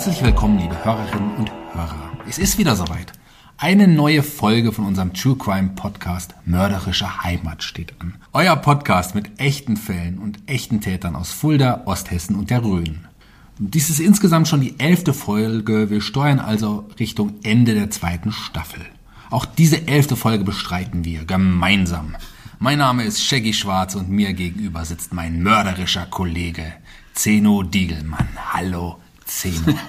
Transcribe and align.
Herzlich 0.00 0.22
willkommen, 0.22 0.58
liebe 0.58 0.82
Hörerinnen 0.82 1.36
und 1.36 1.52
Hörer. 1.74 2.12
Es 2.26 2.38
ist 2.38 2.56
wieder 2.56 2.74
soweit. 2.74 3.12
Eine 3.58 3.86
neue 3.86 4.22
Folge 4.22 4.72
von 4.72 4.86
unserem 4.86 5.12
True 5.12 5.36
Crime 5.36 5.72
Podcast 5.76 6.34
Mörderische 6.46 7.22
Heimat 7.22 7.62
steht 7.62 7.92
an. 7.98 8.14
Euer 8.32 8.56
Podcast 8.56 9.14
mit 9.14 9.38
echten 9.38 9.76
Fällen 9.76 10.18
und 10.18 10.38
echten 10.46 10.80
Tätern 10.80 11.14
aus 11.14 11.32
Fulda, 11.32 11.82
Osthessen 11.84 12.36
und 12.36 12.48
der 12.48 12.64
Rhön. 12.64 13.08
Dies 13.58 13.90
ist 13.90 14.00
insgesamt 14.00 14.48
schon 14.48 14.62
die 14.62 14.80
elfte 14.80 15.12
Folge. 15.12 15.90
Wir 15.90 16.00
steuern 16.00 16.38
also 16.38 16.88
Richtung 16.98 17.34
Ende 17.42 17.74
der 17.74 17.90
zweiten 17.90 18.32
Staffel. 18.32 18.80
Auch 19.28 19.44
diese 19.44 19.86
elfte 19.86 20.16
Folge 20.16 20.44
bestreiten 20.44 21.04
wir 21.04 21.26
gemeinsam. 21.26 22.16
Mein 22.58 22.78
Name 22.78 23.04
ist 23.04 23.22
Shaggy 23.22 23.52
Schwarz 23.52 23.96
und 23.96 24.08
mir 24.08 24.32
gegenüber 24.32 24.86
sitzt 24.86 25.12
mein 25.12 25.42
mörderischer 25.42 26.06
Kollege 26.06 26.72
Zeno 27.12 27.62
Diegelmann. 27.62 28.28
Hallo, 28.54 28.96
Zeno. 29.30 29.78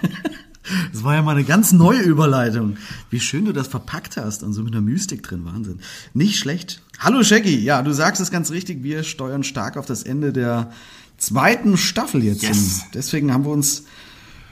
Das 0.94 1.04
war 1.04 1.16
ja 1.16 1.22
mal 1.24 1.36
eine 1.36 1.44
ganz 1.44 1.74
neue 1.74 2.02
Überleitung. 2.02 2.78
Wie 3.10 3.20
schön 3.20 3.46
du 3.46 3.52
das 3.52 3.68
verpackt 3.68 4.16
hast 4.16 4.44
und 4.44 4.54
so 4.54 4.62
mit 4.62 4.74
einer 4.74 4.82
Mystik 4.82 5.24
drin. 5.24 5.44
Wahnsinn. 5.44 5.80
Nicht 6.14 6.38
schlecht. 6.38 6.82
Hallo 7.00 7.24
Shaggy. 7.24 7.58
Ja, 7.58 7.82
du 7.82 7.92
sagst 7.94 8.22
es 8.22 8.30
ganz 8.30 8.52
richtig. 8.52 8.84
Wir 8.84 9.04
steuern 9.04 9.44
stark 9.44 9.76
auf 9.76 9.88
das 9.88 10.04
Ende 10.04 10.32
der 10.32 10.72
zweiten 11.18 11.78
Staffel 11.78 12.24
jetzt. 12.24 12.44
Yes. 12.44 12.84
Deswegen 12.94 13.34
haben 13.34 13.44
wir 13.44 13.52
uns 13.52 13.84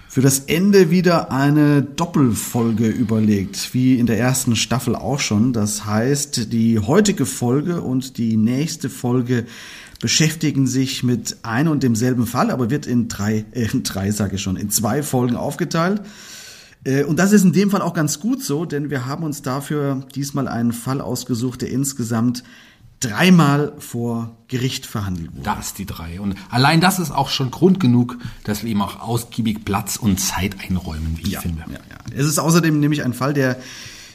für 0.09 0.21
das 0.21 0.39
Ende 0.39 0.89
wieder 0.89 1.31
eine 1.31 1.83
Doppelfolge 1.83 2.87
überlegt, 2.87 3.75
wie 3.75 3.99
in 3.99 4.07
der 4.07 4.17
ersten 4.17 4.55
Staffel 4.55 4.95
auch 4.95 5.19
schon. 5.19 5.53
Das 5.53 5.85
heißt, 5.85 6.51
die 6.51 6.79
heutige 6.79 7.27
Folge 7.27 7.81
und 7.81 8.17
die 8.17 8.35
nächste 8.35 8.89
Folge 8.89 9.45
beschäftigen 9.99 10.65
sich 10.65 11.03
mit 11.03 11.37
einem 11.43 11.71
und 11.71 11.83
demselben 11.83 12.25
Fall, 12.25 12.51
aber 12.51 12.69
wird 12.69 12.85
in 12.85 13.07
drei, 13.07 13.45
äh, 13.51 13.67
in 13.71 13.83
drei 13.83 14.11
sage 14.11 14.35
ich 14.35 14.41
schon, 14.41 14.55
in 14.55 14.69
zwei 14.69 15.03
Folgen 15.03 15.35
aufgeteilt. 15.35 16.01
Äh, 16.83 17.03
Und 17.03 17.17
das 17.17 17.31
ist 17.31 17.43
in 17.43 17.51
dem 17.51 17.69
Fall 17.69 17.81
auch 17.81 17.93
ganz 17.93 18.19
gut 18.19 18.41
so, 18.43 18.65
denn 18.65 18.89
wir 18.89 19.05
haben 19.05 19.23
uns 19.23 19.41
dafür 19.41 20.07
diesmal 20.15 20.47
einen 20.47 20.71
Fall 20.71 21.01
ausgesucht, 21.01 21.61
der 21.61 21.69
insgesamt 21.69 22.43
dreimal 23.01 23.73
vor 23.79 24.35
Gericht 24.47 24.85
verhandelt 24.85 25.31
wurde. 25.33 25.43
Das 25.43 25.73
die 25.73 25.85
drei. 25.85 26.19
Und 26.19 26.35
allein 26.49 26.81
das 26.81 26.99
ist 26.99 27.11
auch 27.11 27.29
schon 27.29 27.49
Grund 27.49 27.79
genug, 27.79 28.17
dass 28.43 28.63
wir 28.63 28.71
ihm 28.71 28.81
auch 28.81 28.99
ausgiebig 28.99 29.63
Platz 29.63 29.95
und 29.95 30.19
Zeit 30.19 30.57
einräumen, 30.59 31.17
wie 31.17 31.29
ich 31.29 31.37
finde. 31.37 31.63
Ja, 31.67 31.79
ja. 31.89 32.17
Es 32.17 32.25
ist 32.25 32.39
außerdem 32.39 32.79
nämlich 32.79 33.03
ein 33.03 33.13
Fall, 33.13 33.33
der 33.33 33.57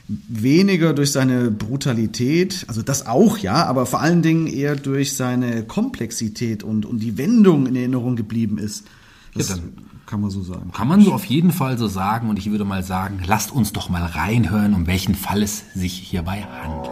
weniger 0.08 0.92
durch 0.92 1.12
seine 1.12 1.50
Brutalität, 1.50 2.64
also 2.68 2.82
das 2.82 3.06
auch, 3.06 3.38
ja, 3.38 3.64
aber 3.64 3.86
vor 3.86 4.00
allen 4.00 4.22
Dingen 4.22 4.46
eher 4.46 4.76
durch 4.76 5.16
seine 5.16 5.64
Komplexität 5.64 6.62
und, 6.62 6.84
und 6.84 6.98
die 7.00 7.16
Wendung 7.16 7.66
in 7.66 7.76
Erinnerung 7.76 8.14
geblieben 8.16 8.58
ist. 8.58 8.86
Das 9.34 9.48
Ja, 9.48 9.56
dann 9.56 9.72
kann 10.06 10.20
man 10.20 10.30
so 10.30 10.42
sagen. 10.42 10.70
Kann 10.72 10.88
man 10.88 11.00
so 11.00 11.12
auf 11.12 11.24
jeden 11.24 11.52
Fall 11.52 11.78
so 11.78 11.88
sagen. 11.88 12.28
Und 12.28 12.38
ich 12.38 12.50
würde 12.50 12.64
mal 12.64 12.82
sagen, 12.82 13.20
lasst 13.26 13.52
uns 13.52 13.72
doch 13.72 13.88
mal 13.88 14.04
reinhören, 14.04 14.74
um 14.74 14.86
welchen 14.86 15.14
Fall 15.14 15.42
es 15.42 15.64
sich 15.74 15.94
hierbei 15.94 16.42
handelt. 16.42 16.90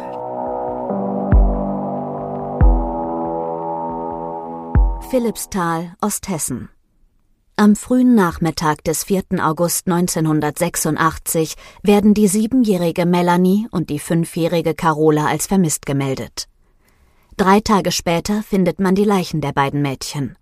Philippsthal, 5.10 5.94
Osthessen. 6.00 6.70
Am 7.62 7.76
frühen 7.76 8.16
Nachmittag 8.16 8.82
des 8.82 9.04
4. 9.04 9.22
August 9.38 9.86
1986 9.86 11.54
werden 11.84 12.12
die 12.12 12.26
siebenjährige 12.26 13.06
Melanie 13.06 13.68
und 13.70 13.88
die 13.88 14.00
fünfjährige 14.00 14.74
Carola 14.74 15.26
als 15.26 15.46
vermisst 15.46 15.86
gemeldet. 15.86 16.48
Drei 17.36 17.60
Tage 17.60 17.92
später 17.92 18.42
findet 18.42 18.80
man 18.80 18.96
die 18.96 19.04
Leichen 19.04 19.40
der 19.40 19.52
beiden 19.52 19.80
Mädchen. 19.80 20.36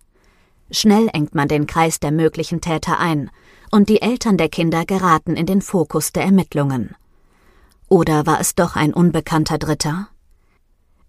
Schnell 0.70 1.10
engt 1.12 1.34
man 1.34 1.46
den 1.46 1.66
Kreis 1.66 2.00
der 2.00 2.10
möglichen 2.10 2.62
Täter 2.62 2.98
ein, 2.98 3.30
und 3.70 3.90
die 3.90 4.00
Eltern 4.00 4.38
der 4.38 4.48
Kinder 4.48 4.86
geraten 4.86 5.36
in 5.36 5.44
den 5.44 5.60
Fokus 5.60 6.12
der 6.12 6.22
Ermittlungen. 6.22 6.96
Oder 7.90 8.24
war 8.24 8.40
es 8.40 8.54
doch 8.54 8.76
ein 8.76 8.94
unbekannter 8.94 9.58
Dritter? 9.58 10.08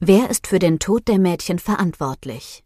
Wer 0.01 0.29
ist 0.29 0.47
für 0.47 0.59
den 0.59 0.77
Tod 0.77 1.07
der 1.07 1.19
Mädchen 1.19 1.57
verantwortlich? 1.57 2.65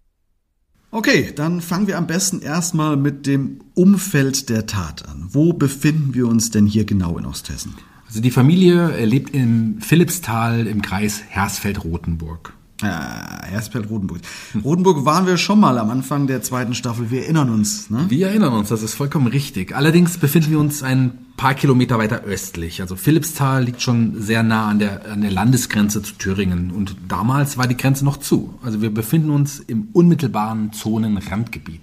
Okay, 0.91 1.33
dann 1.35 1.61
fangen 1.61 1.87
wir 1.87 1.97
am 1.97 2.07
besten 2.07 2.41
erstmal 2.41 2.95
mit 2.95 3.27
dem 3.27 3.61
Umfeld 3.73 4.49
der 4.49 4.65
Tat 4.65 5.07
an. 5.07 5.27
Wo 5.31 5.53
befinden 5.53 6.13
wir 6.13 6.27
uns 6.27 6.51
denn 6.51 6.65
hier 6.65 6.85
genau 6.85 7.17
in 7.17 7.25
Osthessen? 7.25 7.75
Also 8.07 8.21
die 8.21 8.31
Familie 8.31 8.91
äh, 8.91 9.05
lebt 9.05 9.31
in 9.31 9.81
Philippsthal 9.81 10.67
im 10.67 10.81
Kreis 10.81 11.21
Hersfeld-Rotenburg. 11.27 12.53
Äh, 12.81 12.85
Hersfeld-Rotenburg. 12.85 14.21
Rotenburg 14.63 15.05
waren 15.05 15.27
wir 15.27 15.37
schon 15.37 15.59
mal 15.59 15.77
am 15.79 15.89
Anfang 15.89 16.27
der 16.27 16.41
zweiten 16.41 16.75
Staffel. 16.75 17.11
Wir 17.11 17.23
erinnern 17.23 17.49
uns. 17.49 17.89
Ne? 17.89 18.05
Wir 18.09 18.27
erinnern 18.27 18.53
uns, 18.53 18.69
das 18.69 18.83
ist 18.83 18.93
vollkommen 18.93 19.27
richtig. 19.27 19.75
Allerdings 19.75 20.17
befinden 20.17 20.51
wir 20.51 20.59
uns 20.59 20.83
ein 20.83 21.24
paar 21.37 21.53
Kilometer 21.53 21.97
weiter 21.97 22.23
östlich. 22.23 22.81
Also 22.81 22.95
Philippsthal 22.95 23.63
liegt 23.63 23.81
schon 23.81 24.21
sehr 24.21 24.43
nah 24.43 24.67
an 24.67 24.79
der, 24.79 25.11
an 25.11 25.21
der 25.21 25.31
Landesgrenze 25.31 26.01
zu 26.01 26.13
Thüringen. 26.15 26.71
Und 26.71 26.95
damals 27.07 27.57
war 27.57 27.67
die 27.67 27.77
Grenze 27.77 28.05
noch 28.05 28.17
zu. 28.17 28.57
Also 28.63 28.81
wir 28.81 28.93
befinden 28.93 29.31
uns 29.31 29.59
im 29.59 29.89
unmittelbaren 29.93 30.71
Zonenrandgebiet. 30.73 31.81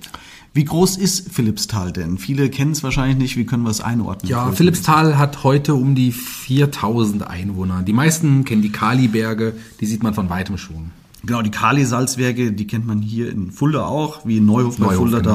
Wie 0.55 0.65
groß 0.65 0.99
ist 0.99 1.33
Philippsthal 1.33 1.93
denn? 1.93 2.19
Viele 2.19 2.51
kennen 2.51 2.73
es 2.73 2.83
wahrscheinlich 2.83 3.17
nicht. 3.17 3.37
Wie 3.39 3.47
können 3.47 3.63
wir 3.63 3.71
es 3.71 3.81
einordnen? 3.81 4.31
Ja, 4.31 4.53
Philippsthal 4.53 5.17
hat 5.17 5.45
heute 5.45 5.75
um 5.75 5.95
die 5.95 6.13
4000 6.13 7.27
Einwohner. 7.27 7.83
Die 7.83 7.95
meisten 7.95 8.45
kennen 8.45 8.61
die 8.61 8.73
Kaliberge, 8.73 9.55
die 9.81 9.87
sieht 9.87 10.03
man 10.03 10.13
von 10.13 10.29
weitem 10.29 10.59
schon. 10.59 10.91
Genau, 11.25 11.43
die 11.43 11.51
Kali-Salzwerke, 11.51 12.53
die 12.53 12.67
kennt 12.67 12.87
man 12.87 13.01
hier 13.01 13.31
in 13.31 13.53
Fulda 13.53 13.85
auch, 13.85 14.27
wie 14.27 14.39
in 14.39 14.47
Neuhof 14.47 14.79
bei 14.79 14.87
Neuhof, 14.87 14.99
Fulda. 14.99 15.19
genau. 15.21 15.35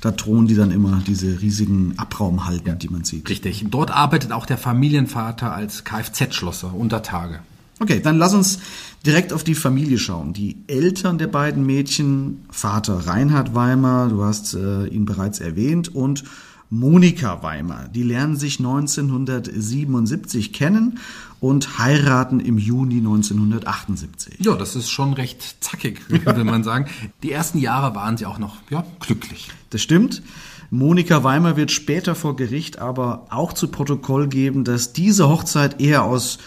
Da, 0.00 0.10
da 0.10 0.10
thronen 0.12 0.48
die 0.48 0.54
dann 0.54 0.72
immer 0.72 1.00
diese 1.06 1.40
riesigen 1.40 1.94
Abraumhalden, 1.96 2.78
die 2.78 2.88
man 2.88 3.04
sieht. 3.04 3.28
Richtig. 3.28 3.64
Dort 3.70 3.90
arbeitet 3.90 4.32
auch 4.32 4.46
der 4.46 4.58
Familienvater 4.58 5.52
als 5.52 5.84
Kfz-Schlosser 5.84 6.74
unter 6.74 7.02
Tage. 7.02 7.40
Okay, 7.80 8.00
dann 8.02 8.18
lass 8.18 8.34
uns 8.34 8.58
direkt 9.06 9.32
auf 9.32 9.44
die 9.44 9.54
Familie 9.54 9.98
schauen. 9.98 10.32
Die 10.32 10.56
Eltern 10.66 11.18
der 11.18 11.28
beiden 11.28 11.64
Mädchen, 11.64 12.44
Vater 12.50 13.06
Reinhard 13.06 13.54
Weimar, 13.54 14.08
du 14.08 14.24
hast 14.24 14.54
äh, 14.54 14.86
ihn 14.86 15.04
bereits 15.04 15.38
erwähnt, 15.38 15.94
und 15.94 16.24
Monika 16.70 17.42
Weimar. 17.42 17.88
Die 17.88 18.02
lernen 18.02 18.36
sich 18.36 18.58
1977 18.58 20.52
kennen 20.52 20.98
und 21.40 21.78
heiraten 21.78 22.40
im 22.40 22.58
Juni 22.58 22.98
1978. 22.98 24.38
Ja, 24.40 24.54
das 24.54 24.76
ist 24.76 24.90
schon 24.90 25.14
recht 25.14 25.56
zackig, 25.60 26.00
würde 26.08 26.44
man 26.44 26.64
sagen. 26.64 26.86
Die 27.22 27.32
ersten 27.32 27.58
Jahre 27.58 27.94
waren 27.94 28.16
sie 28.16 28.26
auch 28.26 28.38
noch 28.38 28.56
ja, 28.70 28.84
glücklich. 29.00 29.48
Das 29.70 29.80
stimmt. 29.80 30.22
Monika 30.70 31.24
Weimar 31.24 31.56
wird 31.56 31.70
später 31.70 32.14
vor 32.14 32.36
Gericht 32.36 32.78
aber 32.78 33.26
auch 33.30 33.54
zu 33.54 33.68
Protokoll 33.68 34.28
geben, 34.28 34.64
dass 34.64 34.92
diese 34.92 35.28
Hochzeit 35.28 35.80
eher 35.80 36.04
aus 36.04 36.38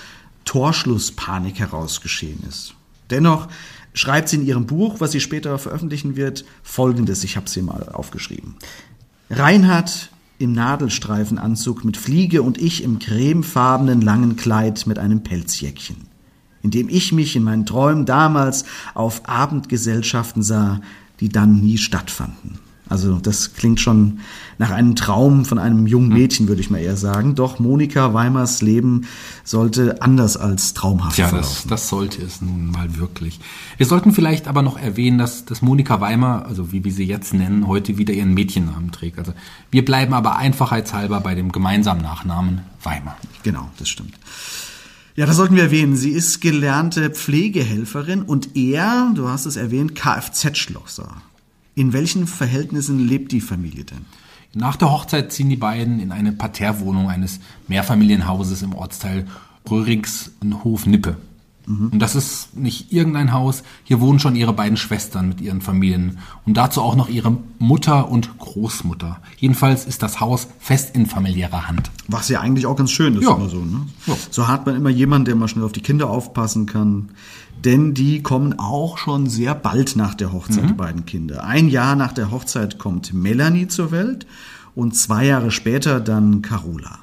Torschlusspanik 0.46 1.60
heraus 1.60 2.02
geschehen 2.02 2.44
ist. 2.48 2.76
Dennoch 3.10 3.48
schreibt 3.94 4.30
sie 4.30 4.38
in 4.38 4.46
ihrem 4.46 4.68
Buch, 4.68 5.00
was 5.00 5.12
sie 5.12 5.20
später 5.20 5.58
veröffentlichen 5.58 6.16
wird, 6.16 6.46
folgendes, 6.62 7.24
ich 7.24 7.36
habe 7.36 7.50
sie 7.50 7.62
mal 7.62 7.90
aufgeschrieben. 7.90 8.56
Reinhard 9.34 10.10
im 10.40 10.52
Nadelstreifenanzug 10.52 11.86
mit 11.86 11.96
Fliege 11.96 12.42
und 12.42 12.58
ich 12.58 12.84
im 12.84 13.00
cremefarbenen 13.00 14.02
langen 14.02 14.36
Kleid 14.36 14.86
mit 14.88 15.00
einem 15.00 15.24
Pelzjäckchen, 15.24 15.96
in 16.62 16.72
dem 16.72 16.90
ich 16.90 17.14
mich 17.14 17.38
in 17.38 17.44
meinen 17.44 17.66
Träumen 17.66 18.06
damals 18.06 18.66
auf 18.94 19.30
Abendgesellschaften 19.30 20.44
sah, 20.44 20.82
die 21.22 21.30
dann 21.30 21.62
nie 21.62 21.78
stattfanden. 21.78 22.60
Also 22.92 23.16
das 23.16 23.54
klingt 23.54 23.80
schon 23.80 24.20
nach 24.58 24.70
einem 24.70 24.96
Traum 24.96 25.46
von 25.46 25.58
einem 25.58 25.88
jungen 25.88 26.10
Mädchen, 26.10 26.48
würde 26.48 26.62
ich 26.62 26.70
mal 26.70 26.78
eher 26.78 26.98
sagen. 26.98 27.36
Doch 27.36 27.58
Monika 27.58 28.14
Weimers 28.14 28.62
Leben 28.62 29.08
sollte 29.44 30.02
anders 30.02 30.38
als 30.38 30.74
traumhaft 30.74 31.18
Ja, 31.18 31.32
das, 31.32 31.66
das 31.68 31.90
sollte 31.90 32.22
es 32.22 32.42
nun 32.42 32.70
mal 32.70 32.98
wirklich. 32.98 33.40
Wir 33.78 33.86
sollten 33.86 34.12
vielleicht 34.12 34.48
aber 34.48 34.62
noch 34.62 34.78
erwähnen, 34.78 35.18
dass, 35.18 35.46
dass 35.46 35.62
Monika 35.62 36.00
Weimar, 36.02 36.46
also 36.46 36.72
wie 36.72 36.84
wir 36.84 36.92
sie 36.92 37.06
jetzt 37.06 37.34
nennen, 37.34 37.66
heute 37.68 37.98
wieder 37.98 38.14
ihren 38.14 38.34
Mädchennamen 38.34 38.92
trägt. 38.92 39.18
Also 39.18 39.34
wir 39.72 39.84
bleiben 39.84 40.14
aber 40.14 40.36
einfachheitshalber 40.36 41.22
bei 41.22 41.34
dem 41.34 41.52
gemeinsamen 41.52 42.02
Nachnamen 42.02 42.62
Weimar. 42.84 43.18
Genau, 43.44 43.72
das 43.78 43.90
stimmt. 43.90 44.14
Ja, 45.16 45.26
das 45.26 45.36
sollten 45.36 45.56
wir 45.56 45.64
erwähnen. 45.64 45.96
Sie 45.96 46.12
ist 46.12 46.40
gelernte 46.42 47.10
Pflegehelferin 47.10 48.22
und 48.22 48.56
er, 48.56 49.12
du 49.16 49.28
hast 49.28 49.46
es 49.46 49.56
erwähnt, 49.56 49.96
Kfz-Schlosser. 49.96 51.22
In 51.82 51.94
welchen 51.94 52.28
Verhältnissen 52.28 53.00
lebt 53.00 53.32
die 53.32 53.42
Familie 53.42 53.84
denn? 53.84 54.06
Nach 54.54 54.76
der 54.76 54.92
Hochzeit 54.92 55.32
ziehen 55.32 55.50
die 55.50 55.56
beiden 55.56 56.00
in 56.00 56.12
eine 56.12 56.32
Parterrewohnung 56.32 57.10
eines 57.10 57.40
Mehrfamilienhauses 57.68 58.62
im 58.62 58.76
Ortsteil 58.76 59.26
Röhringshof-Nippe. 59.68 61.18
Mhm. 61.66 61.90
Und 61.90 62.00
das 62.00 62.16
ist 62.16 62.56
nicht 62.56 62.92
irgendein 62.92 63.32
Haus. 63.32 63.64
Hier 63.84 64.02
wohnen 64.02 64.20
schon 64.20 64.36
ihre 64.36 64.54
beiden 64.54 64.78
Schwestern 64.78 65.30
mit 65.30 65.42
ihren 65.42 65.62
Familien. 65.62 66.20
Und 66.46 66.58
dazu 66.58 66.82
auch 66.82 66.96
noch 66.96 67.10
ihre 67.10 67.38
Mutter 67.60 68.10
und 68.10 68.38
Großmutter. 68.38 69.22
Jedenfalls 69.38 69.86
ist 69.86 70.04
das 70.04 70.20
Haus 70.20 70.48
fest 70.60 70.96
in 70.96 71.06
familiärer 71.06 71.68
Hand. 71.68 71.92
Was 72.08 72.30
ja 72.30 72.42
eigentlich 72.42 72.66
auch 72.66 72.76
ganz 72.76 72.92
schön 72.92 73.16
ist. 73.16 73.24
Ja. 73.24 73.36
Immer 73.36 73.50
so, 73.50 73.60
ne? 73.60 73.88
Ja. 74.08 74.16
so 74.30 74.48
hat 74.48 74.66
man 74.66 74.76
immer 74.76 74.90
jemanden, 74.90 75.26
der 75.26 75.36
mal 75.36 75.48
schnell 75.48 75.66
auf 75.66 75.72
die 75.72 75.82
Kinder 75.82 76.10
aufpassen 76.10 76.66
kann. 76.66 77.10
Denn 77.64 77.94
die 77.94 78.24
kommen 78.24 78.58
auch 78.58 78.98
schon 78.98 79.30
sehr 79.30 79.54
bald 79.54 79.96
nach 79.96 80.16
der 80.16 80.34
Hochzeit, 80.34 80.68
die 80.68 80.74
beiden 80.74 81.06
Kinder. 81.06 81.44
Ein 81.44 81.70
Jahr 81.70 81.96
nach 81.96 82.12
der 82.12 82.32
Hochzeit 82.32 82.80
kommt 82.80 83.14
Melanie 83.14 83.68
zur 83.68 83.92
Welt 83.92 84.26
und 84.74 84.96
zwei 84.96 85.26
Jahre 85.26 85.52
später 85.52 86.00
dann 86.00 86.42
Carola. 86.42 87.00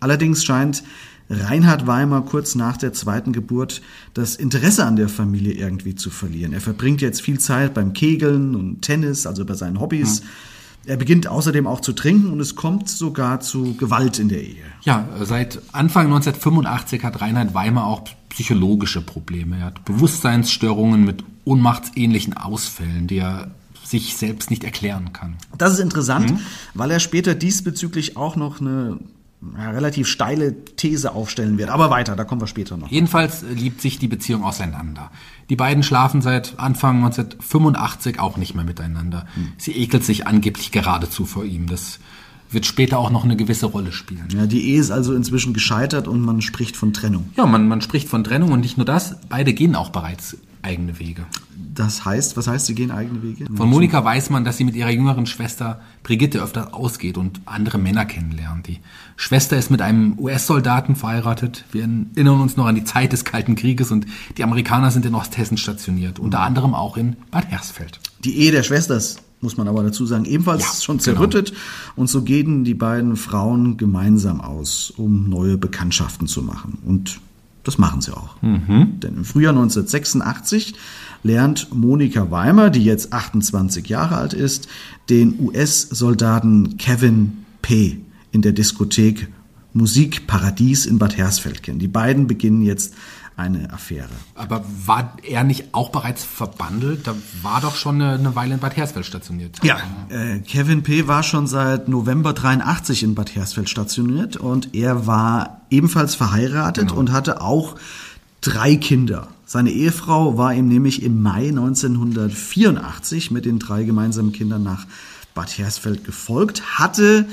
Allerdings 0.00 0.44
scheint 0.44 0.82
Reinhard 1.28 1.86
Weimar 1.86 2.24
kurz 2.24 2.54
nach 2.54 2.76
der 2.76 2.92
zweiten 2.92 3.32
Geburt 3.32 3.82
das 4.14 4.36
Interesse 4.36 4.84
an 4.84 4.96
der 4.96 5.08
Familie 5.08 5.52
irgendwie 5.52 5.94
zu 5.94 6.10
verlieren. 6.10 6.52
Er 6.52 6.60
verbringt 6.60 7.00
jetzt 7.00 7.22
viel 7.22 7.40
Zeit 7.40 7.74
beim 7.74 7.92
Kegeln 7.92 8.54
und 8.54 8.82
Tennis, 8.82 9.26
also 9.26 9.44
bei 9.44 9.54
seinen 9.54 9.80
Hobbys. 9.80 10.22
Er 10.86 10.96
beginnt 10.96 11.26
außerdem 11.26 11.66
auch 11.66 11.80
zu 11.80 11.92
trinken 11.92 12.30
und 12.30 12.38
es 12.38 12.54
kommt 12.54 12.88
sogar 12.88 13.40
zu 13.40 13.76
Gewalt 13.76 14.20
in 14.20 14.28
der 14.28 14.42
Ehe. 14.42 14.62
Ja, 14.82 15.08
seit 15.24 15.60
Anfang 15.72 16.06
1985 16.06 17.02
hat 17.02 17.20
Reinhard 17.20 17.54
Weimar 17.54 17.86
auch 17.86 18.04
psychologische 18.28 19.02
Probleme. 19.02 19.58
Er 19.58 19.64
hat 19.66 19.84
Bewusstseinsstörungen 19.84 21.04
mit 21.04 21.24
ohnmachtsähnlichen 21.44 22.36
Ausfällen, 22.36 23.08
die 23.08 23.18
er 23.18 23.50
sich 23.82 24.16
selbst 24.16 24.50
nicht 24.50 24.62
erklären 24.62 25.12
kann. 25.12 25.36
Das 25.58 25.72
ist 25.72 25.78
interessant, 25.80 26.34
weil 26.74 26.90
er 26.90 27.00
später 27.00 27.34
diesbezüglich 27.34 28.16
auch 28.16 28.36
noch 28.36 28.60
eine 28.60 28.98
ja, 29.56 29.70
relativ 29.70 30.06
steile 30.08 30.64
These 30.76 31.12
aufstellen 31.12 31.58
wird. 31.58 31.70
Aber 31.70 31.90
weiter, 31.90 32.16
da 32.16 32.24
kommen 32.24 32.40
wir 32.40 32.46
später 32.46 32.76
noch. 32.76 32.90
Jedenfalls 32.90 33.42
äh, 33.42 33.52
liebt 33.52 33.80
sich 33.80 33.98
die 33.98 34.08
Beziehung 34.08 34.44
auseinander. 34.44 35.10
Die 35.50 35.56
beiden 35.56 35.82
schlafen 35.82 36.22
seit 36.22 36.58
Anfang 36.58 36.96
1985 37.04 38.18
auch 38.18 38.36
nicht 38.36 38.54
mehr 38.54 38.64
miteinander. 38.64 39.26
Sie 39.58 39.72
ekelt 39.72 40.04
sich 40.04 40.26
angeblich 40.26 40.72
geradezu 40.72 41.24
vor 41.24 41.44
ihm. 41.44 41.68
Das 41.68 42.00
wird 42.50 42.66
später 42.66 42.98
auch 42.98 43.10
noch 43.10 43.24
eine 43.24 43.36
gewisse 43.36 43.66
Rolle 43.66 43.92
spielen. 43.92 44.28
Ja, 44.30 44.46
die 44.46 44.70
Ehe 44.70 44.80
ist 44.80 44.90
also 44.90 45.14
inzwischen 45.14 45.52
gescheitert 45.52 46.08
und 46.08 46.20
man 46.20 46.42
spricht 46.42 46.76
von 46.76 46.92
Trennung. 46.92 47.30
Ja, 47.36 47.46
man, 47.46 47.68
man 47.68 47.80
spricht 47.80 48.08
von 48.08 48.24
Trennung 48.24 48.52
und 48.52 48.60
nicht 48.60 48.76
nur 48.76 48.86
das, 48.86 49.16
beide 49.28 49.52
gehen 49.52 49.74
auch 49.74 49.90
bereits 49.90 50.36
eigene 50.62 50.98
Wege. 50.98 51.24
Das 51.74 52.04
heißt, 52.04 52.36
was 52.36 52.48
heißt, 52.48 52.66
sie 52.66 52.74
gehen 52.74 52.90
eigene 52.90 53.22
Wege? 53.22 53.46
Von 53.54 53.68
Monika 53.68 54.04
weiß 54.04 54.30
man, 54.30 54.44
dass 54.44 54.56
sie 54.56 54.64
mit 54.64 54.74
ihrer 54.76 54.90
jüngeren 54.90 55.26
Schwester 55.26 55.80
Brigitte 56.02 56.42
öfter 56.42 56.74
ausgeht 56.74 57.16
und 57.18 57.40
andere 57.46 57.78
Männer 57.78 58.04
kennenlernt. 58.04 58.66
Die 58.66 58.78
Schwester 59.16 59.56
ist 59.56 59.70
mit 59.70 59.80
einem 59.82 60.18
US-Soldaten 60.18 60.96
verheiratet. 60.96 61.64
Wir 61.72 61.82
erinnern 61.82 62.40
uns 62.40 62.56
noch 62.56 62.66
an 62.66 62.74
die 62.74 62.84
Zeit 62.84 63.12
des 63.12 63.24
Kalten 63.24 63.56
Krieges 63.56 63.90
und 63.90 64.06
die 64.36 64.44
Amerikaner 64.44 64.90
sind 64.90 65.06
in 65.06 65.14
Osthessen 65.14 65.56
stationiert, 65.56 66.18
unter 66.18 66.40
anderem 66.40 66.74
auch 66.74 66.96
in 66.96 67.16
Bad 67.30 67.46
Hersfeld. 67.46 68.00
Die 68.24 68.36
Ehe 68.38 68.52
der 68.52 68.62
Schwester 68.62 68.96
ist, 68.96 69.22
muss 69.40 69.56
man 69.56 69.68
aber 69.68 69.82
dazu 69.82 70.06
sagen, 70.06 70.24
ebenfalls 70.24 70.62
Ja, 70.62 70.82
schon 70.82 70.98
genau. 70.98 71.04
zerrüttet. 71.04 71.52
Und 71.94 72.08
so 72.08 72.22
gehen 72.22 72.64
die 72.64 72.74
beiden 72.74 73.16
Frauen 73.16 73.76
gemeinsam 73.76 74.40
aus, 74.40 74.90
um 74.96 75.28
neue 75.28 75.58
Bekanntschaften 75.58 76.26
zu 76.26 76.42
machen. 76.42 76.78
Und 76.84 77.20
das 77.66 77.78
machen 77.78 78.00
sie 78.00 78.16
auch. 78.16 78.40
Mhm. 78.42 79.00
Denn 79.00 79.16
im 79.16 79.24
Frühjahr 79.24 79.52
1986 79.52 80.74
lernt 81.22 81.74
Monika 81.74 82.30
Weimer, 82.30 82.70
die 82.70 82.84
jetzt 82.84 83.12
28 83.12 83.88
Jahre 83.88 84.16
alt 84.16 84.32
ist, 84.32 84.68
den 85.10 85.40
US-Soldaten 85.40 86.76
Kevin 86.76 87.44
P. 87.62 87.98
in 88.30 88.42
der 88.42 88.52
Diskothek 88.52 89.28
Musikparadies 89.72 90.86
in 90.86 90.98
Bad 90.98 91.16
Hersfeld 91.16 91.62
kennen. 91.62 91.78
Die 91.78 91.88
beiden 91.88 92.26
beginnen 92.26 92.62
jetzt 92.62 92.94
eine 93.36 93.70
Affäre. 93.70 94.08
Aber 94.34 94.64
war 94.86 95.12
er 95.22 95.44
nicht 95.44 95.66
auch 95.72 95.90
bereits 95.90 96.24
verbandelt? 96.24 97.06
Da 97.06 97.14
war 97.42 97.60
doch 97.60 97.76
schon 97.76 98.00
eine, 98.00 98.14
eine 98.14 98.34
Weile 98.34 98.54
in 98.54 98.60
Bad 98.60 98.76
Hersfeld 98.76 99.04
stationiert. 99.04 99.62
Ja, 99.62 99.78
äh, 100.08 100.38
Kevin 100.40 100.82
P. 100.82 101.06
war 101.06 101.22
schon 101.22 101.46
seit 101.46 101.88
November 101.88 102.32
83 102.32 103.02
in 103.02 103.14
Bad 103.14 103.34
Hersfeld 103.34 103.68
stationiert 103.68 104.36
und 104.36 104.74
er 104.74 105.06
war 105.06 105.60
ebenfalls 105.68 106.14
verheiratet 106.14 106.92
und 106.92 107.12
hatte 107.12 107.42
auch 107.42 107.76
drei 108.40 108.76
Kinder. 108.76 109.28
Seine 109.44 109.70
Ehefrau 109.70 110.38
war 110.38 110.54
ihm 110.54 110.68
nämlich 110.68 111.02
im 111.02 111.22
Mai 111.22 111.48
1984 111.48 113.30
mit 113.30 113.44
den 113.44 113.58
drei 113.58 113.84
gemeinsamen 113.84 114.32
Kindern 114.32 114.62
nach 114.62 114.86
Bad 115.34 115.58
Hersfeld 115.58 116.04
gefolgt, 116.04 116.78
hatte 116.78 117.26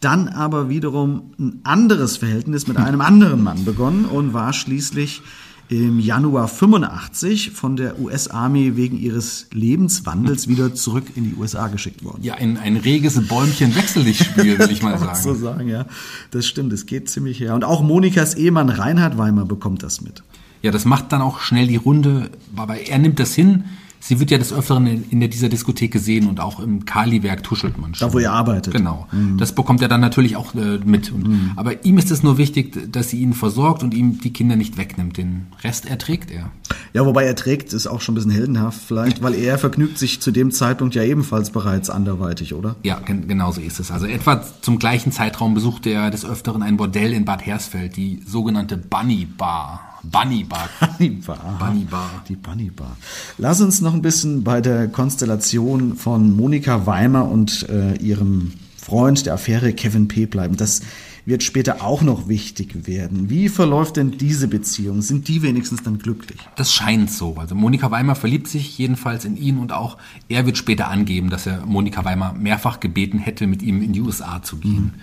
dann 0.00 0.28
aber 0.28 0.68
wiederum 0.68 1.32
ein 1.38 1.60
anderes 1.64 2.18
Verhältnis 2.18 2.68
mit 2.68 2.76
einem 2.76 3.00
anderen 3.00 3.42
Mann 3.42 3.64
begonnen 3.64 4.04
und 4.04 4.32
war 4.32 4.52
schließlich 4.52 5.22
im 5.68 6.00
Januar 6.00 6.48
85 6.48 7.50
von 7.50 7.76
der 7.76 8.00
US-Army 8.00 8.76
wegen 8.76 8.98
ihres 8.98 9.46
Lebenswandels 9.52 10.48
wieder 10.48 10.74
zurück 10.74 11.04
in 11.14 11.24
die 11.24 11.34
USA 11.34 11.68
geschickt 11.68 12.04
worden. 12.04 12.22
Ja, 12.22 12.34
ein, 12.34 12.56
ein 12.56 12.76
reges 12.76 13.20
Bäumchen-Wechsellichtspiel, 13.28 14.58
will 14.58 14.70
ich 14.70 14.82
mal 14.82 14.98
man 14.98 15.14
so 15.14 15.34
sagen. 15.34 15.58
sagen, 15.58 15.68
ja. 15.68 15.86
Das 16.30 16.46
stimmt, 16.46 16.72
es 16.72 16.86
geht 16.86 17.10
ziemlich 17.10 17.40
her. 17.40 17.54
Und 17.54 17.64
auch 17.64 17.82
Monikas 17.82 18.34
Ehemann 18.34 18.70
Reinhard 18.70 19.18
Weimar 19.18 19.44
bekommt 19.44 19.82
das 19.82 20.00
mit. 20.00 20.22
Ja, 20.62 20.70
das 20.70 20.84
macht 20.84 21.12
dann 21.12 21.22
auch 21.22 21.40
schnell 21.40 21.66
die 21.66 21.76
Runde, 21.76 22.30
aber 22.56 22.78
er 22.78 22.98
nimmt 22.98 23.20
das 23.20 23.34
hin. 23.34 23.64
Sie 24.00 24.20
wird 24.20 24.30
ja 24.30 24.38
des 24.38 24.52
Öfteren 24.52 24.86
in, 24.86 25.04
in 25.10 25.20
der- 25.20 25.28
dieser 25.28 25.48
Diskothek 25.48 25.90
gesehen 25.92 26.28
und 26.28 26.40
auch 26.40 26.60
im 26.60 26.84
Kali-Werk 26.84 27.42
tuschelt 27.42 27.78
man 27.78 27.94
schon. 27.94 28.08
Da, 28.08 28.14
wo 28.14 28.18
er 28.18 28.32
arbeitet. 28.32 28.72
Genau. 28.72 29.06
Das 29.36 29.52
bekommt 29.52 29.82
er 29.82 29.88
dann 29.88 30.00
natürlich 30.00 30.36
auch 30.36 30.54
äh, 30.54 30.78
mit. 30.84 31.10
Und, 31.12 31.52
Aber 31.56 31.84
ihm 31.84 31.98
ist 31.98 32.10
es 32.10 32.22
nur 32.22 32.38
wichtig, 32.38 32.92
dass 32.92 33.10
sie 33.10 33.20
ihn 33.20 33.32
versorgt 33.34 33.82
und 33.82 33.94
ihm 33.94 34.20
die 34.20 34.32
Kinder 34.32 34.56
nicht 34.56 34.76
wegnimmt. 34.76 35.16
Den 35.16 35.46
Rest 35.64 35.86
erträgt 35.86 36.30
er. 36.30 36.50
Ja, 36.94 37.04
wobei 37.04 37.24
er 37.24 37.34
trägt, 37.36 37.72
ist 37.72 37.86
auch 37.86 38.00
schon 38.00 38.14
ein 38.14 38.16
bisschen 38.16 38.30
heldenhaft 38.30 38.80
vielleicht, 38.86 39.22
weil 39.22 39.34
er 39.34 39.58
vergnügt 39.58 39.98
sich 39.98 40.20
zu 40.20 40.30
dem 40.30 40.50
Zeitpunkt 40.52 40.94
ja 40.94 41.02
ebenfalls 41.02 41.50
bereits 41.50 41.90
anderweitig, 41.90 42.54
oder? 42.54 42.76
Ja, 42.84 43.00
gen 43.00 43.28
genau 43.28 43.52
so 43.52 43.60
ist 43.60 43.78
es. 43.80 43.90
Also 43.90 44.06
etwa 44.06 44.42
zum 44.62 44.78
gleichen 44.78 45.12
Zeitraum 45.12 45.54
besuchte 45.54 45.90
er 45.90 46.10
des 46.10 46.24
Öfteren 46.24 46.62
ein 46.62 46.76
Bordell 46.76 47.12
in 47.12 47.24
Bad 47.24 47.44
Hersfeld, 47.44 47.96
die 47.96 48.20
sogenannte 48.26 48.76
Bunny 48.76 49.26
Bar. 49.26 49.80
Bunny 50.02 50.44
Bar. 50.44 50.68
Bunny 50.98 51.10
Bar. 51.10 51.58
Bunny 51.58 51.84
Bar. 51.84 52.24
Die 52.28 52.36
Bunny 52.36 52.70
Bar. 52.70 52.96
Lass 53.36 53.60
uns 53.60 53.80
noch 53.80 53.94
ein 53.94 54.02
bisschen 54.02 54.44
bei 54.44 54.60
der 54.60 54.88
Konstellation 54.88 55.96
von 55.96 56.36
Monika 56.36 56.86
Weimer 56.86 57.28
und 57.28 57.68
äh, 57.68 57.96
ihrem 57.96 58.52
Freund 58.76 59.26
der 59.26 59.34
Affäre 59.34 59.72
Kevin 59.72 60.08
P. 60.08 60.26
bleiben. 60.26 60.56
Das 60.56 60.80
wird 61.26 61.42
später 61.42 61.84
auch 61.84 62.00
noch 62.00 62.26
wichtig 62.26 62.86
werden. 62.86 63.28
Wie 63.28 63.50
verläuft 63.50 63.96
denn 63.96 64.16
diese 64.16 64.48
Beziehung? 64.48 65.02
Sind 65.02 65.28
die 65.28 65.42
wenigstens 65.42 65.82
dann 65.82 65.98
glücklich? 65.98 66.38
Das 66.56 66.72
scheint 66.72 67.10
so. 67.10 67.36
Also 67.36 67.54
Monika 67.54 67.90
Weimer 67.90 68.14
verliebt 68.14 68.48
sich 68.48 68.78
jedenfalls 68.78 69.26
in 69.26 69.36
ihn 69.36 69.58
und 69.58 69.72
auch 69.72 69.98
er 70.28 70.46
wird 70.46 70.56
später 70.56 70.88
angeben, 70.88 71.28
dass 71.28 71.46
er 71.46 71.66
Monika 71.66 72.04
Weimer 72.06 72.32
mehrfach 72.32 72.80
gebeten 72.80 73.18
hätte, 73.18 73.46
mit 73.46 73.62
ihm 73.62 73.82
in 73.82 73.92
die 73.92 74.00
USA 74.00 74.42
zu 74.42 74.56
gehen. 74.56 74.84
Mhm. 74.84 75.00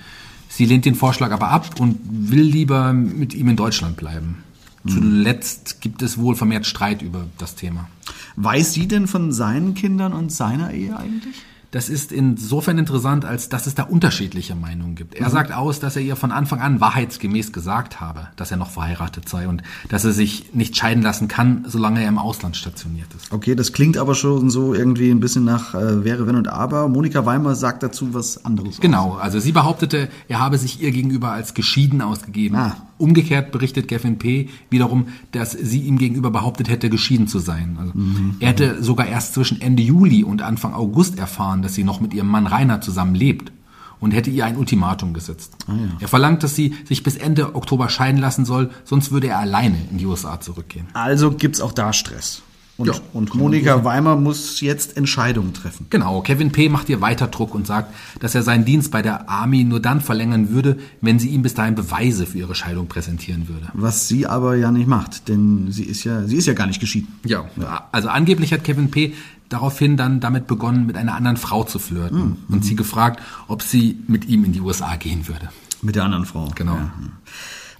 Sie 0.50 0.66
lehnt 0.66 0.86
den 0.86 0.96
Vorschlag 0.96 1.32
aber 1.32 1.50
ab 1.50 1.80
und 1.80 2.00
will 2.06 2.42
lieber 2.42 2.92
mit 2.94 3.36
ihm 3.36 3.50
in 3.50 3.56
Deutschland 3.56 3.96
bleiben. 3.98 4.45
Zuletzt 4.88 5.82
gibt 5.82 6.02
es 6.02 6.18
wohl 6.18 6.36
vermehrt 6.36 6.66
Streit 6.66 7.02
über 7.02 7.26
das 7.38 7.56
Thema. 7.56 7.90
Weiß 8.36 8.74
sie 8.74 8.88
denn 8.88 9.08
von 9.08 9.32
seinen 9.32 9.74
Kindern 9.74 10.14
und 10.14 10.32
seiner 10.32 10.72
Ehe 10.72 10.98
eigentlich? 10.98 11.36
Das 11.76 11.90
ist 11.90 12.14
insofern 12.14 12.78
interessant, 12.78 13.26
als 13.26 13.50
dass 13.50 13.68
es 13.68 13.76
da 13.76 13.84
unterschiedliche 13.84 14.56
Meinungen 14.56 14.96
gibt. 14.96 15.14
Er 15.14 15.28
mhm. 15.28 15.32
sagt 15.34 15.52
aus, 15.52 15.82
dass 15.82 15.98
er 15.98 16.04
ihr 16.04 16.16
von 16.16 16.32
Anfang 16.32 16.62
an 16.62 16.80
wahrheitsgemäß 16.80 17.52
gesagt 17.52 18.00
habe, 18.00 18.30
dass 18.38 18.50
er 18.50 18.56
noch 18.56 18.70
verheiratet 18.70 19.28
sei 19.28 19.50
und 19.50 19.62
dass 19.90 20.06
er 20.06 20.14
sich 20.14 20.54
nicht 20.54 20.78
scheiden 20.78 21.04
lassen 21.04 21.28
kann, 21.28 21.66
solange 21.68 22.02
er 22.02 22.08
im 22.08 22.18
Ausland 22.18 22.56
stationiert 22.56 23.14
ist. 23.14 23.30
Okay, 23.34 23.56
das 23.56 23.74
klingt 23.74 23.98
aber 23.98 24.16
schon 24.16 24.50
so 24.50 24.74
irgendwie 24.74 25.12
ein 25.12 25.20
bisschen 25.20 25.44
nach 25.44 25.76
äh, 25.76 26.06
wäre 26.06 26.28
wenn 26.28 26.38
und 26.38 26.48
aber. 26.48 26.88
Monika 26.88 27.26
Weimer 27.26 27.56
sagt 27.56 27.84
dazu 27.84 28.14
was 28.14 28.46
anderes. 28.46 28.80
Genau, 28.80 29.16
aus. 29.16 29.22
also 29.22 29.42
sie 29.42 29.52
behauptete, 29.52 30.08
er 30.30 30.40
habe 30.40 30.58
sich 30.58 30.82
ihr 30.82 30.92
gegenüber 30.92 31.32
als 31.32 31.54
geschieden 31.54 32.02
ausgegeben. 32.02 32.56
Ah. 32.56 32.78
Umgekehrt 32.98 33.52
berichtet 33.52 33.88
Kevin 33.90 34.18
P. 34.18 34.50
wiederum, 34.70 35.08
dass 35.32 35.52
sie 35.52 35.82
ihm 35.82 35.98
gegenüber 35.98 36.32
behauptet 36.32 36.70
hätte, 36.70 36.90
geschieden 36.90 37.28
zu 37.28 37.40
sein. 37.40 37.78
Also 37.80 37.92
mhm. 37.94 38.36
Er 38.40 38.50
hätte 38.50 38.82
sogar 38.82 39.08
erst 39.08 39.34
zwischen 39.34 39.60
Ende 39.60 39.84
Juli 39.84 40.24
und 40.24 40.42
Anfang 40.42 40.74
August 40.74 41.20
erfahren, 41.20 41.62
dass 41.62 41.74
sie 41.74 41.84
noch 41.84 42.00
mit 42.00 42.14
ihrem 42.14 42.28
Mann 42.28 42.48
Rainer 42.48 42.80
zusammen 42.80 43.16
lebt 43.16 43.52
und 44.00 44.12
hätte 44.12 44.30
ihr 44.30 44.46
ein 44.46 44.58
Ultimatum 44.58 45.14
gesetzt. 45.14 45.56
Ah, 45.68 45.74
ja. 45.74 45.98
Er 46.00 46.08
verlangt, 46.08 46.44
dass 46.44 46.56
sie 46.56 46.76
sich 46.86 47.04
bis 47.04 47.18
Ende 47.18 47.56
Oktober 47.56 47.90
scheiden 47.90 48.22
lassen 48.22 48.46
soll, 48.46 48.70
sonst 48.84 49.12
würde 49.12 49.28
er 49.28 49.40
alleine 49.40 49.78
in 49.92 49.98
die 49.98 50.06
USA 50.06 50.40
zurückgehen. 50.40 50.88
Also 50.94 51.32
gibt's 51.32 51.60
auch 51.60 51.74
da 51.74 51.92
Stress. 51.92 52.44
Und, 52.78 52.88
ja, 52.88 52.94
und 53.14 53.34
Monika 53.36 53.86
Weimer 53.86 54.18
muss 54.18 54.60
jetzt 54.60 54.98
Entscheidungen 54.98 55.54
treffen. 55.54 55.86
Genau, 55.90 56.22
Kevin 56.22 56.52
P. 56.52 56.68
macht 56.68 56.90
ihr 56.90 57.00
weiter 57.00 57.28
Druck 57.28 57.56
und 57.56 57.66
sagt, 57.66 57.94
dass 58.20 58.36
er 58.36 58.44
seinen 58.44 58.66
Dienst 58.66 58.92
bei 58.92 59.02
der 59.02 59.30
Army 59.30 59.64
nur 59.64 59.80
dann 59.80 60.02
verlängern 60.02 60.50
würde, 60.50 60.78
wenn 61.00 61.18
sie 61.18 61.30
ihm 61.30 61.42
bis 61.42 61.54
dahin 61.54 61.76
Beweise 61.76 62.26
für 62.26 62.38
ihre 62.38 62.54
Scheidung 62.54 62.88
präsentieren 62.88 63.48
würde. 63.48 63.68
Was 63.74 64.10
sie 64.10 64.28
aber 64.28 64.56
ja 64.58 64.72
nicht 64.72 64.88
macht, 64.88 65.30
denn 65.30 65.72
sie 65.72 65.86
ist 65.86 66.04
ja, 66.04 66.24
sie 66.24 66.36
ist 66.36 66.48
ja 66.48 66.54
gar 66.54 66.68
nicht 66.68 66.82
geschieden. 66.82 67.08
Ja, 67.24 67.46
ja. 67.56 67.88
also 67.94 68.10
angeblich 68.10 68.52
hat 68.52 68.66
Kevin 68.66 68.92
P. 68.92 69.14
daraufhin 69.48 69.96
dann 69.96 70.20
damit 70.20 70.46
begonnen, 70.46 70.86
mit 70.86 70.98
einer 70.98 71.16
anderen 71.16 71.38
Frau 71.38 71.64
zu 71.64 71.80
flirten 71.80 72.20
mhm. 72.20 72.38
und 72.50 72.66
sie 72.66 72.76
gefragt, 72.76 73.22
ob 73.48 73.62
sie 73.62 74.00
mit 74.08 74.28
ihm 74.28 74.44
in 74.44 74.52
die 74.52 74.60
USA 74.60 74.98
gehen 74.98 75.30
würde. 75.30 75.50
Mit 75.82 75.96
der 75.96 76.04
anderen 76.04 76.26
Frau. 76.26 76.52
Genau. 76.56 76.76
Ja. 76.76 76.92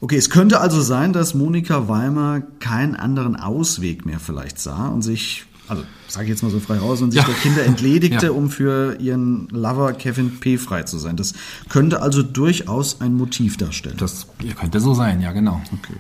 Okay, 0.02 0.18
es 0.18 0.30
könnte 0.30 0.60
also 0.60 0.82
sein, 0.82 1.14
dass 1.14 1.34
Monika 1.34 1.88
Weimer 1.88 2.42
keinen 2.60 2.96
anderen 2.96 3.36
Ausweg 3.36 4.06
mehr 4.06 4.20
vielleicht 4.20 4.60
sah 4.60 4.90
und 4.90 5.02
sich, 5.02 5.46
also 5.68 5.84
sage 6.08 6.26
ich 6.26 6.30
jetzt 6.30 6.44
mal 6.44 6.52
so 6.52 6.60
frei 6.60 6.78
raus, 6.78 7.02
und 7.02 7.12
sich 7.12 7.22
ja. 7.22 7.28
der 7.28 7.36
Kinder 7.36 7.64
entledigte, 7.64 8.26
ja. 8.28 8.32
um 8.32 8.50
für 8.50 9.00
ihren 9.00 9.48
Lover 9.50 9.94
Kevin 9.94 10.40
P. 10.40 10.58
frei 10.58 10.84
zu 10.84 10.98
sein. 10.98 11.16
Das 11.16 11.34
könnte 11.70 12.02
also 12.02 12.24
durchaus 12.24 13.02
ein 13.02 13.16
Motiv 13.16 13.58
darstellen. 13.58 13.98
Das 13.98 14.28
könnte 14.60 14.80
so 14.80 14.94
sein, 14.94 15.22
ja, 15.22 15.32
genau. 15.32 15.62
Okay. 15.72 15.98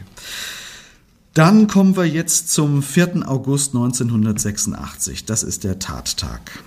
Dann 1.35 1.67
kommen 1.67 1.97
wir 1.97 2.05
jetzt 2.05 2.53
zum 2.53 2.81
4. 2.81 3.27
August 3.27 3.75
1986. 3.75 5.25
Das 5.25 5.43
ist 5.43 5.65
der 5.65 5.79
Tattag. 5.79 6.63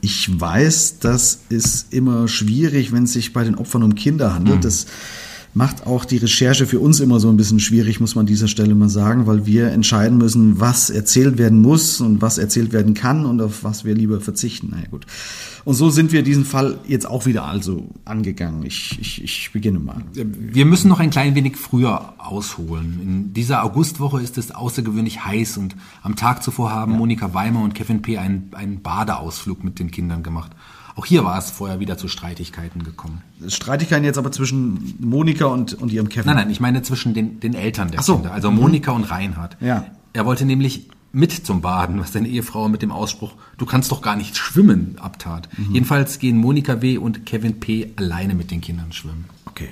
Ich 0.00 0.40
weiß, 0.40 0.98
das 0.98 1.42
ist 1.48 1.92
immer 1.92 2.26
schwierig, 2.26 2.92
wenn 2.92 3.04
es 3.04 3.12
sich 3.12 3.32
bei 3.32 3.44
den 3.44 3.54
Opfern 3.54 3.84
um 3.84 3.94
Kinder 3.94 4.34
handelt. 4.34 4.58
Mhm. 4.58 4.62
Das 4.62 4.86
macht 5.54 5.86
auch 5.86 6.04
die 6.04 6.16
Recherche 6.16 6.66
für 6.66 6.80
uns 6.80 7.00
immer 7.00 7.20
so 7.20 7.28
ein 7.28 7.36
bisschen 7.36 7.60
schwierig, 7.60 8.00
muss 8.00 8.16
man 8.16 8.24
an 8.24 8.26
dieser 8.26 8.48
Stelle 8.48 8.74
mal 8.74 8.88
sagen, 8.88 9.26
weil 9.26 9.46
wir 9.46 9.68
entscheiden 9.68 10.18
müssen, 10.18 10.60
was 10.60 10.90
erzählt 10.90 11.38
werden 11.38 11.62
muss 11.62 12.00
und 12.00 12.20
was 12.20 12.38
erzählt 12.38 12.72
werden 12.72 12.94
kann 12.94 13.24
und 13.24 13.40
auf 13.40 13.62
was 13.62 13.84
wir 13.84 13.94
lieber 13.94 14.20
verzichten. 14.20 14.70
Naja, 14.72 14.86
gut. 14.90 15.06
Und 15.64 15.74
so 15.74 15.88
sind 15.88 16.12
wir 16.12 16.22
diesen 16.22 16.44
Fall 16.44 16.78
jetzt 16.86 17.06
auch 17.06 17.24
wieder 17.24 17.44
also 17.44 17.88
angegangen. 18.04 18.64
Ich, 18.66 18.98
ich, 19.00 19.22
ich 19.22 19.50
beginne 19.52 19.78
mal. 19.78 20.02
Wir 20.12 20.66
müssen 20.66 20.88
noch 20.88 21.00
ein 21.00 21.10
klein 21.10 21.34
wenig 21.34 21.56
früher 21.56 22.14
ausholen. 22.18 22.98
In 23.02 23.32
dieser 23.32 23.64
Augustwoche 23.64 24.20
ist 24.20 24.36
es 24.36 24.50
außergewöhnlich 24.50 25.24
heiß 25.24 25.56
und 25.56 25.74
am 26.02 26.16
Tag 26.16 26.42
zuvor 26.42 26.70
haben 26.70 26.92
ja. 26.92 26.98
Monika 26.98 27.32
Weimer 27.32 27.62
und 27.62 27.74
Kevin 27.74 28.02
P. 28.02 28.18
einen, 28.18 28.50
einen 28.52 28.82
Badeausflug 28.82 29.64
mit 29.64 29.78
den 29.78 29.90
Kindern 29.90 30.22
gemacht. 30.22 30.50
Auch 30.96 31.06
hier 31.06 31.24
war 31.24 31.38
es 31.38 31.50
vorher 31.50 31.80
wieder 31.80 31.98
zu 31.98 32.06
Streitigkeiten 32.06 32.84
gekommen. 32.84 33.22
Streitigkeiten 33.48 34.04
jetzt 34.04 34.18
aber 34.18 34.30
zwischen 34.30 34.94
Monika 35.00 35.46
und, 35.46 35.74
und 35.74 35.92
ihrem 35.92 36.08
Kevin? 36.08 36.26
Nein, 36.26 36.36
nein, 36.36 36.50
ich 36.50 36.60
meine 36.60 36.82
zwischen 36.82 37.14
den, 37.14 37.40
den 37.40 37.54
Eltern 37.54 37.90
der 37.90 38.02
so. 38.02 38.16
Kinder, 38.16 38.32
also 38.32 38.50
mhm. 38.50 38.58
Monika 38.58 38.92
und 38.92 39.04
Reinhard. 39.10 39.56
Ja. 39.60 39.86
Er 40.12 40.24
wollte 40.24 40.44
nämlich 40.44 40.88
mit 41.10 41.32
zum 41.32 41.60
Baden, 41.60 41.98
was 41.98 42.12
seine 42.12 42.28
Ehefrau 42.28 42.68
mit 42.68 42.82
dem 42.82 42.92
Ausspruch, 42.92 43.34
du 43.56 43.66
kannst 43.66 43.90
doch 43.90 44.02
gar 44.02 44.16
nicht 44.16 44.36
schwimmen, 44.36 44.96
abtat. 44.98 45.48
Mhm. 45.56 45.74
Jedenfalls 45.74 46.18
gehen 46.18 46.36
Monika 46.36 46.80
W. 46.82 46.98
und 46.98 47.26
Kevin 47.26 47.60
P. 47.60 47.92
alleine 47.96 48.34
mit 48.34 48.50
den 48.50 48.60
Kindern 48.60 48.92
schwimmen. 48.92 49.24
Okay. 49.46 49.68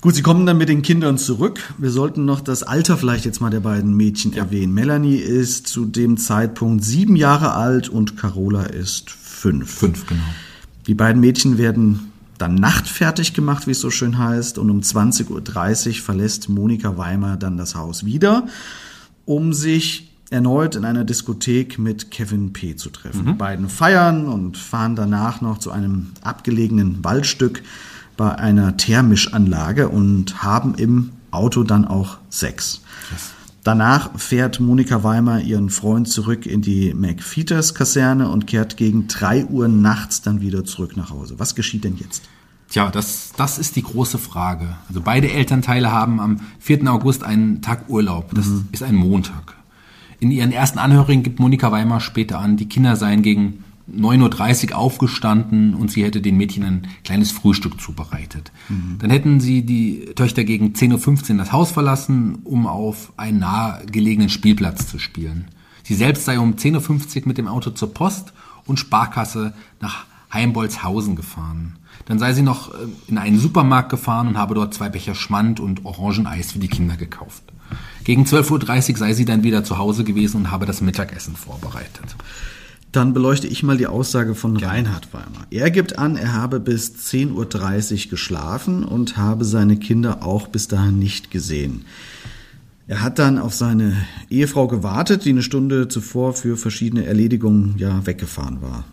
Gut, 0.00 0.14
sie 0.14 0.22
kommen 0.22 0.44
dann 0.44 0.58
mit 0.58 0.68
den 0.68 0.82
Kindern 0.82 1.16
zurück. 1.16 1.72
Wir 1.78 1.90
sollten 1.90 2.26
noch 2.26 2.40
das 2.40 2.62
Alter 2.62 2.98
vielleicht 2.98 3.24
jetzt 3.24 3.40
mal 3.40 3.48
der 3.48 3.60
beiden 3.60 3.96
Mädchen 3.96 4.32
ja. 4.32 4.44
erwähnen. 4.44 4.74
Melanie 4.74 5.16
ist 5.16 5.66
zu 5.66 5.86
dem 5.86 6.18
Zeitpunkt 6.18 6.84
sieben 6.84 7.16
Jahre 7.16 7.52
alt 7.52 7.88
und 7.88 8.18
Carola 8.18 8.64
ist 8.64 9.16
fünf. 9.44 9.70
Fünf, 9.70 10.06
genau. 10.06 10.22
Die 10.86 10.94
beiden 10.94 11.20
Mädchen 11.20 11.58
werden 11.58 12.12
dann 12.38 12.54
nachtfertig 12.54 13.34
gemacht, 13.34 13.66
wie 13.66 13.72
es 13.72 13.80
so 13.80 13.90
schön 13.90 14.18
heißt, 14.18 14.58
und 14.58 14.70
um 14.70 14.80
20.30 14.80 15.88
Uhr 15.88 15.94
verlässt 16.02 16.48
Monika 16.48 16.96
Weimer 16.96 17.36
dann 17.36 17.58
das 17.58 17.74
Haus 17.74 18.06
wieder, 18.06 18.46
um 19.26 19.52
sich 19.52 20.10
erneut 20.30 20.74
in 20.76 20.84
einer 20.84 21.04
Diskothek 21.04 21.78
mit 21.78 22.10
Kevin 22.10 22.52
P. 22.52 22.74
zu 22.74 22.88
treffen. 22.88 23.22
Mhm. 23.22 23.26
Die 23.26 23.32
beiden 23.34 23.68
feiern 23.68 24.26
und 24.26 24.56
fahren 24.56 24.96
danach 24.96 25.42
noch 25.42 25.58
zu 25.58 25.70
einem 25.70 26.08
abgelegenen 26.22 27.04
Waldstück 27.04 27.62
bei 28.16 28.34
einer 28.34 28.76
Thermischanlage 28.76 29.90
und 29.90 30.42
haben 30.42 30.74
im 30.74 31.10
Auto 31.30 31.64
dann 31.64 31.84
auch 31.84 32.18
Sex. 32.30 32.80
Yes. 33.12 33.30
Danach 33.64 34.18
fährt 34.18 34.60
Monika 34.60 35.02
Weimer 35.04 35.40
ihren 35.40 35.70
Freund 35.70 36.06
zurück 36.06 36.44
in 36.44 36.60
die 36.60 36.92
McFeeters-Kaserne 36.92 38.28
und 38.28 38.46
kehrt 38.46 38.76
gegen 38.76 39.08
drei 39.08 39.46
Uhr 39.46 39.68
nachts 39.68 40.20
dann 40.20 40.42
wieder 40.42 40.66
zurück 40.66 40.98
nach 40.98 41.08
Hause. 41.08 41.38
Was 41.38 41.54
geschieht 41.54 41.82
denn 41.84 41.96
jetzt? 41.96 42.28
Tja, 42.68 42.90
das, 42.90 43.32
das 43.38 43.58
ist 43.58 43.76
die 43.76 43.82
große 43.82 44.18
Frage. 44.18 44.76
Also 44.88 45.00
beide 45.00 45.30
Elternteile 45.30 45.90
haben 45.90 46.20
am 46.20 46.40
4. 46.58 46.86
August 46.92 47.24
einen 47.24 47.62
Tag 47.62 47.88
Urlaub. 47.88 48.34
Das 48.34 48.46
mhm. 48.46 48.68
ist 48.72 48.82
ein 48.82 48.96
Montag. 48.96 49.56
In 50.20 50.30
ihren 50.30 50.52
ersten 50.52 50.78
Anhörigen 50.78 51.22
gibt 51.22 51.40
Monika 51.40 51.72
Weimer 51.72 52.00
später 52.00 52.40
an, 52.40 52.58
die 52.58 52.68
Kinder 52.68 52.96
seien 52.96 53.22
gegen 53.22 53.64
9.30 53.92 54.70
Uhr 54.70 54.78
aufgestanden 54.78 55.74
und 55.74 55.90
sie 55.90 56.04
hätte 56.04 56.22
den 56.22 56.36
Mädchen 56.36 56.64
ein 56.64 56.88
kleines 57.04 57.32
Frühstück 57.32 57.80
zubereitet. 57.80 58.50
Mhm. 58.68 58.96
Dann 58.98 59.10
hätten 59.10 59.40
sie 59.40 59.62
die 59.62 60.12
Töchter 60.14 60.44
gegen 60.44 60.72
10.15 60.72 61.32
Uhr 61.32 61.38
das 61.38 61.52
Haus 61.52 61.70
verlassen, 61.70 62.38
um 62.44 62.66
auf 62.66 63.12
einen 63.16 63.40
nahegelegenen 63.40 64.30
Spielplatz 64.30 64.86
zu 64.86 64.98
spielen. 64.98 65.48
Sie 65.82 65.94
selbst 65.94 66.24
sei 66.24 66.38
um 66.38 66.54
10.50 66.54 67.22
Uhr 67.22 67.28
mit 67.28 67.36
dem 67.36 67.46
Auto 67.46 67.70
zur 67.70 67.92
Post 67.92 68.32
und 68.64 68.80
Sparkasse 68.80 69.52
nach 69.80 70.06
Heimbolzhausen 70.32 71.14
gefahren. 71.14 71.76
Dann 72.06 72.18
sei 72.18 72.32
sie 72.32 72.42
noch 72.42 72.72
äh, 72.74 72.86
in 73.06 73.18
einen 73.18 73.38
Supermarkt 73.38 73.90
gefahren 73.90 74.28
und 74.28 74.38
habe 74.38 74.54
dort 74.54 74.74
zwei 74.74 74.88
Becher 74.88 75.14
Schmand 75.14 75.60
und 75.60 75.84
Orangeneis 75.84 76.52
für 76.52 76.58
die 76.58 76.68
Kinder 76.68 76.96
gekauft. 76.96 77.44
Gegen 78.04 78.24
12.30 78.24 78.90
Uhr 78.92 78.96
sei 78.98 79.12
sie 79.14 79.24
dann 79.24 79.42
wieder 79.42 79.64
zu 79.64 79.78
Hause 79.78 80.04
gewesen 80.04 80.38
und 80.38 80.50
habe 80.50 80.66
das 80.66 80.80
Mittagessen 80.80 81.36
vorbereitet. 81.36 82.16
Dann 82.94 83.12
beleuchte 83.12 83.48
ich 83.48 83.64
mal 83.64 83.76
die 83.76 83.88
Aussage 83.88 84.36
von 84.36 84.56
Gerne. 84.56 84.72
Reinhard 84.72 85.12
Weimer. 85.12 85.48
Er 85.50 85.72
gibt 85.72 85.98
an, 85.98 86.16
er 86.16 86.32
habe 86.32 86.60
bis 86.60 86.92
10.30 86.92 88.04
Uhr 88.04 88.10
geschlafen 88.10 88.84
und 88.84 89.16
habe 89.16 89.44
seine 89.44 89.76
Kinder 89.76 90.22
auch 90.22 90.46
bis 90.46 90.68
dahin 90.68 91.00
nicht 91.00 91.32
gesehen. 91.32 91.86
Er 92.86 93.02
hat 93.02 93.18
dann 93.18 93.40
auf 93.40 93.52
seine 93.52 93.96
Ehefrau 94.30 94.68
gewartet, 94.68 95.24
die 95.24 95.30
eine 95.30 95.42
Stunde 95.42 95.88
zuvor 95.88 96.34
für 96.34 96.56
verschiedene 96.56 97.04
Erledigungen 97.04 97.74
ja 97.78 98.06
weggefahren 98.06 98.62
war. 98.62 98.84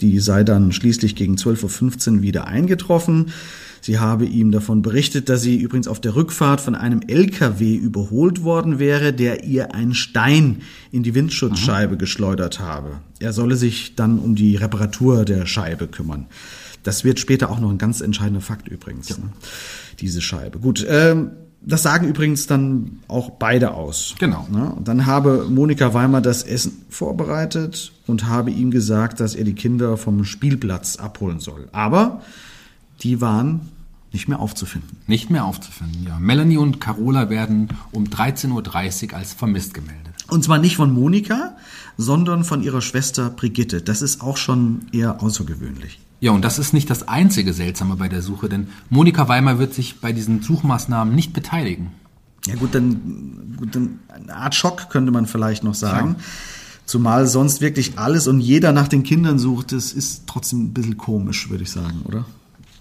Die 0.00 0.18
sei 0.20 0.42
dann 0.42 0.72
schließlich 0.72 1.14
gegen 1.14 1.34
12.15 1.34 2.08
Uhr 2.16 2.22
wieder 2.22 2.46
eingetroffen. 2.46 3.32
Sie 3.86 4.00
habe 4.00 4.24
ihm 4.24 4.50
davon 4.50 4.82
berichtet, 4.82 5.28
dass 5.28 5.42
sie 5.42 5.58
übrigens 5.58 5.86
auf 5.86 6.00
der 6.00 6.16
Rückfahrt 6.16 6.60
von 6.60 6.74
einem 6.74 7.02
LKW 7.06 7.76
überholt 7.76 8.42
worden 8.42 8.80
wäre, 8.80 9.12
der 9.12 9.44
ihr 9.44 9.76
einen 9.76 9.94
Stein 9.94 10.62
in 10.90 11.04
die 11.04 11.14
Windschutzscheibe 11.14 11.94
mhm. 11.94 11.98
geschleudert 12.00 12.58
habe. 12.58 12.98
Er 13.20 13.32
solle 13.32 13.54
sich 13.54 13.94
dann 13.94 14.18
um 14.18 14.34
die 14.34 14.56
Reparatur 14.56 15.24
der 15.24 15.46
Scheibe 15.46 15.86
kümmern. 15.86 16.26
Das 16.82 17.04
wird 17.04 17.20
später 17.20 17.48
auch 17.48 17.60
noch 17.60 17.70
ein 17.70 17.78
ganz 17.78 18.00
entscheidender 18.00 18.40
Fakt 18.40 18.66
übrigens. 18.66 19.10
Ja. 19.10 19.18
Ne? 19.18 19.30
Diese 20.00 20.20
Scheibe. 20.20 20.58
Gut, 20.58 20.84
ähm, 20.88 21.30
das 21.62 21.84
sagen 21.84 22.08
übrigens 22.08 22.48
dann 22.48 22.98
auch 23.06 23.30
beide 23.30 23.74
aus. 23.74 24.16
Genau. 24.18 24.48
Ne? 24.50 24.68
Und 24.68 24.88
dann 24.88 25.06
habe 25.06 25.46
Monika 25.48 25.94
Weimer 25.94 26.20
das 26.20 26.42
Essen 26.42 26.84
vorbereitet 26.88 27.92
und 28.08 28.26
habe 28.26 28.50
ihm 28.50 28.72
gesagt, 28.72 29.20
dass 29.20 29.36
er 29.36 29.44
die 29.44 29.54
Kinder 29.54 29.96
vom 29.96 30.24
Spielplatz 30.24 30.96
abholen 30.96 31.38
soll. 31.38 31.68
Aber 31.70 32.22
die 33.00 33.20
waren 33.20 33.60
nicht 34.16 34.28
mehr 34.28 34.40
aufzufinden. 34.40 34.96
Nicht 35.06 35.28
mehr 35.28 35.44
aufzufinden, 35.44 36.06
ja. 36.08 36.18
Melanie 36.18 36.56
und 36.56 36.80
Carola 36.80 37.28
werden 37.28 37.68
um 37.92 38.04
13.30 38.04 39.10
Uhr 39.10 39.16
als 39.18 39.34
vermisst 39.34 39.74
gemeldet. 39.74 40.14
Und 40.28 40.42
zwar 40.42 40.58
nicht 40.58 40.76
von 40.76 40.90
Monika, 40.90 41.54
sondern 41.98 42.42
von 42.42 42.62
ihrer 42.62 42.80
Schwester 42.80 43.28
Brigitte. 43.28 43.82
Das 43.82 44.00
ist 44.00 44.22
auch 44.22 44.38
schon 44.38 44.86
eher 44.90 45.22
außergewöhnlich. 45.22 46.00
Ja, 46.20 46.30
und 46.30 46.46
das 46.46 46.58
ist 46.58 46.72
nicht 46.72 46.88
das 46.88 47.08
einzige 47.08 47.52
Seltsame 47.52 47.96
bei 47.96 48.08
der 48.08 48.22
Suche, 48.22 48.48
denn 48.48 48.68
Monika 48.88 49.28
Weimer 49.28 49.58
wird 49.58 49.74
sich 49.74 50.00
bei 50.00 50.14
diesen 50.14 50.40
Suchmaßnahmen 50.40 51.14
nicht 51.14 51.34
beteiligen. 51.34 51.90
Ja 52.46 52.54
gut, 52.54 52.74
dann, 52.74 53.54
gut, 53.58 53.74
dann 53.74 53.98
eine 54.08 54.34
Art 54.34 54.54
Schock 54.54 54.88
könnte 54.88 55.12
man 55.12 55.26
vielleicht 55.26 55.62
noch 55.62 55.74
sagen. 55.74 56.16
Ja. 56.18 56.24
Zumal 56.86 57.26
sonst 57.26 57.60
wirklich 57.60 57.98
alles 57.98 58.28
und 58.28 58.40
jeder 58.40 58.72
nach 58.72 58.88
den 58.88 59.02
Kindern 59.02 59.38
sucht, 59.38 59.72
das 59.72 59.92
ist 59.92 60.22
trotzdem 60.26 60.60
ein 60.60 60.72
bisschen 60.72 60.96
komisch, 60.96 61.50
würde 61.50 61.64
ich 61.64 61.70
sagen, 61.70 62.00
oder? 62.04 62.24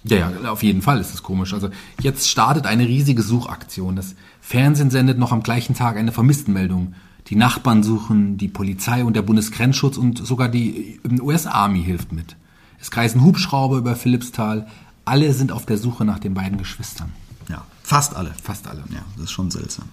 Ja, 0.07 0.17
ja, 0.17 0.51
auf 0.51 0.61
jeden 0.61 0.81
Fall 0.81 0.99
ist 0.99 1.13
es 1.13 1.23
komisch. 1.23 1.53
Also 1.53 1.69
jetzt 1.99 2.29
startet 2.29 2.65
eine 2.67 2.87
riesige 2.87 3.23
Suchaktion. 3.23 3.95
Das 3.95 4.15
Fernsehen 4.39 4.91
sendet 4.91 5.17
noch 5.17 5.31
am 5.31 5.41
gleichen 5.41 5.75
Tag 5.75 5.97
eine 5.97 6.11
Vermisstenmeldung. 6.11 6.93
Die 7.27 7.35
Nachbarn 7.35 7.81
suchen, 7.81 8.37
die 8.37 8.47
Polizei 8.47 9.03
und 9.03 9.15
der 9.15 9.23
Bundesgrenzschutz 9.23 9.97
und 9.97 10.25
sogar 10.25 10.47
die 10.47 10.99
US-Army 11.21 11.83
hilft 11.83 12.11
mit. 12.11 12.35
Es 12.79 12.91
kreisen 12.91 13.23
Hubschrauber 13.23 13.77
über 13.77 13.95
Philippsthal. 13.95 14.67
Alle 15.05 15.33
sind 15.33 15.51
auf 15.51 15.65
der 15.65 15.79
Suche 15.79 16.05
nach 16.05 16.19
den 16.19 16.35
beiden 16.35 16.59
Geschwistern. 16.59 17.11
Ja, 17.49 17.65
fast 17.81 18.15
alle. 18.15 18.31
Fast 18.43 18.67
alle. 18.67 18.83
Ja, 18.91 19.01
das 19.15 19.25
ist 19.25 19.31
schon 19.31 19.49
seltsam. 19.49 19.85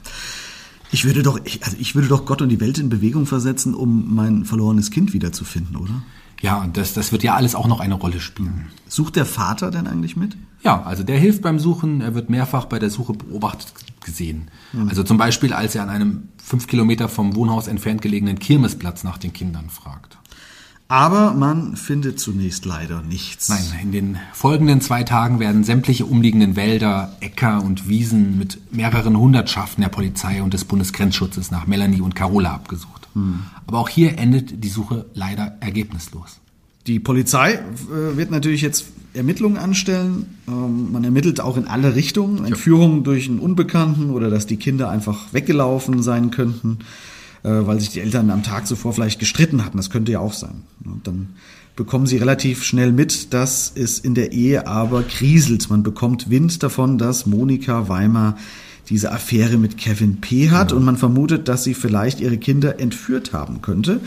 Ich 0.90 1.06
würde 1.06 1.22
doch, 1.22 1.40
ich, 1.44 1.64
also 1.64 1.76
ich 1.80 1.94
würde 1.94 2.08
doch 2.08 2.26
Gott 2.26 2.42
und 2.42 2.50
die 2.50 2.60
Welt 2.60 2.76
in 2.76 2.90
Bewegung 2.90 3.24
versetzen, 3.24 3.74
um 3.74 4.14
mein 4.14 4.44
verlorenes 4.44 4.90
Kind 4.90 5.14
wiederzufinden, 5.14 5.76
oder? 5.76 6.02
Ja, 6.42 6.60
und 6.60 6.76
das, 6.76 6.92
das 6.92 7.12
wird 7.12 7.22
ja 7.22 7.34
alles 7.34 7.54
auch 7.54 7.68
noch 7.68 7.80
eine 7.80 7.94
Rolle 7.94 8.20
spielen. 8.20 8.66
Sucht 8.88 9.14
der 9.14 9.26
Vater 9.26 9.70
denn 9.70 9.86
eigentlich 9.86 10.16
mit? 10.16 10.36
Ja, 10.62 10.82
also 10.82 11.04
der 11.04 11.18
hilft 11.18 11.40
beim 11.40 11.60
Suchen. 11.60 12.00
Er 12.00 12.14
wird 12.14 12.30
mehrfach 12.30 12.64
bei 12.66 12.80
der 12.80 12.90
Suche 12.90 13.14
beobachtet 13.14 13.72
gesehen. 14.04 14.50
Mhm. 14.72 14.88
Also 14.88 15.04
zum 15.04 15.18
Beispiel, 15.18 15.52
als 15.52 15.76
er 15.76 15.84
an 15.84 15.88
einem 15.88 16.28
fünf 16.44 16.66
Kilometer 16.66 17.08
vom 17.08 17.36
Wohnhaus 17.36 17.68
entfernt 17.68 18.02
gelegenen 18.02 18.40
Kirmesplatz 18.40 19.04
nach 19.04 19.18
den 19.18 19.32
Kindern 19.32 19.70
fragt. 19.70 20.18
Aber 20.88 21.32
man 21.32 21.76
findet 21.76 22.20
zunächst 22.20 22.66
leider 22.66 23.02
nichts. 23.02 23.48
Nein, 23.48 23.64
in 23.80 23.92
den 23.92 24.18
folgenden 24.32 24.80
zwei 24.80 25.04
Tagen 25.04 25.38
werden 25.38 25.64
sämtliche 25.64 26.04
umliegenden 26.04 26.54
Wälder, 26.56 27.16
Äcker 27.20 27.62
und 27.62 27.88
Wiesen 27.88 28.36
mit 28.36 28.58
mehreren 28.74 29.16
Hundertschaften 29.16 29.80
der 29.80 29.88
Polizei 29.88 30.42
und 30.42 30.52
des 30.52 30.64
Bundesgrenzschutzes 30.64 31.50
nach 31.50 31.66
Melanie 31.66 32.02
und 32.02 32.14
Carola 32.14 32.52
abgesucht. 32.52 33.01
Hm. 33.14 33.40
Aber 33.66 33.78
auch 33.78 33.88
hier 33.88 34.18
endet 34.18 34.62
die 34.64 34.68
Suche 34.68 35.06
leider 35.14 35.56
ergebnislos. 35.60 36.40
Die 36.86 36.98
Polizei 36.98 37.54
äh, 37.54 38.16
wird 38.16 38.30
natürlich 38.30 38.62
jetzt 38.62 38.86
Ermittlungen 39.14 39.56
anstellen. 39.56 40.38
Ähm, 40.48 40.92
man 40.92 41.04
ermittelt 41.04 41.40
auch 41.40 41.56
in 41.56 41.66
alle 41.66 41.94
Richtungen. 41.94 42.44
Entführung 42.44 43.04
durch 43.04 43.28
einen 43.28 43.38
Unbekannten 43.38 44.10
oder 44.10 44.30
dass 44.30 44.46
die 44.46 44.56
Kinder 44.56 44.90
einfach 44.90 45.32
weggelaufen 45.32 46.02
sein 46.02 46.30
könnten. 46.30 46.78
Äh, 47.44 47.66
weil 47.66 47.80
sich 47.80 47.90
die 47.90 48.00
Eltern 48.00 48.30
am 48.30 48.44
Tag 48.44 48.68
zuvor 48.68 48.92
vielleicht 48.92 49.18
gestritten 49.18 49.64
hatten. 49.64 49.76
Das 49.76 49.90
könnte 49.90 50.12
ja 50.12 50.20
auch 50.20 50.32
sein. 50.32 50.62
Und 50.84 51.06
dann 51.06 51.30
bekommen 51.74 52.06
sie 52.06 52.18
relativ 52.18 52.62
schnell 52.62 52.92
mit, 52.92 53.32
dass 53.32 53.72
es 53.74 53.98
in 53.98 54.14
der 54.14 54.32
Ehe 54.32 54.68
aber 54.68 55.02
kriselt. 55.02 55.68
Man 55.68 55.82
bekommt 55.82 56.30
Wind 56.30 56.62
davon, 56.62 56.98
dass 56.98 57.26
Monika 57.26 57.88
Weimer 57.88 58.36
diese 58.88 59.12
Affäre 59.12 59.56
mit 59.56 59.78
Kevin 59.78 60.20
P. 60.20 60.50
hat 60.50 60.70
ja. 60.70 60.76
und 60.76 60.84
man 60.84 60.96
vermutet, 60.96 61.48
dass 61.48 61.64
sie 61.64 61.74
vielleicht 61.74 62.20
ihre 62.20 62.38
Kinder 62.38 62.80
entführt 62.80 63.32
haben 63.32 63.62
könnte. 63.62 64.00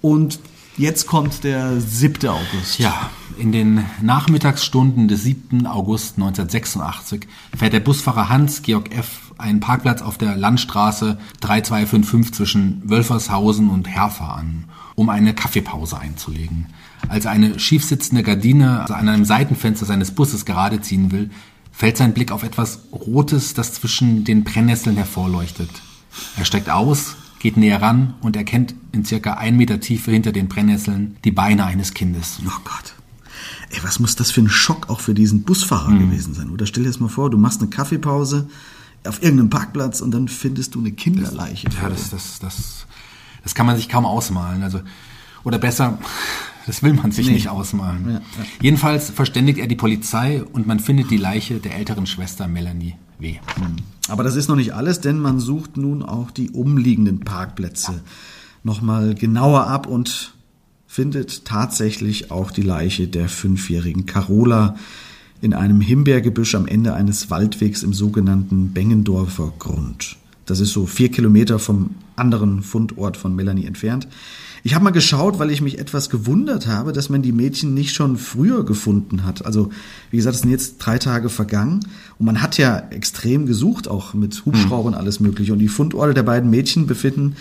Und 0.00 0.40
jetzt 0.76 1.06
kommt 1.06 1.44
der 1.44 1.80
7. 1.80 2.28
August. 2.28 2.78
Ja, 2.78 3.10
in 3.38 3.52
den 3.52 3.84
Nachmittagsstunden 4.00 5.08
des 5.08 5.22
7. 5.24 5.66
August 5.66 6.16
1986 6.16 7.26
fährt 7.56 7.72
der 7.72 7.80
Busfahrer 7.80 8.28
Hans-Georg 8.28 8.94
F 8.96 9.32
einen 9.38 9.60
Parkplatz 9.60 10.02
auf 10.02 10.18
der 10.18 10.36
Landstraße 10.36 11.18
3255 11.40 12.34
zwischen 12.34 12.82
Wölfershausen 12.84 13.70
und 13.70 13.88
Herfer 13.88 14.34
an, 14.34 14.64
um 14.96 15.08
eine 15.08 15.32
Kaffeepause 15.32 15.98
einzulegen. 15.98 16.66
Als 17.08 17.26
eine 17.26 17.58
schiefsitzende 17.58 18.24
Gardine 18.24 18.90
an 18.90 19.08
einem 19.08 19.24
Seitenfenster 19.24 19.86
seines 19.86 20.10
Busses 20.10 20.44
gerade 20.44 20.80
ziehen 20.80 21.12
will, 21.12 21.30
fällt 21.78 21.96
sein 21.96 22.12
Blick 22.12 22.32
auf 22.32 22.42
etwas 22.42 22.80
Rotes, 22.90 23.54
das 23.54 23.72
zwischen 23.72 24.24
den 24.24 24.42
Brennnesseln 24.42 24.96
hervorleuchtet. 24.96 25.70
Er 26.36 26.44
steigt 26.44 26.70
aus, 26.70 27.14
geht 27.38 27.56
näher 27.56 27.80
ran 27.80 28.14
und 28.20 28.34
erkennt 28.34 28.74
in 28.90 29.04
circa 29.04 29.34
ein 29.34 29.56
Meter 29.56 29.78
Tiefe 29.78 30.10
hinter 30.10 30.32
den 30.32 30.48
Brennnesseln 30.48 31.16
die 31.22 31.30
Beine 31.30 31.66
eines 31.66 31.94
Kindes. 31.94 32.40
Oh 32.44 32.50
Gott. 32.64 32.94
Ey, 33.70 33.78
was 33.84 34.00
muss 34.00 34.16
das 34.16 34.32
für 34.32 34.40
ein 34.40 34.48
Schock 34.48 34.90
auch 34.90 34.98
für 34.98 35.14
diesen 35.14 35.44
Busfahrer 35.44 35.90
mhm. 35.90 36.10
gewesen 36.10 36.34
sein? 36.34 36.50
Oder 36.50 36.66
stell 36.66 36.82
dir 36.82 36.88
das 36.88 36.98
mal 36.98 37.08
vor, 37.08 37.30
du 37.30 37.38
machst 37.38 37.60
eine 37.60 37.70
Kaffeepause, 37.70 38.48
auf 39.06 39.22
irgendeinem 39.22 39.50
Parkplatz 39.50 40.00
und 40.00 40.10
dann 40.10 40.26
findest 40.26 40.74
du 40.74 40.80
eine 40.80 40.90
Kinderleiche. 40.90 41.68
Ja, 41.80 41.88
das, 41.88 42.10
das, 42.10 42.40
das, 42.40 42.86
das 43.44 43.54
kann 43.54 43.66
man 43.66 43.76
sich 43.76 43.88
kaum 43.88 44.04
ausmalen. 44.04 44.64
Also, 44.64 44.80
oder 45.44 45.58
besser, 45.58 46.00
das 46.68 46.82
will 46.82 46.92
man 46.92 47.12
sich 47.12 47.28
nee. 47.28 47.32
nicht 47.32 47.48
ausmalen. 47.48 48.04
Ja, 48.06 48.12
ja. 48.12 48.20
Jedenfalls 48.60 49.08
verständigt 49.08 49.58
er 49.58 49.66
die 49.66 49.74
Polizei 49.74 50.44
und 50.52 50.66
man 50.66 50.80
findet 50.80 51.10
die 51.10 51.16
Leiche 51.16 51.60
der 51.60 51.74
älteren 51.74 52.06
Schwester 52.06 52.46
Melanie 52.46 52.94
W. 53.18 53.36
Hm. 53.54 53.76
Aber 54.08 54.22
das 54.22 54.36
ist 54.36 54.48
noch 54.48 54.56
nicht 54.56 54.74
alles, 54.74 55.00
denn 55.00 55.18
man 55.18 55.40
sucht 55.40 55.78
nun 55.78 56.02
auch 56.02 56.30
die 56.30 56.50
umliegenden 56.50 57.20
Parkplätze 57.20 58.02
nochmal 58.64 59.14
genauer 59.14 59.66
ab 59.66 59.86
und 59.86 60.34
findet 60.86 61.46
tatsächlich 61.46 62.30
auch 62.30 62.50
die 62.50 62.62
Leiche 62.62 63.08
der 63.08 63.30
fünfjährigen 63.30 64.04
Carola, 64.04 64.76
in 65.40 65.54
einem 65.54 65.80
Himbeergebüsch 65.80 66.54
am 66.54 66.66
Ende 66.66 66.92
eines 66.92 67.30
Waldwegs 67.30 67.82
im 67.82 67.94
sogenannten 67.94 68.72
Bengendorfer 68.72 69.54
Grund. 69.58 70.16
Das 70.44 70.60
ist 70.60 70.72
so 70.72 70.84
vier 70.84 71.10
Kilometer 71.10 71.58
vom 71.58 71.94
anderen 72.16 72.62
Fundort 72.62 73.16
von 73.16 73.34
Melanie 73.34 73.64
entfernt. 73.64 74.06
Ich 74.68 74.74
habe 74.74 74.84
mal 74.84 74.90
geschaut, 74.90 75.38
weil 75.38 75.50
ich 75.50 75.62
mich 75.62 75.78
etwas 75.78 76.10
gewundert 76.10 76.66
habe, 76.66 76.92
dass 76.92 77.08
man 77.08 77.22
die 77.22 77.32
Mädchen 77.32 77.72
nicht 77.72 77.94
schon 77.94 78.18
früher 78.18 78.66
gefunden 78.66 79.24
hat. 79.24 79.46
Also, 79.46 79.70
wie 80.10 80.18
gesagt, 80.18 80.36
es 80.36 80.42
sind 80.42 80.50
jetzt 80.50 80.76
drei 80.76 80.98
Tage 80.98 81.30
vergangen 81.30 81.80
und 82.18 82.26
man 82.26 82.42
hat 82.42 82.58
ja 82.58 82.76
extrem 82.90 83.46
gesucht, 83.46 83.88
auch 83.88 84.12
mit 84.12 84.44
Hubschraubern 84.44 84.92
und 84.92 85.00
alles 85.00 85.20
Mögliche. 85.20 85.54
Und 85.54 85.60
die 85.60 85.68
Fundorte 85.68 86.12
der 86.12 86.22
beiden 86.22 86.50
Mädchen 86.50 86.86
befinden 86.86 87.36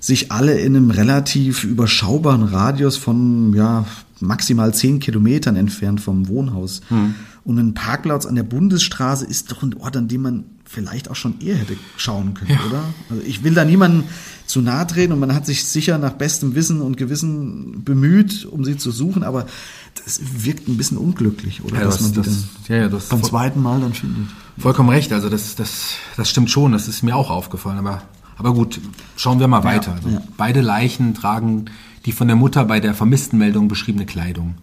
sich 0.00 0.32
alle 0.32 0.58
in 0.58 0.74
einem 0.74 0.90
relativ 0.90 1.62
überschaubaren 1.62 2.42
Radius 2.42 2.96
von 2.96 3.54
ja, 3.54 3.84
maximal 4.18 4.74
zehn 4.74 4.98
Kilometern 4.98 5.54
entfernt 5.54 6.00
vom 6.00 6.26
Wohnhaus. 6.26 6.80
Hm. 6.88 7.14
Und 7.46 7.60
ein 7.60 7.74
Parkplatz 7.74 8.26
an 8.26 8.34
der 8.34 8.42
Bundesstraße 8.42 9.24
ist 9.24 9.52
doch 9.52 9.62
ein 9.62 9.72
Ort, 9.74 9.96
an 9.96 10.08
dem 10.08 10.22
man 10.22 10.44
vielleicht 10.64 11.08
auch 11.08 11.14
schon 11.14 11.40
eher 11.40 11.54
hätte 11.54 11.76
schauen 11.96 12.34
können, 12.34 12.50
ja. 12.50 12.58
oder? 12.68 12.82
Also 13.08 13.22
ich 13.24 13.44
will 13.44 13.54
da 13.54 13.64
niemanden 13.64 14.02
zu 14.46 14.60
nahe 14.62 14.84
treten 14.84 15.12
und 15.12 15.20
man 15.20 15.32
hat 15.32 15.46
sich 15.46 15.64
sicher 15.64 15.96
nach 15.98 16.14
bestem 16.14 16.56
Wissen 16.56 16.80
und 16.82 16.96
Gewissen 16.96 17.84
bemüht, 17.84 18.46
um 18.46 18.64
sie 18.64 18.76
zu 18.76 18.90
suchen, 18.90 19.22
aber 19.22 19.46
das 19.94 20.20
wirkt 20.44 20.66
ein 20.66 20.76
bisschen 20.76 20.98
unglücklich, 20.98 21.62
oder? 21.62 21.76
Ja, 21.76 21.84
Dass 21.84 22.00
man 22.00 22.14
das, 22.14 22.26
die 22.66 22.72
ja, 22.72 22.78
ja, 22.78 22.88
das 22.88 23.10
beim 23.10 23.22
zweiten 23.22 23.62
Mal 23.62 23.80
dann 23.80 23.94
findet. 23.94 24.26
Vollkommen 24.58 24.88
recht, 24.88 25.12
also 25.12 25.28
das, 25.28 25.54
das, 25.54 25.94
das 26.16 26.28
stimmt 26.28 26.50
schon, 26.50 26.72
das 26.72 26.88
ist 26.88 27.04
mir 27.04 27.14
auch 27.14 27.30
aufgefallen, 27.30 27.78
aber, 27.78 28.02
aber 28.38 28.54
gut, 28.54 28.80
schauen 29.16 29.38
wir 29.38 29.46
mal 29.46 29.62
weiter. 29.62 29.92
Also 29.94 30.20
beide 30.36 30.62
Leichen 30.62 31.14
tragen 31.14 31.66
die 32.06 32.12
von 32.12 32.26
der 32.26 32.36
Mutter 32.36 32.64
bei 32.64 32.80
der 32.80 32.94
Vermisstenmeldung 32.94 33.68
beschriebene 33.68 34.04
Kleidung. 34.04 34.56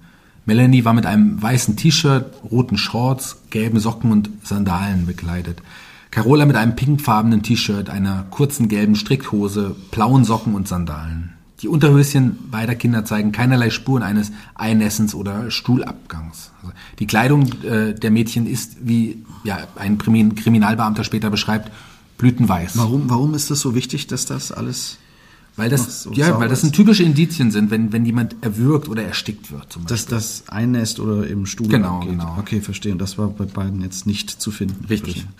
Melanie 0.45 0.83
war 0.83 0.93
mit 0.93 1.05
einem 1.05 1.41
weißen 1.41 1.77
T-Shirt, 1.77 2.25
roten 2.49 2.77
Shorts, 2.77 3.37
gelben 3.49 3.79
Socken 3.79 4.11
und 4.11 4.29
Sandalen 4.43 5.05
bekleidet. 5.05 5.61
Carola 6.11 6.45
mit 6.45 6.55
einem 6.55 6.75
pinkfarbenen 6.75 7.43
T-Shirt, 7.43 7.89
einer 7.89 8.25
kurzen 8.29 8.67
gelben 8.67 8.95
Strickhose, 8.95 9.75
blauen 9.91 10.25
Socken 10.25 10.53
und 10.53 10.67
Sandalen. 10.67 11.33
Die 11.61 11.69
Unterhöschen 11.69 12.37
beider 12.51 12.75
Kinder 12.75 13.05
zeigen 13.05 13.31
keinerlei 13.31 13.69
Spuren 13.69 14.03
eines 14.03 14.33
Einnessens 14.53 15.15
oder 15.15 15.49
Stuhlabgangs. 15.49 16.51
Also 16.61 16.73
die 16.99 17.07
Kleidung 17.07 17.49
äh, 17.63 17.93
der 17.93 18.11
Mädchen 18.11 18.45
ist, 18.45 18.85
wie 18.85 19.23
ja, 19.45 19.59
ein 19.77 19.97
Kriminalbeamter 19.97 21.05
später 21.05 21.29
beschreibt, 21.29 21.71
blütenweiß. 22.17 22.77
Warum, 22.77 23.09
warum 23.09 23.33
ist 23.33 23.49
das 23.49 23.61
so 23.61 23.75
wichtig, 23.75 24.07
dass 24.07 24.25
das 24.25 24.51
alles 24.51 24.97
weil 25.55 25.69
das, 25.69 26.03
so 26.03 26.11
ja, 26.13 26.39
weil 26.39 26.49
das 26.49 26.61
sind 26.61 26.73
typische 26.73 27.03
Indizien 27.03 27.51
sind, 27.51 27.69
wenn, 27.69 27.93
wenn 27.93 28.05
jemand 28.05 28.35
erwürgt 28.41 28.89
oder 28.89 29.03
erstickt 29.03 29.51
wird. 29.51 29.71
Zum 29.71 29.85
Dass 29.85 30.07
das 30.07 30.45
einnässt 30.47 30.99
oder 30.99 31.27
im 31.27 31.45
Stuhl 31.45 31.67
genau, 31.67 31.97
abgeht. 31.97 32.11
Genau. 32.11 32.37
Okay, 32.39 32.59
verstehe. 32.61 32.91
Und 32.91 32.99
das 32.99 33.19
war 33.19 33.27
bei 33.27 33.45
beiden 33.45 33.81
jetzt 33.81 34.07
nicht 34.07 34.29
zu 34.29 34.49
finden. 34.49 34.85
Richtig. 34.85 35.13
Verstehe. 35.13 35.33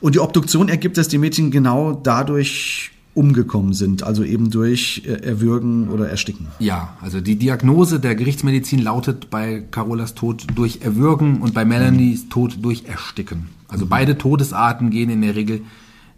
Und 0.00 0.14
die 0.14 0.20
Obduktion 0.20 0.70
ergibt, 0.70 0.96
dass 0.96 1.08
die 1.08 1.18
Mädchen 1.18 1.50
genau 1.50 1.92
dadurch 1.92 2.90
umgekommen 3.12 3.74
sind, 3.74 4.02
also 4.02 4.22
eben 4.22 4.50
durch 4.50 5.02
äh, 5.04 5.10
Erwürgen 5.10 5.88
oder 5.88 6.08
Ersticken. 6.08 6.46
Ja, 6.58 6.96
also 7.02 7.20
die 7.20 7.36
Diagnose 7.36 8.00
der 8.00 8.14
Gerichtsmedizin 8.14 8.80
lautet 8.80 9.30
bei 9.30 9.62
Carolas 9.70 10.14
Tod 10.14 10.46
durch 10.54 10.80
Erwürgen 10.82 11.42
und 11.42 11.52
bei 11.52 11.64
Melanies. 11.64 12.28
Tod 12.28 12.58
durch 12.62 12.84
Ersticken. 12.86 13.48
Also 13.68 13.84
mhm. 13.84 13.90
beide 13.90 14.16
Todesarten 14.16 14.90
gehen 14.90 15.10
in 15.10 15.22
der 15.22 15.34
Regel 15.34 15.62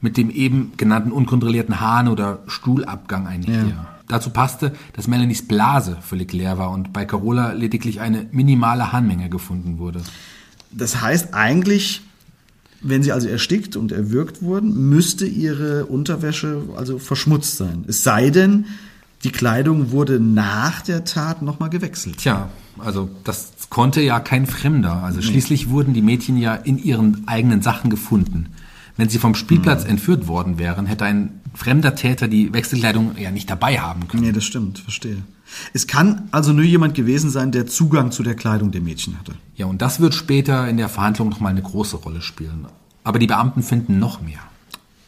mit 0.03 0.19
dem 0.19 0.29
eben 0.29 0.73
genannten 0.77 1.13
unkontrollierten 1.13 1.81
Hahn- 1.81 2.09
oder 2.09 2.41
Stuhlabgang 2.47 3.27
einher. 3.27 3.65
Ja. 3.69 3.87
Dazu 4.09 4.29
passte, 4.29 4.73
dass 4.93 5.09
Melanies 5.09 5.49
Blase 5.49 5.97
völlig 6.03 6.33
leer 6.35 6.59
war 6.59 6.71
und 6.71 6.93
bei 6.93 7.07
Carola 7.07 7.53
lediglich 7.53 8.01
eine 8.01 8.27
minimale 8.33 8.93
Harnmenge 8.93 9.31
gefunden 9.31 9.79
wurde. 9.79 10.03
Das 10.71 11.01
heißt 11.01 11.33
eigentlich, 11.33 12.03
wenn 12.83 13.03
sie 13.03 13.13
also 13.13 13.29
erstickt 13.29 13.77
und 13.77 13.93
erwürgt 13.93 14.43
wurden, 14.43 14.91
müsste 14.91 15.25
ihre 15.25 15.87
Unterwäsche 15.87 16.63
also 16.77 16.99
verschmutzt 16.99 17.57
sein. 17.57 17.85
Es 17.87 18.03
sei 18.03 18.31
denn, 18.31 18.67
die 19.23 19.31
Kleidung 19.31 19.93
wurde 19.93 20.19
nach 20.19 20.83
der 20.83 21.05
Tat 21.05 21.43
nochmal 21.43 21.71
gewechselt. 21.71 22.19
Tja, 22.19 22.51
also 22.79 23.09
das 23.23 23.53
konnte 23.71 24.01
ja 24.01 24.19
kein 24.19 24.47
Fremder. 24.47 25.05
Also 25.05 25.23
schließlich 25.23 25.71
wurden 25.71 25.95
die 25.95 26.03
Mädchen 26.03 26.37
ja 26.37 26.55
in 26.55 26.77
ihren 26.77 27.23
eigenen 27.29 27.63
Sachen 27.63 27.89
gefunden. 27.89 28.49
Wenn 28.97 29.09
sie 29.09 29.19
vom 29.19 29.35
Spielplatz 29.35 29.85
entführt 29.85 30.29
worden 30.29 30.59
wären, 30.59 30.87
hätte 30.87 31.05
ein 31.05 31.41
fremder 31.55 31.95
Täter 31.95 32.29
die 32.29 32.53
Wechselkleidung 32.53 33.17
ja 33.19 33.31
nicht 33.31 33.51
dabei 33.51 33.79
haben 33.79 34.09
können. 34.09 34.25
Nee, 34.25 34.33
das 34.33 34.45
stimmt, 34.45 34.79
verstehe. 34.79 35.19
Es 35.73 35.87
kann 35.87 36.29
also 36.31 36.53
nur 36.53 36.65
jemand 36.65 36.95
gewesen 36.95 37.31
sein, 37.31 37.53
der 37.53 37.67
Zugang 37.67 38.11
zu 38.11 38.23
der 38.23 38.35
Kleidung 38.35 38.71
der 38.71 38.81
Mädchen 38.81 39.19
hatte. 39.19 39.35
Ja, 39.55 39.67
und 39.67 39.83
das 39.83 40.01
wird 40.01 40.15
später 40.15 40.69
in 40.69 40.77
der 40.77 40.89
Verhandlung 40.89 41.29
nochmal 41.29 41.53
eine 41.53 41.63
große 41.63 41.97
Rolle 41.97 42.23
spielen. 42.23 42.67
Aber 43.05 43.19
die 43.19 43.27
Beamten 43.27 43.63
finden 43.63 43.99
noch 43.99 44.23
mehr. 44.23 44.41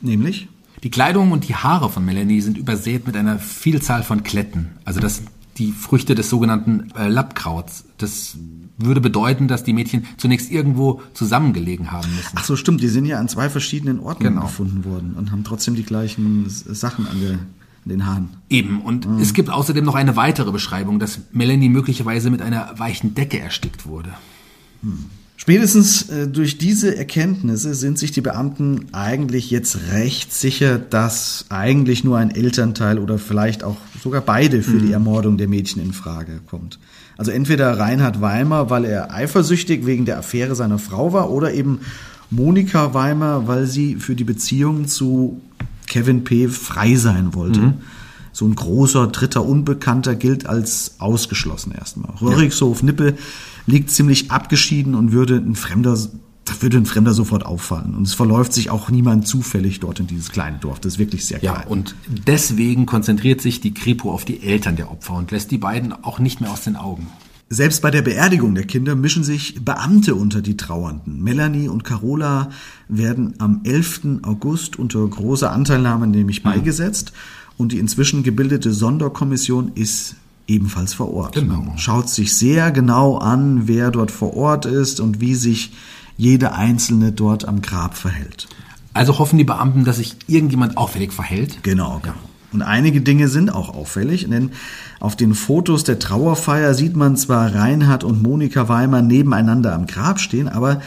Nämlich? 0.01 0.49
Die 0.83 0.90
Kleidung 0.90 1.33
und 1.33 1.49
die 1.49 1.55
Haare 1.55 1.88
von 1.88 2.05
Melanie 2.05 2.42
sind 2.42 2.59
übersät 2.59 3.07
mit 3.07 3.16
einer 3.16 3.38
Vielzahl 3.38 4.03
von 4.03 4.23
Kletten. 4.23 4.73
Also 4.85 5.01
das 5.01 5.16
sind 5.16 5.31
die 5.57 5.73
Früchte 5.73 6.14
des 6.14 6.29
sogenannten 6.31 6.90
äh, 6.97 7.09
Lappkrauts. 7.09 7.85
Das 7.99 8.37
würde 8.77 9.01
bedeuten, 9.01 9.47
dass 9.47 9.62
die 9.62 9.73
Mädchen 9.73 10.05
zunächst 10.17 10.51
irgendwo 10.51 11.01
zusammengelegen 11.12 11.93
haben 11.93 12.09
müssen. 12.14 12.33
Ach 12.35 12.45
so, 12.45 12.57
stimmt, 12.57 12.83
die 12.83 12.88
sind 12.88 13.07
ja 13.07 13.19
an 13.19 13.29
zwei 13.29 13.49
verschiedenen 13.49 14.01
Orten 14.01 14.25
Genau. 14.25 14.43
gefunden 14.43 14.85
worden 14.85 15.14
und 15.14 15.31
haben 15.31 15.45
trotzdem 15.45 15.75
die 15.77 15.85
gleichen 15.85 16.47
Sachen 16.49 17.07
an, 17.07 17.21
der, 17.21 17.38
den 17.85 18.05
Haaren. 18.07 18.31
Eben. 18.49 18.81
Und 18.83 19.07
es 19.21 19.33
gibt 19.33 19.49
außerdem 19.51 19.85
noch 19.85 19.95
eine 19.95 20.17
weitere 20.17 20.51
Beschreibung, 20.51 20.99
dass 20.99 21.21
Melanie 21.33 21.69
möglicherweise 21.69 22.31
mit 22.31 22.43
einer 22.43 22.75
weichen 22.79 23.14
Decke 23.14 23.38
erstickt 23.38 23.87
wurde. 23.87 24.11
Spätestens 25.44 26.09
äh, 26.09 26.26
durch 26.26 26.57
diese 26.57 26.96
Erkenntnisse 26.96 27.74
sind 27.74 27.98
sich 27.98 28.12
die 28.12 28.22
Beamten 28.22 28.87
eigentlich 28.92 29.50
jetzt 29.50 29.76
recht 29.92 30.33
sicher, 30.33 30.78
dass 30.78 31.44
eigentlich 31.50 32.02
nur 32.02 32.16
ein 32.16 32.30
Elternteil 32.30 32.98
oder 32.98 33.18
vielleicht 33.18 33.62
auch 33.62 33.76
sogar 34.02 34.22
beide 34.22 34.62
für 34.62 34.78
die 34.78 34.92
Ermordung 34.92 35.37
der 35.37 35.46
Mädchen 35.46 35.83
in 35.83 35.92
Frage 35.92 36.40
kommt. 36.46 36.78
Also 37.18 37.30
entweder 37.30 37.78
Reinhard 37.78 38.22
Weimer, 38.22 38.70
weil 38.70 38.87
er 38.87 39.12
eifersüchtig 39.12 39.85
wegen 39.85 40.07
der 40.07 40.16
Affäre 40.16 40.54
seiner 40.54 40.78
Frau 40.78 41.12
war, 41.12 41.30
oder 41.30 41.52
eben 41.52 41.80
Monika 42.30 42.94
Weimer, 42.94 43.46
weil 43.46 43.66
sie 43.66 43.96
für 43.96 44.14
die 44.14 44.24
Beziehung 44.24 44.88
zu 44.88 45.42
Kevin 45.87 46.24
P. 46.24 46.48
frei 46.48 46.94
sein 46.94 47.35
wollte. 47.35 47.74
So 48.35 48.44
ein 48.47 48.57
großer 48.57 49.07
dritter 49.07 49.44
Unbekannter 49.47 50.16
gilt 50.16 50.47
als 50.47 50.97
ausgeschlossen 50.99 51.70
erstmal. 51.73 52.11
Röhrigshof 52.20 52.83
Nippe 52.83 53.14
liegt 53.66 53.90
ziemlich 53.90 54.33
abgeschieden 54.33 54.97
und 54.97 55.12
würde 55.12 55.37
ein 55.37 55.55
Fremder, 55.55 55.97
da 56.44 56.53
würde 56.61 56.79
ein 56.79 56.85
Fremder 56.85 57.14
sofort 57.14 57.47
auffallen. 57.47 57.94
Und 57.94 58.09
es 58.09 58.12
verläuft 58.14 58.53
sich 58.53 58.70
auch 58.70 58.90
niemand 58.90 59.29
zufällig 59.29 59.79
dort 59.79 60.01
in 60.01 60.09
dieses 60.09 60.31
kleine 60.33 60.59
Dorf. 60.59 60.81
Das 60.81 60.94
ist 60.94 60.99
wirklich 60.99 61.25
sehr 61.27 61.40
Ja, 61.42 61.53
klein. 61.55 61.68
und 61.68 61.94
deswegen 62.27 62.87
konzentriert 62.87 63.40
sich 63.40 63.61
die 63.61 63.73
Kripo 63.73 64.11
auf 64.12 64.25
die 64.25 64.42
Eltern 64.42 64.75
der 64.75 64.90
Opfer 64.90 65.14
und 65.14 65.31
lässt 65.31 65.53
die 65.53 65.59
beiden 65.59 65.92
auch 65.92 66.18
nicht 66.18 66.40
mehr 66.40 66.51
aus 66.51 66.62
den 66.62 66.75
Augen. 66.75 67.07
Selbst 67.51 67.83
bei 67.83 67.92
der 67.92 68.03
Beerdigung 68.03 68.57
der 68.57 68.64
Kinder 68.64 68.97
mischen 68.97 69.23
sich 69.23 69.64
Beamte 69.64 70.16
unter 70.16 70.42
die 70.42 70.57
Trauernden. 70.57 71.23
Melanie 71.23 71.68
und 71.68 71.85
Carola 71.85 72.49
werden 72.88 73.35
am 73.38 73.61
11. 73.62 74.23
August 74.23 74.77
unter 74.77 75.07
großer 75.07 75.53
Anteilnahme 75.53 76.09
nämlich 76.09 76.42
beigesetzt 76.42 77.12
und 77.57 77.73
die 77.73 77.79
inzwischen 77.79 78.23
gebildete 78.23 78.73
Sonderkommission 78.73 79.73
ist 79.75 80.17
ebenfalls 80.47 80.95
vor 80.95 81.12
Ort. 81.12 81.35
Genau. 81.35 81.73
Schaut 81.77 82.09
sich 82.09 82.35
sehr 82.35 82.71
genau 82.71 83.19
an, 83.19 83.67
wer 83.67 83.90
dort 83.90 84.11
vor 84.11 84.37
Ort 84.37 84.67
ist 84.67 85.01
und 85.01 85.21
wie 85.21 85.35
sich 85.35 85.73
jeder 86.17 86.55
Einzelne 86.55 87.12
dort 87.12 87.47
am 87.47 87.62
Grab 87.62 87.97
verhält. 87.97 88.49
Also 88.93 89.19
hoffen 89.19 89.38
die 89.38 89.45
Beamten, 89.45 89.85
dass 89.85 89.97
sich 89.97 90.17
irgendjemand 90.29 90.77
auffällig 90.77 91.12
verhält. 91.12 91.62
Genau, 91.62 92.01
genau. 92.03 92.14
Und 92.53 92.62
einige 92.62 93.01
Dinge 93.01 93.27
sind 93.29 93.53
auch 93.53 93.75
auffällig, 93.75 94.29
denn 94.31 94.53
auf 95.01 95.17
den 95.17 95.35
Fotos 95.35 95.83
der 95.83 95.99
Trauerfeier 95.99 96.75
sieht 96.75 96.95
man 96.95 97.17
zwar 97.17 97.53
Reinhard 97.53 98.05
und 98.05 98.23
Monika 98.23 98.69
Weimer 98.69 99.03
nebeneinander 99.03 99.75
am 99.75 99.87
Grab 99.87 100.21
stehen, 100.21 100.49
aber 100.49 100.81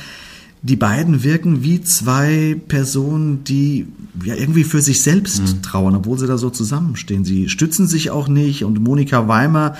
die 0.62 0.76
beiden 0.76 1.24
wirken 1.24 1.64
wie 1.64 1.82
zwei 1.82 2.60
Personen, 2.68 3.44
die 3.44 3.88
ja 4.24 4.36
irgendwie 4.36 4.64
für 4.64 4.82
sich 4.82 5.02
selbst 5.02 5.62
trauern, 5.62 5.96
obwohl 5.96 6.18
sie 6.18 6.28
da 6.28 6.38
so 6.38 6.50
zusammenstehen. 6.50 7.26
Sie 7.26 7.50
stützen 7.50 7.88
sich 7.88 8.10
auch 8.10 8.28
nicht 8.28 8.64
und 8.64 8.82
Monika 8.82 9.28
Weimer 9.28 9.76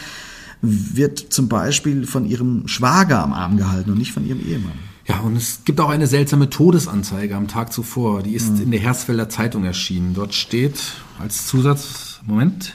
wird 0.62 1.20
zum 1.20 1.48
Beispiel 1.48 2.06
von 2.06 2.26
ihrem 2.26 2.68
Schwager 2.68 3.24
am 3.24 3.34
Arm 3.34 3.58
gehalten 3.58 3.92
und 3.92 3.98
nicht 3.98 4.12
von 4.12 4.26
ihrem 4.26 4.40
Ehemann. 4.40 4.74
Ja, 5.08 5.20
und 5.20 5.36
es 5.36 5.62
gibt 5.64 5.80
auch 5.80 5.90
eine 5.90 6.08
seltsame 6.08 6.50
Todesanzeige 6.50 7.36
am 7.36 7.48
Tag 7.48 7.72
zuvor. 7.72 8.24
Die 8.24 8.34
ist 8.34 8.60
in 8.60 8.72
der 8.72 8.80
Hersfelder 8.80 9.30
Zeitung 9.30 9.64
erschienen. 9.64 10.14
Dort 10.14 10.34
steht 10.34 10.80
als 11.20 11.48
Zusatz, 11.48 12.20
Moment, 12.26 12.74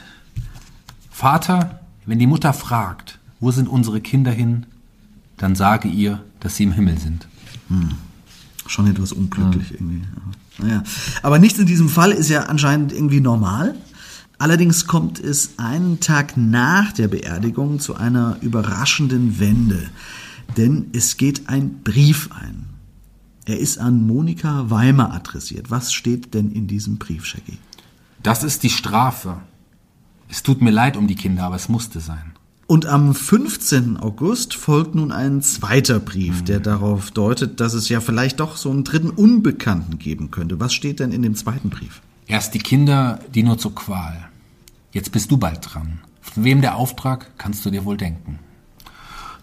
Vater, 1.11 1.81
wenn 2.05 2.19
die 2.19 2.27
Mutter 2.27 2.53
fragt, 2.53 3.19
wo 3.39 3.51
sind 3.51 3.67
unsere 3.67 4.01
Kinder 4.01 4.31
hin, 4.31 4.65
dann 5.37 5.55
sage 5.55 5.87
ihr, 5.87 6.23
dass 6.39 6.55
sie 6.55 6.63
im 6.63 6.71
Himmel 6.71 6.97
sind. 6.97 7.27
Schon 8.67 8.87
etwas 8.87 9.11
unglücklich 9.11 9.71
irgendwie. 9.71 10.01
Ja. 10.59 10.65
Naja. 10.65 10.83
Aber 11.21 11.39
nichts 11.39 11.59
in 11.59 11.65
diesem 11.65 11.89
Fall 11.89 12.11
ist 12.11 12.29
ja 12.29 12.43
anscheinend 12.43 12.93
irgendwie 12.93 13.21
normal. 13.21 13.75
Allerdings 14.37 14.87
kommt 14.87 15.19
es 15.19 15.51
einen 15.57 15.99
Tag 15.99 16.37
nach 16.37 16.91
der 16.91 17.07
Beerdigung 17.07 17.79
zu 17.79 17.95
einer 17.95 18.37
überraschenden 18.41 19.39
Wende. 19.39 19.89
Denn 20.57 20.87
es 20.93 21.17
geht 21.17 21.49
ein 21.49 21.81
Brief 21.83 22.29
ein. 22.31 22.65
Er 23.45 23.59
ist 23.59 23.77
an 23.77 24.05
Monika 24.05 24.69
Weimer 24.69 25.13
adressiert. 25.13 25.71
Was 25.71 25.93
steht 25.93 26.33
denn 26.33 26.51
in 26.51 26.67
diesem 26.67 26.97
Brief, 26.97 27.25
Shaggy? 27.25 27.57
Das 28.21 28.43
ist 28.43 28.63
die 28.63 28.69
Strafe. 28.69 29.37
Es 30.29 30.43
tut 30.43 30.61
mir 30.61 30.71
leid 30.71 30.97
um 30.97 31.07
die 31.07 31.15
Kinder, 31.15 31.43
aber 31.43 31.55
es 31.55 31.69
musste 31.69 31.99
sein. 31.99 32.32
Und 32.65 32.85
am 32.85 33.13
15. 33.13 33.97
August 33.97 34.55
folgt 34.55 34.95
nun 34.95 35.11
ein 35.11 35.41
zweiter 35.41 35.99
Brief, 35.99 36.43
der 36.43 36.59
darauf 36.59 37.11
deutet, 37.11 37.59
dass 37.59 37.73
es 37.73 37.89
ja 37.89 37.99
vielleicht 37.99 38.39
doch 38.39 38.55
so 38.55 38.71
einen 38.71 38.83
dritten 38.83 39.09
Unbekannten 39.09 39.99
geben 39.99 40.31
könnte. 40.31 40.59
Was 40.59 40.73
steht 40.73 40.99
denn 40.99 41.11
in 41.11 41.21
dem 41.21 41.35
zweiten 41.35 41.69
Brief? 41.69 42.01
Erst 42.25 42.53
die 42.53 42.59
Kinder, 42.59 43.19
die 43.35 43.43
nur 43.43 43.57
zur 43.57 43.75
Qual. 43.75 44.29
Jetzt 44.91 45.11
bist 45.11 45.29
du 45.29 45.37
bald 45.37 45.73
dran. 45.73 45.99
Von 46.21 46.45
wem 46.45 46.61
der 46.61 46.77
Auftrag, 46.77 47.37
kannst 47.37 47.65
du 47.65 47.69
dir 47.69 47.83
wohl 47.83 47.97
denken. 47.97 48.39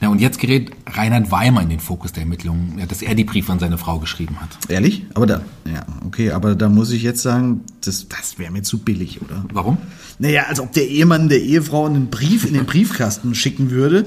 Na, 0.03 0.09
und 0.09 0.19
jetzt 0.19 0.39
gerät 0.39 0.71
Reinhard 0.87 1.31
Weimer 1.31 1.61
in 1.61 1.69
den 1.69 1.81
Fokus 1.81 2.13
der 2.13 2.23
Ermittlungen, 2.23 2.83
dass 2.89 3.03
er 3.03 3.15
die 3.15 3.25
Briefe 3.25 3.53
an 3.53 3.59
seine 3.59 3.77
Frau 3.77 3.99
geschrieben 3.99 4.41
hat. 4.41 4.49
Ehrlich? 4.69 5.05
Aber 5.13 5.27
da, 5.27 5.43
ja, 5.67 5.85
okay, 6.07 6.31
aber 6.31 6.55
da 6.55 6.71
muss 6.71 6.91
ich 6.91 7.03
jetzt 7.03 7.21
sagen, 7.21 7.61
das, 7.85 8.09
das 8.09 8.39
wäre 8.39 8.51
mir 8.51 8.63
zu 8.63 8.79
billig, 8.79 9.21
oder? 9.21 9.45
Warum? 9.53 9.77
Naja, 10.19 10.45
als 10.49 10.59
ob 10.59 10.73
der 10.73 10.89
Ehemann 10.89 11.29
der 11.29 11.43
Ehefrau 11.43 11.85
einen 11.85 12.09
Brief 12.09 12.47
in 12.47 12.55
den 12.55 12.65
Briefkasten 12.65 13.35
schicken 13.35 13.71
würde, 13.71 14.07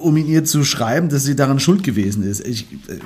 um 0.00 0.16
ihn 0.16 0.26
ihr 0.26 0.44
zu 0.44 0.64
schreiben, 0.64 1.08
dass 1.08 1.22
sie 1.22 1.36
daran 1.36 1.60
schuld 1.60 1.84
gewesen 1.84 2.24
ist. 2.24 2.44
Ich, 2.44 2.66
äh, 2.88 2.98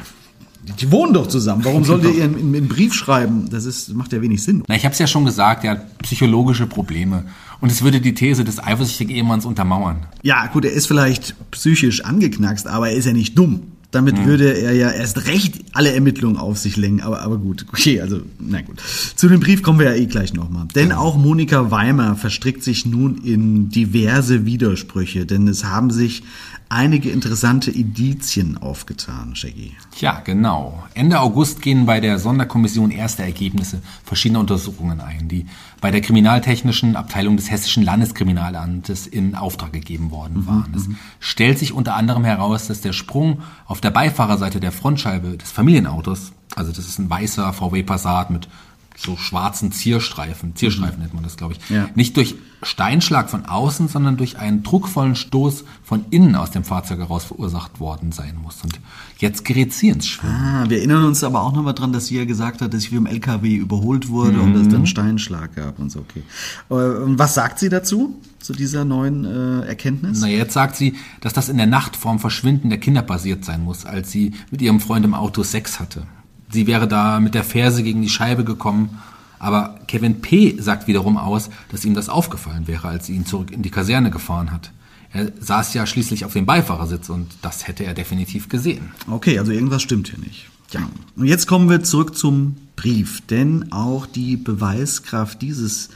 die 0.62 0.90
wohnen 0.90 1.12
doch 1.12 1.26
zusammen. 1.26 1.64
Warum 1.64 1.84
sollte 1.84 2.08
er 2.08 2.24
einen, 2.24 2.54
einen 2.54 2.68
Brief 2.68 2.94
schreiben? 2.94 3.48
Das 3.50 3.64
ist, 3.64 3.94
macht 3.94 4.12
ja 4.12 4.22
wenig 4.22 4.42
Sinn. 4.42 4.62
Na, 4.68 4.76
ich 4.76 4.84
habe 4.84 4.92
es 4.92 4.98
ja 4.98 5.06
schon 5.06 5.24
gesagt, 5.24 5.64
er 5.64 5.72
hat 5.72 5.98
psychologische 5.98 6.66
Probleme. 6.66 7.24
Und 7.60 7.70
es 7.70 7.82
würde 7.82 8.00
die 8.00 8.14
These 8.14 8.44
des 8.44 8.62
eifersüchtigen 8.62 9.14
Ehemanns 9.14 9.44
untermauern. 9.44 10.06
Ja, 10.22 10.46
gut, 10.46 10.64
er 10.64 10.72
ist 10.72 10.86
vielleicht 10.86 11.34
psychisch 11.52 12.04
angeknackst, 12.04 12.66
aber 12.66 12.90
er 12.90 12.96
ist 12.96 13.06
ja 13.06 13.12
nicht 13.12 13.38
dumm. 13.38 13.62
Damit 13.92 14.24
würde 14.24 14.54
er 14.56 14.72
ja 14.72 14.90
erst 14.90 15.26
recht 15.26 15.66
alle 15.74 15.92
Ermittlungen 15.92 16.38
auf 16.38 16.56
sich 16.56 16.78
lenken. 16.78 17.02
Aber, 17.02 17.20
aber 17.20 17.36
gut, 17.36 17.66
okay, 17.68 18.00
also, 18.00 18.22
na 18.40 18.62
gut. 18.62 18.80
Zu 19.14 19.28
dem 19.28 19.40
Brief 19.40 19.62
kommen 19.62 19.78
wir 19.78 19.94
ja 19.94 19.94
eh 19.94 20.06
gleich 20.06 20.32
nochmal. 20.32 20.66
Denn 20.74 20.92
auch 20.92 21.18
Monika 21.18 21.70
Weimer 21.70 22.16
verstrickt 22.16 22.64
sich 22.64 22.86
nun 22.86 23.18
in 23.18 23.68
diverse 23.68 24.46
Widersprüche, 24.46 25.26
denn 25.26 25.46
es 25.46 25.64
haben 25.64 25.90
sich 25.90 26.22
einige 26.72 27.10
interessante 27.10 27.70
Indizien 27.70 28.56
aufgetan, 28.56 29.36
Shaggy. 29.36 29.76
Ja, 30.00 30.20
genau. 30.20 30.82
Ende 30.94 31.20
August 31.20 31.60
gehen 31.60 31.84
bei 31.84 32.00
der 32.00 32.18
Sonderkommission 32.18 32.90
erste 32.90 33.22
Ergebnisse 33.22 33.82
verschiedener 34.04 34.40
Untersuchungen 34.40 35.00
ein, 35.00 35.28
die 35.28 35.46
bei 35.82 35.90
der 35.90 36.00
kriminaltechnischen 36.00 36.96
Abteilung 36.96 37.36
des 37.36 37.50
Hessischen 37.50 37.82
Landeskriminalamtes 37.82 39.06
in 39.06 39.34
Auftrag 39.34 39.72
gegeben 39.72 40.10
worden 40.10 40.46
waren. 40.46 40.72
Es 40.74 40.88
stellt 41.20 41.58
sich 41.58 41.74
unter 41.74 41.94
anderem 41.94 42.24
heraus, 42.24 42.68
dass 42.68 42.80
der 42.80 42.94
Sprung 42.94 43.42
auf 43.66 43.82
der 43.82 43.90
Beifahrerseite 43.90 44.58
der 44.58 44.72
Frontscheibe 44.72 45.36
des 45.36 45.50
Familienautos, 45.50 46.32
also 46.56 46.72
das 46.72 46.86
ist 46.86 46.98
ein 46.98 47.10
weißer 47.10 47.52
VW 47.52 47.82
Passat 47.82 48.30
mit 48.30 48.48
so 48.96 49.16
schwarzen 49.16 49.72
Zierstreifen, 49.72 50.54
Zierstreifen 50.56 51.00
nennt 51.00 51.14
man 51.14 51.22
das, 51.22 51.36
glaube 51.36 51.54
ich, 51.54 51.70
Ja. 51.70 51.88
nicht 51.94 52.16
durch 52.16 52.34
Steinschlag 52.64 53.28
von 53.28 53.44
außen, 53.46 53.88
sondern 53.88 54.16
durch 54.16 54.38
einen 54.38 54.62
druckvollen 54.62 55.16
Stoß 55.16 55.64
von 55.82 56.04
innen 56.10 56.36
aus 56.36 56.52
dem 56.52 56.62
Fahrzeug 56.62 57.00
heraus 57.00 57.24
verursacht 57.24 57.80
worden 57.80 58.12
sein 58.12 58.36
muss. 58.40 58.62
Und 58.62 58.78
jetzt 59.18 59.44
gerät 59.44 59.72
sie 59.72 59.88
ins 59.88 60.06
Schwimmen. 60.06 60.34
Ah, 60.34 60.64
wir 60.68 60.78
erinnern 60.78 61.04
uns 61.04 61.24
aber 61.24 61.42
auch 61.42 61.52
nochmal 61.52 61.74
dran, 61.74 61.92
dass 61.92 62.06
sie 62.06 62.16
ja 62.18 62.24
gesagt 62.24 62.60
hat, 62.62 62.72
dass 62.72 62.82
sie 62.84 62.94
vom 62.94 63.06
LKW 63.06 63.56
überholt 63.56 64.08
wurde 64.08 64.40
und 64.40 64.54
es 64.54 64.68
dann 64.68 64.86
Steinschlag 64.86 65.56
gab 65.56 65.80
und 65.80 65.90
so, 65.90 66.00
okay. 66.00 66.22
Äh, 66.70 66.74
und 67.02 67.18
was 67.18 67.34
sagt 67.34 67.58
sie 67.58 67.68
dazu, 67.68 68.14
zu 68.38 68.52
dieser 68.52 68.84
neuen 68.84 69.24
äh, 69.24 69.66
Erkenntnis? 69.66 70.20
Na, 70.20 70.28
jetzt 70.28 70.52
sagt 70.52 70.76
sie, 70.76 70.94
dass 71.20 71.32
das 71.32 71.48
in 71.48 71.56
der 71.56 71.66
Nacht 71.66 71.96
vorm 71.96 72.20
Verschwinden 72.20 72.68
der 72.70 72.78
Kinder 72.78 73.02
passiert 73.02 73.44
sein 73.44 73.64
muss, 73.64 73.84
als 73.86 74.12
sie 74.12 74.34
mit 74.52 74.62
ihrem 74.62 74.78
Freund 74.80 75.04
im 75.04 75.14
Auto 75.14 75.42
Sex 75.42 75.80
hatte. 75.80 76.06
Sie 76.52 76.66
wäre 76.66 76.86
da 76.86 77.18
mit 77.18 77.34
der 77.34 77.44
Ferse 77.44 77.82
gegen 77.82 78.02
die 78.02 78.08
Scheibe 78.08 78.44
gekommen, 78.44 78.98
aber 79.38 79.80
Kevin 79.88 80.20
P. 80.20 80.56
sagt 80.60 80.86
wiederum 80.86 81.16
aus, 81.16 81.50
dass 81.70 81.84
ihm 81.84 81.94
das 81.94 82.08
aufgefallen 82.08 82.68
wäre, 82.68 82.88
als 82.88 83.06
sie 83.06 83.14
ihn 83.14 83.26
zurück 83.26 83.50
in 83.50 83.62
die 83.62 83.70
Kaserne 83.70 84.10
gefahren 84.10 84.52
hat. 84.52 84.70
Er 85.12 85.32
saß 85.40 85.74
ja 85.74 85.86
schließlich 85.86 86.24
auf 86.24 86.32
dem 86.32 86.46
Beifahrersitz 86.46 87.08
und 87.08 87.28
das 87.42 87.66
hätte 87.66 87.84
er 87.84 87.94
definitiv 87.94 88.48
gesehen. 88.48 88.92
Okay, 89.10 89.38
also 89.38 89.52
irgendwas 89.52 89.82
stimmt 89.82 90.08
hier 90.08 90.18
nicht. 90.18 90.48
Ja. 90.72 90.88
Und 91.16 91.26
jetzt 91.26 91.46
kommen 91.46 91.68
wir 91.68 91.82
zurück 91.82 92.16
zum 92.16 92.56
Brief, 92.76 93.20
denn 93.26 93.72
auch 93.72 94.06
die 94.06 94.36
Beweiskraft 94.36 95.42
dieses 95.42 95.90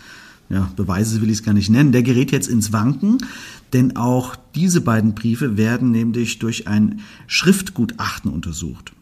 ja, 0.48 0.70
Beweise 0.76 1.20
will 1.22 1.30
ich 1.30 1.38
es 1.38 1.44
gar 1.44 1.54
nicht 1.54 1.70
nennen, 1.70 1.92
der 1.92 2.02
gerät 2.02 2.30
jetzt 2.30 2.48
ins 2.48 2.72
Wanken, 2.72 3.18
denn 3.72 3.96
auch 3.96 4.36
diese 4.54 4.80
beiden 4.80 5.14
Briefe 5.14 5.56
werden 5.56 5.90
nämlich 5.90 6.38
durch 6.38 6.68
ein 6.68 7.00
Schriftgutachten 7.26 8.30
untersucht. 8.30 8.92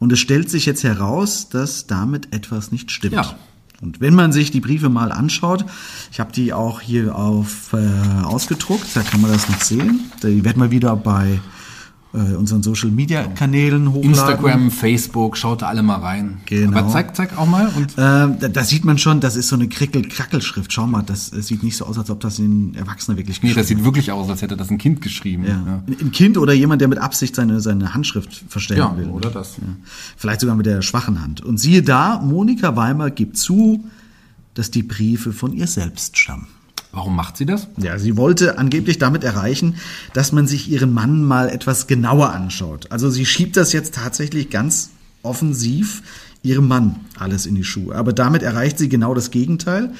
Und 0.00 0.12
es 0.12 0.18
stellt 0.18 0.50
sich 0.50 0.66
jetzt 0.66 0.82
heraus, 0.82 1.50
dass 1.50 1.86
damit 1.86 2.34
etwas 2.34 2.72
nicht 2.72 2.90
stimmt. 2.90 3.12
Ja. 3.12 3.36
Und 3.82 4.00
wenn 4.00 4.14
man 4.14 4.32
sich 4.32 4.50
die 4.50 4.60
Briefe 4.60 4.88
mal 4.88 5.12
anschaut, 5.12 5.64
ich 6.10 6.20
habe 6.20 6.32
die 6.32 6.52
auch 6.52 6.80
hier 6.80 7.14
auf 7.16 7.72
äh, 7.72 8.24
ausgedruckt, 8.24 8.88
da 8.94 9.02
kann 9.02 9.20
man 9.20 9.30
das 9.30 9.48
noch 9.48 9.60
sehen. 9.60 10.10
Die 10.22 10.44
werden 10.44 10.60
wir 10.60 10.70
wieder 10.70 10.96
bei 10.96 11.38
äh, 12.12 12.34
unseren 12.34 12.62
Social 12.62 12.90
Media 12.90 13.22
Kanälen 13.24 13.88
hochladen. 13.90 14.10
Instagram, 14.10 14.70
Facebook, 14.70 15.36
schaut 15.36 15.62
da 15.62 15.68
alle 15.68 15.82
mal 15.82 15.96
rein. 16.00 16.40
Genau. 16.46 16.76
Aber 16.78 16.88
zeig, 16.90 17.14
zeig 17.14 17.38
auch 17.38 17.46
mal 17.46 17.68
und 17.76 17.94
Ähm, 17.98 18.36
da, 18.40 18.48
da 18.48 18.64
sieht 18.64 18.84
man 18.84 18.98
schon, 18.98 19.20
das 19.20 19.36
ist 19.36 19.48
so 19.48 19.56
eine 19.56 19.68
Krickel-Krackel-Schrift. 19.68 20.72
Schau 20.72 20.86
mal, 20.86 21.02
das, 21.02 21.32
äh, 21.32 21.40
sieht 21.42 21.62
nicht 21.62 21.76
so 21.76 21.84
aus, 21.86 21.98
als 21.98 22.10
ob 22.10 22.20
das 22.20 22.38
ein 22.38 22.74
Erwachsener 22.74 23.16
wirklich 23.16 23.42
nee, 23.42 23.48
geschrieben 23.50 23.60
das 23.60 23.68
sieht 23.68 23.84
wirklich 23.84 24.10
aus, 24.10 24.28
als 24.28 24.42
hätte 24.42 24.56
das 24.56 24.70
ein 24.70 24.78
Kind 24.78 25.00
geschrieben. 25.02 25.44
ja. 25.46 25.82
Ein 25.86 25.96
ein 26.00 26.10
Kind 26.10 26.36
oder 26.36 26.52
jemand, 26.52 26.80
der 26.80 26.88
mit 26.88 26.98
Absicht 26.98 27.36
seine, 27.36 27.60
seine 27.60 27.94
Handschrift 27.94 28.42
verstellen 28.48 28.80
Ja, 28.80 28.96
will. 28.96 29.08
oder 29.10 29.30
das. 29.30 29.56
Ja. 29.58 29.62
Vielleicht 30.16 30.40
sogar 30.40 30.56
mit 30.56 30.66
der 30.66 30.82
schwachen 30.82 31.22
Hand. 31.22 31.40
Und 31.42 31.58
siehe 31.58 31.82
da, 31.82 32.18
Monika 32.20 32.74
Weimer 32.76 33.10
gibt 33.10 33.36
zu, 33.36 33.84
dass 34.54 34.70
die 34.72 34.82
Briefe 34.82 35.32
von 35.32 35.52
ihr 35.52 35.68
selbst 35.68 36.18
stammen. 36.18 36.48
Warum 36.92 37.14
macht 37.14 37.36
sie 37.36 37.46
das? 37.46 37.68
Ja, 37.76 37.98
sie 37.98 38.16
wollte 38.16 38.58
angeblich 38.58 38.98
damit 38.98 39.22
erreichen, 39.22 39.76
dass 40.12 40.32
man 40.32 40.46
sich 40.46 40.68
ihren 40.68 40.92
Mann 40.92 41.22
mal 41.22 41.48
etwas 41.48 41.86
genauer 41.86 42.30
anschaut. 42.30 42.90
Also 42.90 43.10
sie 43.10 43.26
schiebt 43.26 43.56
das 43.56 43.72
jetzt 43.72 43.94
tatsächlich 43.94 44.50
ganz 44.50 44.90
offensiv 45.22 46.02
ihrem 46.42 46.68
Mann 46.68 46.96
alles 47.16 47.46
in 47.46 47.54
die 47.54 47.64
Schuhe. 47.64 47.94
Aber 47.94 48.12
damit 48.12 48.42
erreicht 48.42 48.78
sie 48.78 48.88
genau 48.88 49.14
das 49.14 49.30
Gegenteil, 49.30 49.92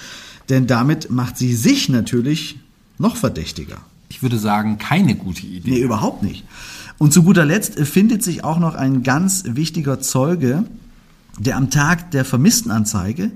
denn 0.49 0.67
damit 0.67 1.11
macht 1.11 1.37
sie 1.37 1.55
sich 1.55 1.89
natürlich 1.89 2.59
noch 2.99 3.17
verdächtiger. 3.17 3.79
Ich 4.09 4.23
würde 4.23 4.39
sagen, 4.39 4.79
keine 4.79 5.15
gute 5.15 5.47
Idee. 5.47 5.71
Nee, 5.71 5.81
überhaupt 5.81 6.23
nicht. 6.23 6.45
Und 6.99 7.13
zu 7.13 7.23
guter 7.23 7.45
Letzt 7.45 7.79
findet 7.79 8.23
sich 8.25 8.43
auch 8.43 8.59
noch 8.59 8.75
ein 8.75 9.03
ganz 9.03 9.45
wichtiger 9.47 10.01
Zeuge, 10.01 10.65
der 11.39 11.57
am 11.57 11.71
Tag 11.71 12.11
der 12.11 12.25
Vermisstenanzeige 12.25 13.31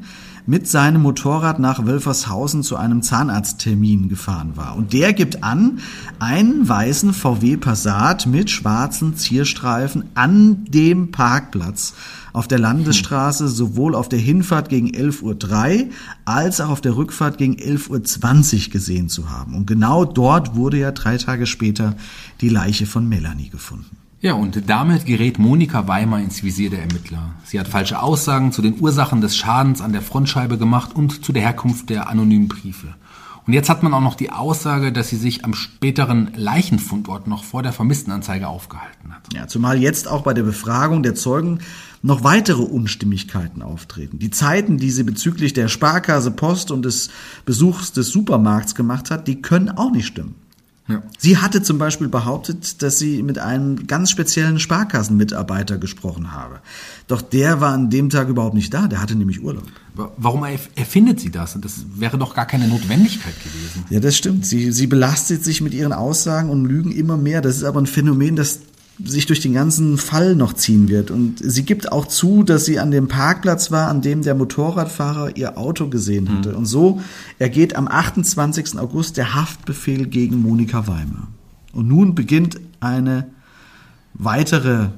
mit 0.47 0.69
seinem 0.69 1.03
Motorrad 1.03 1.59
nach 1.59 1.87
Wölfershausen 1.87 2.63
zu 2.63 2.77
einem 2.77 3.03
Zahnarzttermin 3.03 4.09
gefahren 4.09 4.53
war. 4.57 4.77
Und 4.77 4.93
der 4.93 5.13
gibt 5.13 5.43
an, 5.43 5.79
einen 6.19 6.69
weißen 6.69 7.15
VW 7.15 7.57
Passat 7.57 8.27
mit 8.27 8.51
schwarzen 8.51 9.17
Zierstreifen 9.17 10.05
an 10.15 10.65
dem 10.67 11.11
Parkplatz 11.11 11.95
auf 12.35 12.49
der 12.49 12.59
Landesstraße 12.59 13.49
sowohl 13.49 13.95
auf 13.95 14.09
der 14.09 14.19
Hinfahrt 14.19 14.69
gegen 14.69 14.89
11.03 14.89 15.85
Uhr 15.85 15.91
als 16.25 16.61
auch 16.61 16.69
auf 16.69 16.81
der 16.81 16.97
Rückfahrt 16.97 17.39
gegen 17.39 17.55
11.20 17.55 18.67
Uhr 18.67 18.73
gesehen 18.73 19.09
zu 19.09 19.31
haben. 19.31 19.55
Und 19.55 19.67
genau 19.67 20.05
dort 20.05 20.57
wurde 20.57 20.79
ja 20.79 20.91
drei 20.91 21.17
Tage 21.17 21.47
später 21.47 21.95
die 22.41 22.49
Leiche 22.49 22.87
von 22.87 23.09
Melanie 23.09 23.49
gefunden. 23.51 24.04
Ja, 24.25 24.33
und 24.33 24.71
damit 24.71 25.05
gerät 25.05 25.39
Monika 25.39 25.87
Weimer 25.87 26.19
ins 26.19 26.43
Visier 26.43 26.71
der 26.71 26.81
Ermittler. 26.81 27.35
Sie 27.45 27.61
hat 27.61 27.69
falsche 27.69 28.01
Aussagen 28.01 28.53
zu 28.53 28.63
den 28.63 28.81
Ursachen 28.81 29.21
des 29.21 29.37
Schadens 29.37 29.83
an 29.83 29.93
der 29.93 30.01
Frontscheibe 30.01 30.57
gemacht 30.57 30.97
und 30.97 31.23
zu 31.23 31.35
der 31.35 31.43
Herkunft 31.43 31.91
der 31.91 32.09
anonymen 32.09 32.49
Briefe. 32.49 32.95
Und 33.47 33.53
jetzt 33.53 33.69
hat 33.69 33.83
man 33.83 33.93
auch 33.93 34.01
noch 34.01 34.15
die 34.15 34.31
Aussage, 34.31 34.93
dass 34.93 35.11
sie 35.11 35.19
sich 35.19 35.45
am 35.45 35.53
späteren 35.53 36.31
Leichenfundort 36.37 37.27
noch 37.27 37.45
vor 37.45 37.63
der 37.63 37.75
Vermisstenanzeige 37.75 38.49
aufgehalten 38.49 39.13
hat. 39.13 39.21
Ja, 39.35 39.47
zumal 39.47 39.79
jetzt 39.79 40.09
auch 40.09 40.23
bei 40.23 40.33
der 40.33 40.45
Befragung 40.45 41.03
der 41.03 41.15
Zeugen 41.15 41.59
noch 42.01 42.25
weitere 42.25 42.63
Unstimmigkeiten 42.63 43.61
auftreten. 43.61 44.19
Die 44.19 44.31
Zeiten, 44.31 44.79
die 44.79 44.91
sie 44.91 45.05
bezüglich 45.05 45.53
der 45.53 45.69
Sparkasse 45.69 46.31
Post 46.31 46.71
und 46.71 46.87
des 46.87 47.11
Besuchs 47.45 47.93
des 47.93 48.09
Supermarkts 48.09 48.75
gemacht 48.75 49.11
hat, 49.11 49.29
die 49.29 49.43
können 49.43 49.69
auch 49.69 49.91
nicht 49.91 50.07
stimmen. 50.07 50.37
Ja. 50.87 51.03
Sie 51.18 51.38
hatte 51.38 51.62
zum 51.62 51.79
Beispiel 51.79 52.09
behauptet, 52.09 52.83
dass 52.83 52.99
sie 52.99 53.23
mit 53.23 53.38
einem 53.38 53.87
ganz 53.87 54.11
speziellen 54.11 54.61
Sparkassenmitarbeiter 54.61 55.79
gesprochen 55.79 56.33
habe. 56.33 56.61
Doch 57.07 57.23
der 57.23 57.62
war 57.62 57.73
an 57.73 57.88
dem 57.88 58.11
Tag 58.11 58.29
überhaupt 58.29 58.55
nicht 58.55 58.75
da, 58.75 58.87
der 58.87 59.01
hatte 59.01 59.14
nämlich 59.14 59.42
Urlaub. 59.42 59.64
Warum 59.94 60.44
erf- 60.44 60.68
erfindet 60.75 61.20
sie 61.20 61.31
das? 61.31 61.57
Das 61.59 61.87
wäre 61.94 62.18
doch 62.18 62.35
gar 62.35 62.47
keine 62.47 62.68
Notwendigkeit 62.68 63.35
gewesen. 63.42 63.85
Ja, 63.88 64.01
das 64.01 64.14
stimmt. 64.16 64.44
Sie, 64.44 64.73
sie 64.73 64.87
belastet 64.87 65.42
sich 65.42 65.62
mit 65.62 65.73
ihren 65.73 65.94
Aussagen 65.94 66.51
und 66.51 66.66
Lügen 66.66 66.92
immer 66.92 67.16
mehr. 67.16 67.40
Das 67.40 67.57
ist 67.57 67.64
aber 67.64 67.81
ein 67.81 67.87
Phänomen, 67.87 68.37
das 68.37 68.61
sich 69.03 69.27
durch 69.27 69.41
den 69.41 69.55
ganzen 69.55 69.99
Fall 69.99 70.37
noch 70.37 70.53
ziehen 70.53 70.89
wird. 70.89 71.11
Und 71.11 71.41
sie 71.43 71.65
gibt 71.65 71.91
auch 71.91 72.07
zu, 72.07 72.45
dass 72.45 72.65
sie 72.65 72.79
an 72.79 72.91
dem 72.91 73.09
Parkplatz 73.09 73.71
war, 73.71 73.89
an 73.89 74.03
dem 74.03 74.23
der 74.23 74.35
Motorradfahrer 74.35 75.37
ihr 75.37 75.59
Auto 75.59 75.89
gesehen 75.89 76.31
hatte. 76.31 76.57
Und 76.57 76.67
so 76.67 77.01
ergeht 77.39 77.75
am 77.77 77.89
28. 77.89 78.79
August 78.79 79.17
der 79.17 79.35
Haftbefehl 79.35 80.07
gegen 80.07 80.43
Monika 80.43 80.87
Weimer. 80.87 81.29
Und 81.73 81.89
nun 81.89 82.15
beginnt 82.15 82.61
eine 82.79 83.27
weitere 84.15 84.89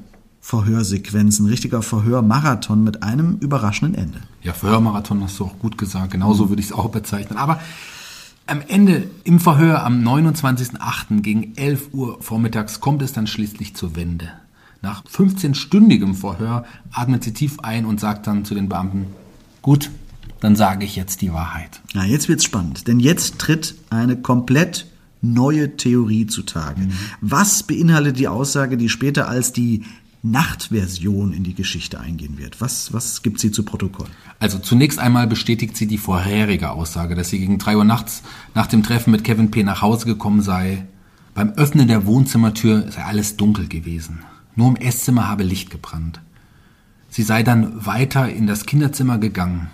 Verhörsequenz, 0.40 1.40
ein 1.40 1.46
richtiger 1.46 1.82
Verhörmarathon 1.82 2.84
mit 2.84 3.02
einem 3.02 3.38
überraschenden 3.40 4.00
Ende. 4.00 4.20
Ja, 4.42 4.52
Verhörmarathon 4.52 5.22
hast 5.22 5.40
du 5.40 5.44
auch 5.44 5.58
gut 5.58 5.78
gesagt. 5.78 6.12
Genauso 6.12 6.50
würde 6.50 6.60
ich 6.60 6.66
es 6.66 6.72
auch 6.72 6.90
bezeichnen. 6.90 7.38
Aber 7.38 7.60
am 8.46 8.62
Ende 8.66 9.10
im 9.24 9.40
Verhör 9.40 9.84
am 9.84 10.02
29.08. 10.02 11.20
gegen 11.20 11.56
11 11.56 11.88
Uhr 11.92 12.22
vormittags 12.22 12.80
kommt 12.80 13.02
es 13.02 13.12
dann 13.12 13.26
schließlich 13.26 13.74
zur 13.74 13.96
Wende. 13.96 14.30
Nach 14.82 15.04
15-stündigem 15.04 16.14
Verhör 16.14 16.64
atmet 16.92 17.24
sie 17.24 17.32
tief 17.32 17.60
ein 17.60 17.86
und 17.86 17.98
sagt 17.98 18.26
dann 18.26 18.44
zu 18.44 18.54
den 18.54 18.68
Beamten, 18.68 19.06
gut, 19.62 19.90
dann 20.40 20.54
sage 20.54 20.84
ich 20.84 20.96
jetzt 20.96 21.22
die 21.22 21.32
Wahrheit. 21.32 21.80
Na, 21.94 22.04
jetzt 22.04 22.28
wird's 22.28 22.44
spannend, 22.44 22.86
denn 22.86 23.00
jetzt 23.00 23.38
tritt 23.38 23.74
eine 23.90 24.16
komplett 24.16 24.86
neue 25.22 25.76
Theorie 25.76 26.26
zutage. 26.26 26.88
Was 27.20 27.62
beinhaltet 27.62 28.18
die 28.18 28.28
Aussage, 28.28 28.76
die 28.76 28.88
später 28.88 29.28
als 29.28 29.52
die 29.52 29.82
Nachtversion 30.30 31.32
in 31.32 31.44
die 31.44 31.54
Geschichte 31.54 32.00
eingehen 32.00 32.38
wird? 32.38 32.60
Was, 32.60 32.92
was 32.92 33.22
gibt 33.22 33.40
sie 33.40 33.50
zu 33.50 33.64
Protokoll? 33.64 34.06
Also 34.38 34.58
zunächst 34.58 34.98
einmal 34.98 35.26
bestätigt 35.26 35.76
sie 35.76 35.86
die 35.86 35.98
vorherige 35.98 36.70
Aussage, 36.70 37.14
dass 37.14 37.30
sie 37.30 37.38
gegen 37.38 37.58
3 37.58 37.76
Uhr 37.76 37.84
nachts 37.84 38.22
nach 38.54 38.66
dem 38.66 38.82
Treffen 38.82 39.10
mit 39.10 39.24
Kevin 39.24 39.50
P. 39.50 39.62
nach 39.62 39.82
Hause 39.82 40.06
gekommen 40.06 40.42
sei. 40.42 40.86
Beim 41.34 41.50
Öffnen 41.50 41.88
der 41.88 42.06
Wohnzimmertür 42.06 42.90
sei 42.90 43.04
alles 43.04 43.36
dunkel 43.36 43.68
gewesen. 43.68 44.20
Nur 44.54 44.68
im 44.68 44.76
Esszimmer 44.76 45.28
habe 45.28 45.42
Licht 45.42 45.70
gebrannt. 45.70 46.20
Sie 47.10 47.22
sei 47.22 47.42
dann 47.42 47.86
weiter 47.86 48.28
in 48.28 48.46
das 48.46 48.66
Kinderzimmer 48.66 49.18
gegangen. 49.18 49.70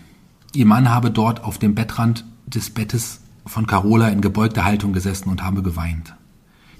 Ihr 0.54 0.66
Mann 0.66 0.90
habe 0.90 1.10
dort 1.10 1.44
auf 1.44 1.58
dem 1.58 1.74
Bettrand 1.74 2.24
des 2.46 2.70
Bettes 2.70 3.20
von 3.46 3.66
Carola 3.66 4.08
in 4.08 4.20
gebeugter 4.20 4.64
Haltung 4.64 4.92
gesessen 4.92 5.28
und 5.28 5.42
habe 5.42 5.62
geweint. 5.62 6.14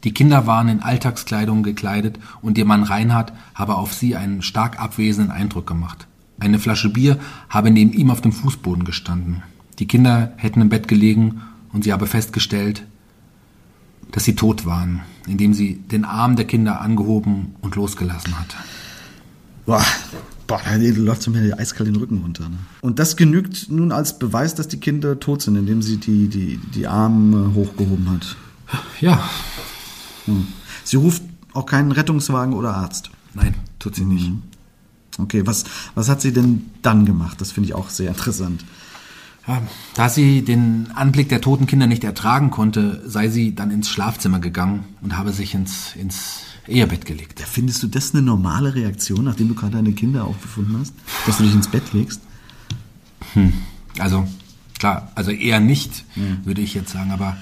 Die 0.05 0.12
Kinder 0.12 0.47
waren 0.47 0.69
in 0.69 0.81
Alltagskleidung 0.81 1.62
gekleidet 1.62 2.19
und 2.41 2.59
ihr 2.59 2.65
Mann 2.65 2.83
Reinhard 2.83 3.33
habe 3.55 3.77
auf 3.77 3.95
sie 3.95 4.17
einen 4.17 4.43
stark 4.43 4.81
abwesenden 4.81 5.31
Eindruck 5.31 5.67
gemacht. 5.67 6.09
Eine 6.41 6.59
Flasche 6.59 6.88
Bier 6.88 7.19
habe 7.49 7.71
neben 7.71 7.93
ihm 7.93 8.11
auf 8.11 8.21
dem 8.21 8.33
Fußboden 8.33 8.85
gestanden. 8.85 9.43
Die 9.79 9.87
Kinder 9.87 10.33
hätten 10.37 10.61
im 10.61 10.69
Bett 10.69 10.88
gelegen 10.88 11.43
und 11.73 11.85
sie 11.85 11.93
habe 11.93 12.07
festgestellt, 12.07 12.85
dass 14.11 14.25
sie 14.25 14.35
tot 14.35 14.67
waren, 14.67 15.03
indem 15.29 15.55
sie 15.55 15.77
den 15.77 16.05
Arm 16.05 16.35
der 16.35 16.47
Kinder 16.47 16.81
angehoben 16.81 17.55
und 17.61 17.77
losgelassen 17.77 18.38
hatte. 18.38 18.57
Boah, 19.67 19.85
boah, 20.49 20.61
da 20.65 20.75
läuft 20.77 21.29
mir 21.29 21.57
eiskalt 21.57 21.88
den 21.88 21.97
Rücken 21.97 22.19
runter. 22.19 22.49
Ne? 22.49 22.59
Und 22.81 22.99
das 22.99 23.17
genügt 23.17 23.71
nun 23.71 23.93
als 23.93 24.19
Beweis, 24.19 24.57
dass 24.57 24.67
die 24.67 24.81
Kinder 24.81 25.21
tot 25.21 25.43
sind, 25.43 25.55
indem 25.55 25.81
sie 25.81 25.99
die, 25.99 26.27
die, 26.29 26.59
die 26.59 26.88
Arme 26.88 27.55
hochgehoben 27.55 28.11
hat. 28.11 28.37
Ja, 29.01 29.23
Sie 30.85 30.97
ruft 30.97 31.23
auch 31.53 31.67
keinen 31.67 31.93
Rettungswagen 31.93 32.55
oder 32.55 32.75
Arzt. 32.75 33.11
nein, 33.35 33.55
tut 33.79 33.95
sie 33.95 34.05
nicht. 34.05 34.33
Okay, 35.19 35.47
was, 35.47 35.65
was 35.95 36.09
hat 36.09 36.21
sie 36.21 36.33
denn 36.33 36.71
dann 36.81 37.05
gemacht? 37.05 37.41
Das 37.41 37.53
finde 37.53 37.69
ich 37.69 37.75
auch 37.75 37.91
sehr 37.91 38.09
interessant. 38.09 38.65
Ja, 39.47 39.61
da 39.95 40.09
sie 40.09 40.43
den 40.43 40.91
Anblick 40.95 41.29
der 41.29 41.41
toten 41.41 41.67
Kinder 41.67 41.87
nicht 41.87 42.05
ertragen 42.05 42.51
konnte, 42.51 43.03
sei 43.07 43.29
sie 43.29 43.55
dann 43.55 43.71
ins 43.71 43.89
Schlafzimmer 43.89 44.39
gegangen 44.39 44.85
und 45.01 45.19
habe 45.19 45.33
sich 45.33 45.55
ins, 45.55 45.97
ins 45.97 46.43
Ehebett 46.69 47.07
gelegt. 47.07 47.41
Ja, 47.41 47.47
findest 47.47 47.83
du 47.83 47.89
das 47.89 48.15
eine 48.15 48.23
normale 48.23 48.75
Reaktion, 48.75 49.25
nachdem 49.25 49.49
du 49.49 49.55
gerade 49.55 49.73
deine 49.73 49.93
Kinder 49.93 50.25
aufgefunden 50.25 50.79
hast, 50.79 50.95
dass 51.27 51.39
du 51.39 51.43
dich 51.43 51.55
ins 51.55 51.69
Bett 51.69 51.93
legst? 51.93 52.21
Hm. 53.35 53.53
Also, 53.99 54.27
klar, 54.79 55.11
also 55.17 55.33
eher 55.33 55.59
nicht, 55.59 56.05
hm. 56.15 56.39
würde 56.45 56.61
ich 56.61 56.75
jetzt 56.75 56.93
sagen, 56.93 57.11
aber, 57.11 57.37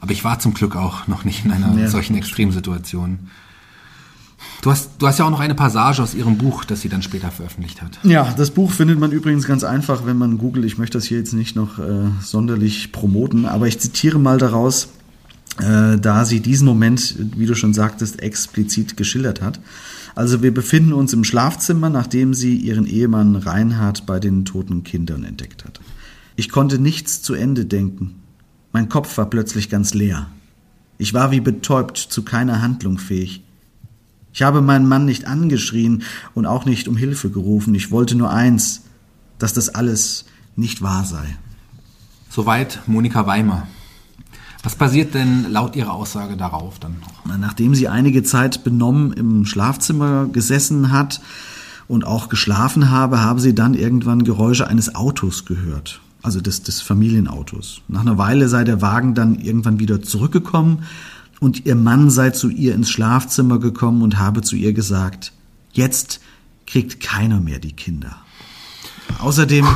aber 0.00 0.12
ich 0.12 0.24
war 0.24 0.38
zum 0.38 0.54
Glück 0.54 0.76
auch 0.76 1.06
noch 1.06 1.24
nicht 1.24 1.44
in 1.44 1.50
einer 1.50 1.76
ja. 1.78 1.88
solchen 1.88 2.16
Extremsituation. 2.16 3.18
Du 4.62 4.70
hast, 4.70 4.90
du 4.98 5.06
hast 5.06 5.18
ja 5.18 5.24
auch 5.24 5.30
noch 5.30 5.40
eine 5.40 5.54
Passage 5.54 6.02
aus 6.02 6.14
ihrem 6.14 6.36
Buch, 6.36 6.64
das 6.64 6.80
sie 6.82 6.88
dann 6.88 7.02
später 7.02 7.30
veröffentlicht 7.30 7.82
hat. 7.82 7.98
Ja, 8.02 8.32
das 8.36 8.50
Buch 8.50 8.72
findet 8.72 8.98
man 8.98 9.10
übrigens 9.10 9.46
ganz 9.46 9.64
einfach, 9.64 10.06
wenn 10.06 10.18
man 10.18 10.38
googelt. 10.38 10.64
Ich 10.64 10.78
möchte 10.78 10.98
das 10.98 11.04
hier 11.04 11.18
jetzt 11.18 11.32
nicht 11.32 11.56
noch 11.56 11.78
äh, 11.78 12.10
sonderlich 12.22 12.92
promoten, 12.92 13.46
aber 13.46 13.68
ich 13.68 13.78
zitiere 13.78 14.18
mal 14.18 14.38
daraus, 14.38 14.88
äh, 15.58 15.98
da 15.98 16.24
sie 16.24 16.40
diesen 16.40 16.66
Moment, 16.66 17.16
wie 17.36 17.46
du 17.46 17.54
schon 17.54 17.74
sagtest, 17.74 18.20
explizit 18.20 18.96
geschildert 18.96 19.40
hat. 19.40 19.60
Also 20.14 20.42
wir 20.42 20.52
befinden 20.52 20.92
uns 20.92 21.12
im 21.12 21.24
Schlafzimmer, 21.24 21.88
nachdem 21.88 22.34
sie 22.34 22.56
ihren 22.56 22.86
Ehemann 22.86 23.36
Reinhard 23.36 24.06
bei 24.06 24.20
den 24.20 24.44
toten 24.44 24.84
Kindern 24.84 25.24
entdeckt 25.24 25.64
hat. 25.64 25.80
Ich 26.36 26.48
konnte 26.48 26.78
nichts 26.78 27.22
zu 27.22 27.34
Ende 27.34 27.64
denken. 27.64 28.19
Mein 28.72 28.88
Kopf 28.88 29.16
war 29.18 29.26
plötzlich 29.26 29.68
ganz 29.68 29.94
leer. 29.94 30.28
Ich 30.98 31.14
war 31.14 31.30
wie 31.30 31.40
betäubt, 31.40 31.96
zu 31.96 32.22
keiner 32.22 32.62
Handlung 32.62 32.98
fähig. 32.98 33.42
Ich 34.32 34.42
habe 34.42 34.60
meinen 34.60 34.86
Mann 34.86 35.06
nicht 35.06 35.26
angeschrien 35.26 36.02
und 36.34 36.46
auch 36.46 36.64
nicht 36.64 36.86
um 36.86 36.96
Hilfe 36.96 37.30
gerufen. 37.30 37.74
Ich 37.74 37.90
wollte 37.90 38.14
nur 38.14 38.30
eins, 38.30 38.82
dass 39.38 39.52
das 39.52 39.70
alles 39.70 40.26
nicht 40.56 40.82
wahr 40.82 41.04
sei. 41.04 41.36
Soweit 42.28 42.80
Monika 42.86 43.26
Weimer. 43.26 43.66
Was 44.62 44.76
passiert 44.76 45.14
denn 45.14 45.50
laut 45.50 45.74
Ihrer 45.74 45.94
Aussage 45.94 46.36
darauf 46.36 46.78
dann 46.78 46.96
noch? 47.00 47.36
Nachdem 47.38 47.74
sie 47.74 47.88
einige 47.88 48.22
Zeit 48.22 48.62
benommen 48.62 49.12
im 49.14 49.46
Schlafzimmer 49.46 50.26
gesessen 50.26 50.92
hat 50.92 51.22
und 51.88 52.06
auch 52.06 52.28
geschlafen 52.28 52.90
habe, 52.90 53.22
habe 53.22 53.40
sie 53.40 53.54
dann 53.54 53.74
irgendwann 53.74 54.22
Geräusche 54.22 54.68
eines 54.68 54.94
Autos 54.94 55.46
gehört. 55.46 56.00
Also 56.22 56.40
des, 56.40 56.62
des 56.62 56.80
Familienautos. 56.82 57.82
Nach 57.88 58.02
einer 58.02 58.18
Weile 58.18 58.48
sei 58.48 58.64
der 58.64 58.82
Wagen 58.82 59.14
dann 59.14 59.40
irgendwann 59.40 59.78
wieder 59.78 60.02
zurückgekommen 60.02 60.84
und 61.40 61.64
ihr 61.64 61.74
Mann 61.74 62.10
sei 62.10 62.30
zu 62.30 62.50
ihr 62.50 62.74
ins 62.74 62.90
Schlafzimmer 62.90 63.58
gekommen 63.58 64.02
und 64.02 64.18
habe 64.18 64.42
zu 64.42 64.56
ihr 64.56 64.72
gesagt, 64.72 65.32
jetzt 65.72 66.20
kriegt 66.66 67.00
keiner 67.00 67.40
mehr 67.40 67.58
die 67.58 67.72
Kinder. 67.72 68.16
Außerdem 69.18 69.66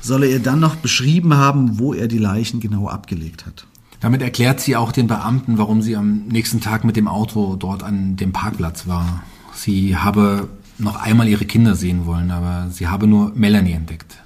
soll 0.00 0.24
er 0.24 0.38
dann 0.38 0.60
noch 0.60 0.76
beschrieben 0.76 1.34
haben, 1.34 1.78
wo 1.78 1.94
er 1.94 2.08
die 2.08 2.18
Leichen 2.18 2.60
genau 2.60 2.88
abgelegt 2.88 3.46
hat. 3.46 3.66
Damit 4.00 4.22
erklärt 4.22 4.60
sie 4.60 4.76
auch 4.76 4.92
den 4.92 5.06
Beamten, 5.06 5.58
warum 5.58 5.82
sie 5.82 5.96
am 5.96 6.26
nächsten 6.26 6.60
Tag 6.60 6.84
mit 6.84 6.96
dem 6.96 7.08
Auto 7.08 7.56
dort 7.56 7.82
an 7.82 8.16
dem 8.16 8.32
Parkplatz 8.32 8.86
war. 8.86 9.22
Sie 9.54 9.96
habe 9.96 10.48
noch 10.78 10.96
einmal 10.96 11.26
ihre 11.26 11.46
Kinder 11.46 11.74
sehen 11.74 12.04
wollen, 12.04 12.30
aber 12.30 12.68
sie 12.70 12.88
habe 12.88 13.06
nur 13.06 13.32
Melanie 13.34 13.72
entdeckt. 13.72 14.18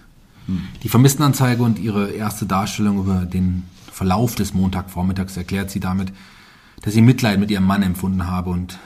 Die 0.82 0.88
Vermisstenanzeige 0.88 1.62
und 1.62 1.78
ihre 1.78 2.10
erste 2.10 2.46
Darstellung 2.46 2.98
über 2.98 3.26
den 3.26 3.64
Verlauf 3.92 4.34
des 4.34 4.54
Montagvormittags 4.54 5.36
erklärt 5.36 5.70
sie 5.70 5.80
damit, 5.80 6.12
dass 6.82 6.94
sie 6.94 7.02
Mitleid 7.02 7.38
mit 7.38 7.50
ihrem 7.50 7.66
Mann 7.66 7.82
empfunden 7.82 8.26
habe 8.26 8.50
und 8.50 8.78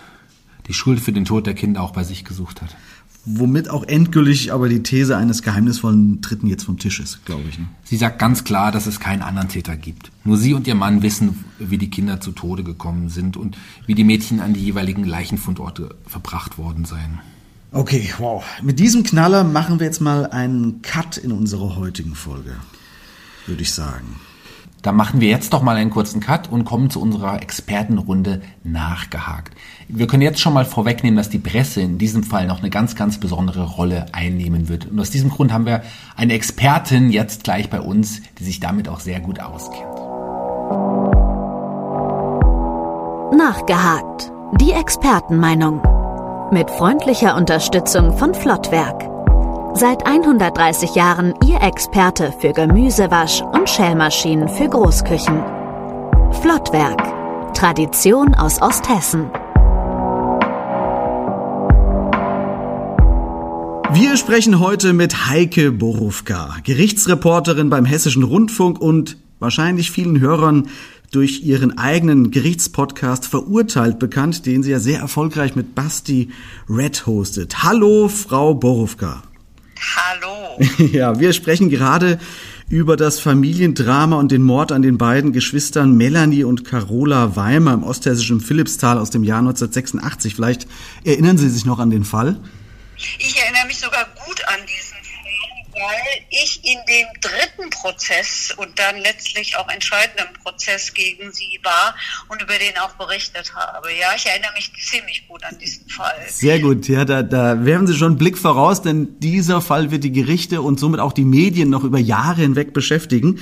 die 0.66 0.74
Schuld 0.74 1.00
für 1.00 1.12
den 1.12 1.24
Tod 1.24 1.46
der 1.46 1.54
Kinder 1.54 1.82
auch 1.82 1.92
bei 1.92 2.04
sich 2.04 2.24
gesucht 2.24 2.62
hat. 2.62 2.74
Womit 3.26 3.70
auch 3.70 3.84
endgültig 3.84 4.52
aber 4.52 4.68
die 4.68 4.82
These 4.82 5.16
eines 5.16 5.42
geheimnisvollen 5.42 6.20
Dritten 6.20 6.46
jetzt 6.46 6.64
vom 6.64 6.78
Tisch 6.78 7.00
ist, 7.00 7.24
glaube 7.24 7.44
ich. 7.48 7.58
Ne? 7.58 7.66
Sie 7.82 7.96
sagt 7.96 8.18
ganz 8.18 8.44
klar, 8.44 8.70
dass 8.70 8.86
es 8.86 9.00
keinen 9.00 9.22
anderen 9.22 9.48
Täter 9.48 9.76
gibt. 9.76 10.10
Nur 10.24 10.36
sie 10.36 10.52
und 10.52 10.66
ihr 10.66 10.74
Mann 10.74 11.02
wissen, 11.02 11.44
wie 11.58 11.78
die 11.78 11.88
Kinder 11.88 12.20
zu 12.20 12.32
Tode 12.32 12.64
gekommen 12.64 13.08
sind 13.08 13.38
und 13.38 13.56
wie 13.86 13.94
die 13.94 14.04
Mädchen 14.04 14.40
an 14.40 14.52
die 14.52 14.60
jeweiligen 14.60 15.04
Leichenfundorte 15.04 15.94
verbracht 16.06 16.58
worden 16.58 16.84
seien. 16.84 17.20
Okay, 17.74 18.08
wow. 18.18 18.44
Mit 18.62 18.78
diesem 18.78 19.02
Knaller 19.02 19.42
machen 19.42 19.80
wir 19.80 19.86
jetzt 19.86 20.00
mal 20.00 20.28
einen 20.28 20.80
Cut 20.82 21.16
in 21.16 21.32
unserer 21.32 21.74
heutigen 21.74 22.14
Folge, 22.14 22.54
würde 23.46 23.62
ich 23.62 23.72
sagen. 23.72 24.20
Da 24.82 24.92
machen 24.92 25.20
wir 25.20 25.28
jetzt 25.28 25.52
doch 25.52 25.60
mal 25.60 25.74
einen 25.74 25.90
kurzen 25.90 26.20
Cut 26.20 26.52
und 26.52 26.64
kommen 26.64 26.88
zu 26.88 27.00
unserer 27.00 27.42
Expertenrunde 27.42 28.42
nachgehakt. 28.62 29.54
Wir 29.88 30.06
können 30.06 30.22
jetzt 30.22 30.38
schon 30.38 30.52
mal 30.52 30.64
vorwegnehmen, 30.64 31.16
dass 31.16 31.30
die 31.30 31.40
Presse 31.40 31.80
in 31.80 31.98
diesem 31.98 32.22
Fall 32.22 32.46
noch 32.46 32.60
eine 32.60 32.70
ganz, 32.70 32.94
ganz 32.94 33.18
besondere 33.18 33.64
Rolle 33.64 34.06
einnehmen 34.12 34.68
wird. 34.68 34.86
Und 34.86 35.00
aus 35.00 35.10
diesem 35.10 35.30
Grund 35.30 35.52
haben 35.52 35.66
wir 35.66 35.82
eine 36.14 36.34
Expertin 36.34 37.10
jetzt 37.10 37.42
gleich 37.42 37.70
bei 37.70 37.80
uns, 37.80 38.22
die 38.38 38.44
sich 38.44 38.60
damit 38.60 38.88
auch 38.88 39.00
sehr 39.00 39.18
gut 39.18 39.40
auskennt. 39.40 39.82
Nachgehakt. 43.36 44.30
Die 44.60 44.70
Expertenmeinung. 44.70 45.93
Mit 46.52 46.70
freundlicher 46.70 47.36
Unterstützung 47.36 48.16
von 48.18 48.34
Flottwerk. 48.34 49.08
Seit 49.74 50.06
130 50.06 50.94
Jahren 50.94 51.34
Ihr 51.44 51.60
Experte 51.62 52.32
für 52.38 52.52
Gemüsewasch 52.52 53.40
und 53.40 53.68
Schälmaschinen 53.68 54.48
für 54.48 54.68
Großküchen. 54.68 55.42
Flottwerk. 56.42 57.54
Tradition 57.54 58.34
aus 58.34 58.60
Osthessen. 58.60 59.30
Wir 63.92 64.16
sprechen 64.16 64.60
heute 64.60 64.92
mit 64.92 65.28
Heike 65.28 65.72
Borufka, 65.72 66.56
Gerichtsreporterin 66.62 67.70
beim 67.70 67.86
Hessischen 67.86 68.22
Rundfunk 68.22 68.80
und 68.80 69.16
wahrscheinlich 69.38 69.90
vielen 69.90 70.20
Hörern 70.20 70.68
durch 71.14 71.42
ihren 71.42 71.78
eigenen 71.78 72.30
Gerichtspodcast 72.30 73.26
Verurteilt 73.26 73.98
bekannt, 73.98 74.46
den 74.46 74.62
sie 74.62 74.72
ja 74.72 74.80
sehr 74.80 74.98
erfolgreich 74.98 75.54
mit 75.54 75.74
Basti 75.74 76.30
Red 76.68 77.06
hostet. 77.06 77.62
Hallo, 77.62 78.08
Frau 78.08 78.54
Borufka. 78.54 79.22
Hallo. 79.96 80.60
Ja, 80.92 81.18
wir 81.18 81.32
sprechen 81.32 81.68
gerade 81.68 82.18
über 82.68 82.96
das 82.96 83.20
Familiendrama 83.20 84.16
und 84.16 84.32
den 84.32 84.42
Mord 84.42 84.72
an 84.72 84.82
den 84.82 84.98
beiden 84.98 85.32
Geschwistern 85.32 85.96
Melanie 85.96 86.44
und 86.44 86.64
Carola 86.64 87.36
Weimer 87.36 87.74
im 87.74 87.82
osthessischen 87.82 88.40
Philippsthal 88.40 88.98
aus 88.98 89.10
dem 89.10 89.24
Jahr 89.24 89.40
1986. 89.40 90.34
Vielleicht 90.34 90.66
erinnern 91.04 91.38
Sie 91.38 91.48
sich 91.48 91.64
noch 91.64 91.78
an 91.78 91.90
den 91.90 92.04
Fall? 92.04 92.40
Ich 93.18 93.36
erinnere 93.36 93.66
mich 93.66 93.78
sogar 93.78 94.06
gut 94.26 94.40
an 94.46 94.60
diesen 94.66 94.93
weil 95.84 96.24
ich 96.30 96.60
in 96.64 96.78
dem 96.88 97.06
dritten 97.20 97.70
Prozess 97.70 98.54
und 98.56 98.78
dann 98.78 98.96
letztlich 98.98 99.56
auch 99.56 99.68
entscheidenden 99.68 100.32
Prozess 100.42 100.94
gegen 100.94 101.32
sie 101.32 101.60
war 101.62 101.94
und 102.28 102.40
über 102.40 102.54
den 102.54 102.76
auch 102.78 102.94
berichtet 102.94 103.54
habe. 103.54 103.88
Ja, 103.92 104.14
ich 104.16 104.26
erinnere 104.26 104.52
mich 104.54 104.72
ziemlich 104.82 105.28
gut 105.28 105.44
an 105.44 105.58
diesen 105.58 105.88
Fall. 105.88 106.14
Sehr 106.28 106.60
gut, 106.60 106.88
ja, 106.88 107.04
da, 107.04 107.22
da 107.22 107.64
werfen 107.64 107.86
Sie 107.86 107.94
schon 107.94 108.12
einen 108.12 108.18
Blick 108.18 108.38
voraus, 108.38 108.82
denn 108.82 109.18
dieser 109.20 109.60
Fall 109.60 109.90
wird 109.90 110.04
die 110.04 110.12
Gerichte 110.12 110.62
und 110.62 110.80
somit 110.80 111.00
auch 111.00 111.12
die 111.12 111.24
Medien 111.24 111.68
noch 111.68 111.84
über 111.84 111.98
Jahre 111.98 112.40
hinweg 112.40 112.72
beschäftigen. 112.72 113.40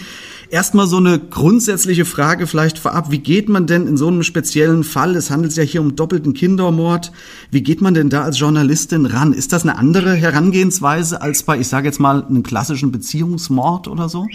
Erstmal 0.53 0.87
so 0.87 0.99
eine 0.99 1.19
grundsätzliche 1.19 2.05
Frage 2.05 2.47
vielleicht 2.47 2.79
vorab. 2.79 3.11
Wie 3.11 3.21
geht 3.21 3.49
man 3.49 3.67
denn 3.67 3.87
in 3.87 3.97
so 3.97 4.09
einem 4.09 4.23
speziellen 4.23 4.85
Fall, 4.85 5.17
es 5.17 5.31
handelt 5.31 5.51
sich 5.51 5.65
ja 5.65 5.71
hier 5.71 5.81
um 5.81 5.97
doppelten 5.97 6.35
Kindermord, 6.35 7.11
wie 7.51 7.63
geht 7.63 7.81
man 7.81 7.95
denn 7.95 8.11
da 8.11 8.25
als 8.25 8.39
Journalistin 8.39 9.07
ran? 9.07 9.33
Ist 9.33 9.55
das 9.55 9.63
eine 9.63 9.79
andere 9.79 10.15
Herangehensweise 10.15 11.23
als 11.23 11.45
bei, 11.45 11.57
ich 11.57 11.69
sage 11.69 11.87
jetzt 11.89 12.01
mal, 12.01 12.27
einem 12.27 12.43
klassischen 12.43 12.93
Beziehungsmord 12.93 13.89
oder 13.89 14.11
so? 14.11 14.27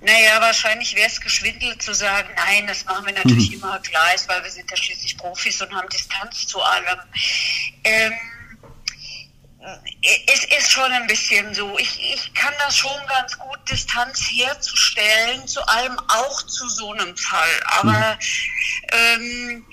Naja, 0.00 0.40
wahrscheinlich 0.40 0.96
wäre 0.96 1.08
es 1.08 1.20
geschwindelt 1.20 1.82
zu 1.82 1.92
sagen, 1.92 2.28
nein, 2.34 2.66
das 2.66 2.86
machen 2.86 3.04
wir 3.04 3.12
natürlich 3.12 3.50
mhm. 3.50 3.56
immer 3.56 3.78
gleich, 3.80 4.26
weil 4.28 4.42
wir 4.42 4.50
sind 4.50 4.70
ja 4.70 4.76
schließlich 4.78 5.18
Profis 5.18 5.60
und 5.60 5.70
haben 5.74 5.86
Distanz 5.92 6.46
zu 6.46 6.62
allem. 6.62 6.98
Ähm, 7.84 8.12
es 10.02 10.44
ist 10.44 10.70
schon 10.70 10.90
ein 10.90 11.06
bisschen 11.06 11.54
so. 11.54 11.78
Ich, 11.78 12.00
ich 12.14 12.34
kann 12.34 12.52
das 12.64 12.76
schon 12.76 13.06
ganz 13.06 13.38
gut 13.38 13.58
Distanz 13.70 14.20
herzustellen, 14.30 15.46
zu 15.46 15.66
allem 15.66 15.98
auch 16.08 16.42
zu 16.42 16.68
so 16.68 16.92
einem 16.92 17.16
Fall. 17.16 17.60
Aber 17.66 17.92
mhm. 17.92 18.18
ähm, 18.92 19.66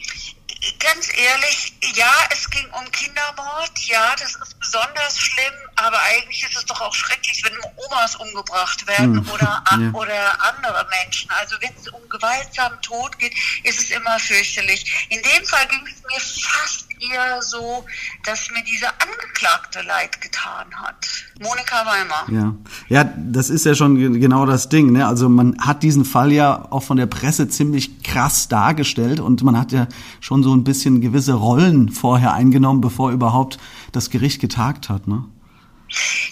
ganz 0.79 1.09
ehrlich, 1.17 1.73
ja, 1.95 2.13
es 2.31 2.49
ging 2.49 2.69
um 2.71 2.91
Kindermord, 2.91 3.79
ja, 3.85 4.15
das 4.15 4.35
ist 4.35 4.59
besonders 4.59 5.17
schlimm, 5.17 5.53
aber 5.83 5.97
eigentlich 6.01 6.43
ist 6.43 6.57
es 6.57 6.65
doch 6.65 6.81
auch 6.81 6.93
schrecklich, 6.93 7.43
wenn 7.43 7.53
Omas 7.85 8.15
umgebracht 8.15 8.87
werden 8.87 9.15
mhm. 9.15 9.29
oder, 9.29 9.63
ja. 9.71 9.91
oder 9.93 10.47
andere 10.47 10.87
Menschen. 11.03 11.29
Also 11.39 11.55
wenn 11.59 11.71
es 11.79 11.87
um 11.89 12.01
gewaltsamen 12.09 12.81
Tod 12.81 13.17
geht, 13.19 13.33
ist 13.63 13.79
es 13.79 13.91
immer 13.91 14.17
fürchterlich. 14.19 15.07
In 15.09 15.21
dem 15.21 15.45
Fall 15.45 15.67
ging 15.67 15.85
es 15.85 16.01
mir 16.01 16.43
fast 16.43 16.87
eher 16.99 17.41
so, 17.41 17.85
dass 18.25 18.49
mir 18.51 18.63
diese 18.63 18.87
Angeklagte 18.87 19.81
leid 19.87 20.19
getan 20.19 20.67
hat. 20.75 21.07
Monika 21.39 21.85
Weimer. 21.85 22.25
Ja. 22.29 22.55
ja, 22.89 23.13
das 23.15 23.49
ist 23.49 23.65
ja 23.65 23.73
schon 23.73 24.19
genau 24.19 24.45
das 24.45 24.67
Ding. 24.67 24.91
Ne? 24.91 25.07
Also 25.07 25.29
man 25.29 25.57
hat 25.59 25.83
diesen 25.83 26.03
Fall 26.03 26.31
ja 26.33 26.67
auch 26.71 26.83
von 26.83 26.97
der 26.97 27.05
Presse 27.05 27.47
ziemlich 27.47 28.03
krass 28.03 28.49
dargestellt 28.49 29.21
und 29.21 29.43
man 29.43 29.57
hat 29.57 29.71
ja 29.71 29.87
schon 30.19 30.39
schon 30.39 30.43
so 30.43 30.53
ein 30.53 30.63
bisschen 30.63 31.01
gewisse 31.01 31.33
Rollen 31.33 31.89
vorher 31.89 32.33
eingenommen, 32.33 32.81
bevor 32.81 33.11
überhaupt 33.11 33.57
das 33.91 34.09
Gericht 34.09 34.39
getagt 34.39 34.89
hat, 34.89 35.07
ne? 35.07 35.25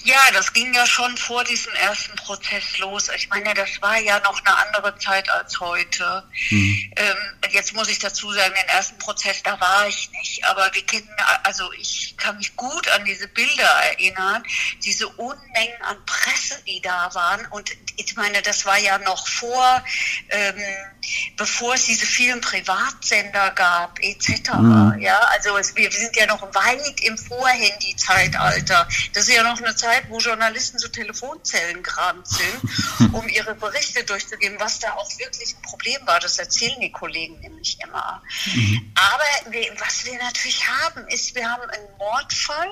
Ja, 0.04 0.20
das 0.34 0.54
ging 0.54 0.74
ja 0.74 0.86
schon 0.86 1.18
vor 1.18 1.44
diesem 1.44 1.74
ersten 1.74 2.16
Prozess 2.16 2.78
los. 2.78 3.10
Ich 3.16 3.28
meine, 3.30 3.54
das 3.54 3.82
war 3.82 3.98
ja 3.98 4.20
noch 4.20 4.40
eine 4.46 4.56
andere 4.58 4.98
Zeit 5.00 5.30
als 5.30 5.60
heute. 5.60 6.24
Mhm. 6.50 6.94
Ähm, 6.96 7.16
jetzt 7.52 7.74
muss 7.74 7.90
ich 7.90 8.00
dazu 8.00 8.32
sagen, 8.32 8.54
den 8.54 8.70
ersten 8.70 8.98
Prozess, 9.00 9.44
da 9.44 9.60
war 9.60 9.88
ich 9.88 10.10
nicht. 10.12 10.46
Aber 10.46 10.70
wir 10.74 10.86
kennen, 10.86 11.10
also 11.44 11.72
ich 11.74 12.16
kann 12.18 12.38
mich 12.38 12.56
gut 12.56 12.88
an 12.90 13.06
diese 13.06 13.28
Bilder 13.28 13.70
erinnern, 13.92 14.44
diese 14.84 15.08
Unmengen 15.08 15.82
an 15.82 15.98
Presse, 16.06 16.62
die 16.66 16.82
da 16.82 17.14
waren. 17.14 17.46
Und 17.48 17.72
ich 17.96 18.16
meine, 18.16 18.42
das 18.42 18.66
war 18.66 18.78
ja 18.78 18.98
noch 19.00 19.28
vor, 19.28 19.84
ähm, 20.30 20.62
bevor 21.36 21.76
es 21.76 21.86
diese 21.86 22.06
vielen 22.06 22.42
Privatsender 22.42 23.52
gab, 23.52 24.00
etc. 24.02 24.54
Mhm. 24.54 25.00
Ja, 25.00 25.20
also 25.32 25.58
es, 25.58 25.76
wir 25.76 25.92
sind 25.92 26.16
ja 26.16 26.26
noch 26.26 26.42
weit 26.54 27.02
im 27.02 27.18
Vorhandy-Zeitalter. 27.18 28.88
Das 29.14 29.28
ist 29.28 29.36
ja 29.36 29.44
noch 29.44 29.62
eine 29.62 29.76
Zeit, 29.76 30.10
wo 30.10 30.18
Journalisten 30.18 30.78
zu 30.80 30.90
Telefonzellen 30.90 31.84
gerannt 31.84 32.28
sind, 32.28 33.14
um 33.14 33.28
ihre 33.28 33.56
Berichte 33.56 34.04
durchzugeben, 34.04 34.60
was 34.60 34.80
da 34.80 34.94
auch 34.94 35.10
wirklich 35.18 35.56
ein 35.56 35.62
Problem 35.62 36.06
war. 36.06 36.20
Das 36.20 36.40
erzählen 36.40 36.80
die 36.82 36.92
Kollegen 36.92 37.40
nämlich 37.40 37.78
immer. 37.84 38.22
Mhm. 38.54 38.94
Aber 38.96 39.52
wir, 39.52 39.74
was 39.80 40.06
wir 40.06 40.18
natürlich 40.18 40.68
haben, 40.68 41.08
ist, 41.08 41.36
wir 41.36 41.50
haben 41.50 41.70
einen 41.70 41.98
Mordfall, 41.98 42.70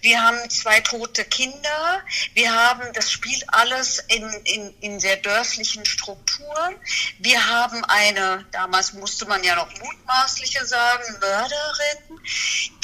wir 0.00 0.22
haben 0.22 0.38
zwei 0.50 0.80
tote 0.80 1.24
Kinder, 1.24 2.02
wir 2.34 2.54
haben, 2.54 2.82
das 2.94 3.10
spielt 3.10 3.44
alles 3.52 3.98
in, 4.08 4.28
in, 4.44 4.74
in 4.80 5.00
sehr 5.00 5.16
dörflichen 5.16 5.84
Strukturen. 5.84 6.74
Wir 7.18 7.46
haben 7.46 7.65
eine, 7.84 8.44
damals 8.52 8.92
musste 8.92 9.26
man 9.26 9.42
ja 9.44 9.54
noch 9.56 9.68
mutmaßliche 9.78 10.64
sagen, 10.66 11.04
Mörderin, 11.20 12.20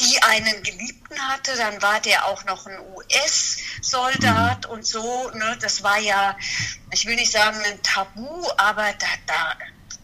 die 0.01 0.23
einen 0.23 0.63
Geliebten 0.63 1.19
hatte, 1.29 1.57
dann 1.57 1.81
war 1.83 2.01
der 2.01 2.27
auch 2.27 2.45
noch 2.45 2.67
ein 2.67 2.79
US- 2.95 3.59
Soldat 3.83 4.67
und 4.67 4.87
so. 4.87 5.31
Ne? 5.31 5.59
Das 5.61 5.83
war 5.83 5.99
ja, 5.99 6.37
ich 6.93 7.05
will 7.05 7.17
nicht 7.17 7.33
sagen 7.33 7.61
ein 7.65 7.83
Tabu, 7.83 8.49
aber 8.57 8.93
da, 8.93 9.07
da, 9.27 9.57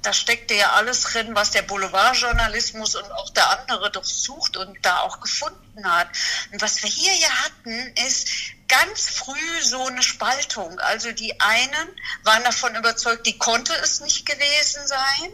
da 0.02 0.12
steckte 0.12 0.54
ja 0.54 0.72
alles 0.72 1.02
drin, 1.02 1.34
was 1.34 1.52
der 1.52 1.62
Boulevardjournalismus 1.62 2.96
und 2.96 3.10
auch 3.12 3.30
der 3.30 3.48
andere 3.60 3.90
durchsucht 3.90 4.56
und 4.56 4.76
da 4.82 5.00
auch 5.00 5.20
gefunden 5.20 5.90
hat. 5.90 6.08
Und 6.52 6.60
was 6.60 6.82
wir 6.82 6.90
hier 6.90 7.14
ja 7.14 7.28
hatten, 7.28 7.94
ist 8.06 8.28
ganz 8.68 9.08
früh 9.08 9.62
so 9.62 9.86
eine 9.86 10.02
Spaltung. 10.02 10.78
Also 10.80 11.12
die 11.12 11.40
einen 11.40 11.88
waren 12.22 12.44
davon 12.44 12.74
überzeugt, 12.76 13.26
die 13.26 13.38
konnte 13.38 13.72
es 13.82 14.00
nicht 14.00 14.26
gewesen 14.26 14.86
sein. 14.86 15.32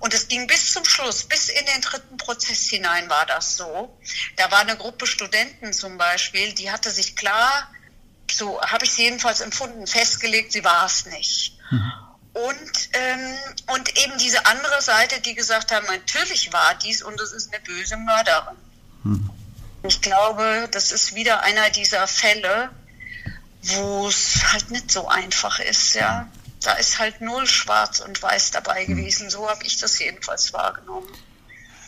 Und 0.00 0.14
es 0.14 0.28
ging 0.28 0.46
bis 0.46 0.72
zum 0.72 0.84
Schluss, 0.84 1.24
bis 1.24 1.48
in 1.48 1.66
den 1.66 1.80
dritten 1.82 2.16
Prozess 2.16 2.68
hinein 2.68 3.08
war 3.08 3.26
das 3.26 3.56
so. 3.56 3.96
Da 4.36 4.50
war 4.50 4.60
eine 4.60 4.76
Gruppe 4.76 5.06
Studenten 5.06 5.72
zum 5.72 5.98
Beispiel, 5.98 6.54
die 6.54 6.70
hatte 6.70 6.90
sich 6.90 7.14
klar, 7.14 7.70
so 8.30 8.60
habe 8.62 8.84
ich 8.86 8.92
sie 8.92 9.02
jedenfalls 9.04 9.42
empfunden, 9.42 9.86
festgelegt, 9.86 10.52
sie 10.52 10.64
war 10.64 10.86
es 10.86 11.06
nicht. 11.06 11.58
Mhm. 11.70 11.92
Und, 12.32 12.88
ähm, 12.94 13.36
und 13.74 13.98
eben 13.98 14.16
diese 14.16 14.46
andere 14.46 14.80
Seite, 14.80 15.20
die 15.20 15.34
gesagt 15.34 15.70
haben, 15.70 15.86
natürlich 15.86 16.50
war 16.50 16.74
dies 16.76 17.02
und 17.02 17.20
es 17.20 17.32
ist 17.32 17.52
eine 17.52 17.62
böse 17.62 17.98
Mörderin. 17.98 18.56
Mhm. 19.04 19.30
Ich 19.84 20.00
glaube, 20.00 20.68
das 20.70 20.92
ist 20.92 21.14
wieder 21.14 21.42
einer 21.42 21.70
dieser 21.70 22.06
Fälle, 22.06 22.70
wo 23.62 24.06
es 24.06 24.52
halt 24.52 24.70
nicht 24.70 24.90
so 24.90 25.08
einfach 25.08 25.58
ist, 25.60 25.94
ja. 25.94 26.28
Da 26.62 26.74
ist 26.74 27.00
halt 27.00 27.20
null 27.20 27.46
schwarz 27.46 28.00
und 28.00 28.22
weiß 28.22 28.52
dabei 28.52 28.86
hm. 28.86 28.96
gewesen. 28.96 29.30
So 29.30 29.48
habe 29.48 29.64
ich 29.64 29.78
das 29.78 29.98
jedenfalls 29.98 30.52
wahrgenommen. 30.52 31.08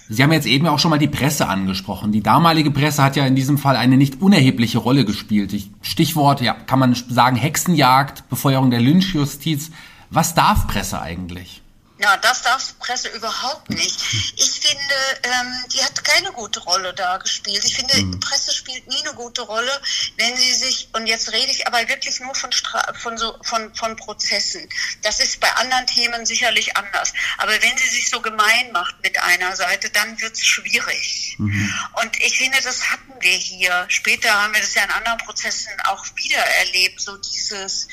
Sie 0.09 0.23
haben 0.23 0.33
jetzt 0.33 0.47
eben 0.47 0.67
auch 0.67 0.79
schon 0.79 0.91
mal 0.91 0.99
die 0.99 1.09
Presse 1.09 1.49
angesprochen. 1.49 2.13
Die 2.13 2.23
damalige 2.23 2.71
Presse 2.71 3.03
hat 3.03 3.17
ja 3.17 3.25
in 3.25 3.35
diesem 3.35 3.57
Fall 3.57 3.77
eine 3.77 3.97
nicht 3.97 4.21
unerhebliche 4.21 4.79
Rolle 4.79 5.05
gespielt. 5.05 5.55
Stichwort, 5.81 6.43
ja, 6.43 6.53
kann 6.53 6.79
man 6.79 6.95
sagen, 6.95 7.37
Hexenjagd, 7.37 8.29
Befeuerung 8.29 8.71
der 8.71 8.81
Lynchjustiz. 8.81 9.71
Was 10.11 10.35
darf 10.35 10.67
Presse 10.67 11.01
eigentlich? 11.01 11.63
Ja, 11.99 12.17
das 12.17 12.43
darf 12.43 12.77
Presse 12.81 13.09
überhaupt 13.11 13.71
nicht. 13.71 14.01
Ich 14.37 14.61
finde, 14.61 14.95
ähm, 15.23 15.65
die 15.73 15.83
hat 15.83 16.03
keine 16.03 16.33
gute 16.33 16.59
Rolle 16.61 16.93
da 16.93 17.19
gespielt. 17.19 17.65
Ich 17.65 17.77
finde, 17.77 17.97
mhm. 17.97 18.19
Presse 18.19 18.53
spielt 18.53 18.85
nie 18.89 19.01
eine 19.07 19.15
gute 19.15 19.43
Rolle, 19.43 19.71
wenn 20.17 20.37
sie 20.37 20.55
sich, 20.55 20.89
und 20.93 21.07
jetzt 21.07 21.31
rede 21.31 21.53
ich 21.53 21.69
aber 21.69 21.89
wirklich 21.89 22.19
nur 22.19 22.35
von, 22.35 22.51
Stra 22.51 22.93
von, 22.95 23.17
so, 23.17 23.39
von, 23.43 23.73
von 23.77 23.95
Prozessen. 23.95 24.69
Das 25.03 25.21
ist 25.21 25.39
bei 25.39 25.53
anderen 25.55 25.87
Themen 25.87 26.27
sicherlich 26.27 26.77
anders. 26.77 27.13
Aber 27.39 27.53
wenn 27.53 27.79
sie 27.79 27.89
sich 27.89 28.11
so 28.11 28.21
gemein 28.21 28.73
macht 28.73 29.01
mit 29.03 29.17
einer 29.23 29.55
Seite, 29.55 29.89
dann 29.91 30.21
wird 30.21 30.33
es 30.33 30.45
schwierig. 30.45 31.37
Mhm. 31.39 31.73
Und 32.03 32.21
ich 32.21 32.37
finde, 32.37 32.61
das 32.61 32.91
hatten 32.91 33.13
wir 33.21 33.37
hier. 33.37 33.85
Später 33.87 34.33
haben 34.35 34.53
wir 34.53 34.61
das 34.61 34.75
ja 34.75 34.83
in 34.83 34.91
anderen 34.91 35.19
Prozessen 35.19 35.73
auch 35.85 36.05
wieder 36.17 36.39
erlebt, 36.39 37.01
so 37.01 37.17
dieses, 37.19 37.87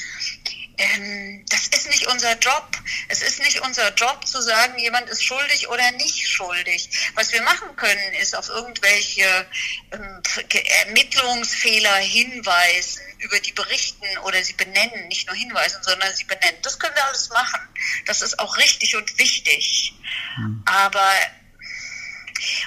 ähm, 0.82 1.46
das 1.50 1.68
ist 1.68 1.88
nicht 1.90 2.08
unser 2.08 2.38
Job. 2.40 2.68
Es 3.08 3.22
ist 3.22 3.40
nicht 3.40 3.62
unser 3.62 3.94
Job 3.94 4.26
zu 4.26 4.42
sagen, 4.42 4.78
jemand 4.80 5.10
ist 5.10 5.24
schuldig 5.24 5.70
oder 5.70 5.92
nicht 5.92 6.28
schuldig. 6.28 6.90
Was 7.16 7.32
wir 7.32 7.42
machen 7.44 7.76
können, 7.76 8.14
ist 8.20 8.36
auf 8.36 8.50
irgendwelche 8.50 9.48
ähm, 9.92 10.22
Ermittlungsfehler 10.86 11.96
hinweisen, 11.98 13.02
über 13.20 13.40
die 13.40 13.52
berichten 13.54 14.18
oder 14.26 14.44
sie 14.44 14.54
benennen, 14.54 15.08
nicht 15.08 15.28
nur 15.28 15.36
hinweisen, 15.36 15.82
sondern 15.84 16.14
sie 16.16 16.26
benennen. 16.26 16.58
Das 16.64 16.80
können 16.80 16.96
wir 16.96 17.06
alles 17.06 17.30
machen. 17.30 17.62
Das 18.06 18.22
ist 18.22 18.40
auch 18.40 18.58
richtig 18.58 18.96
und 18.96 19.18
wichtig. 19.18 19.94
Mhm. 20.38 20.64
Aber 20.66 21.12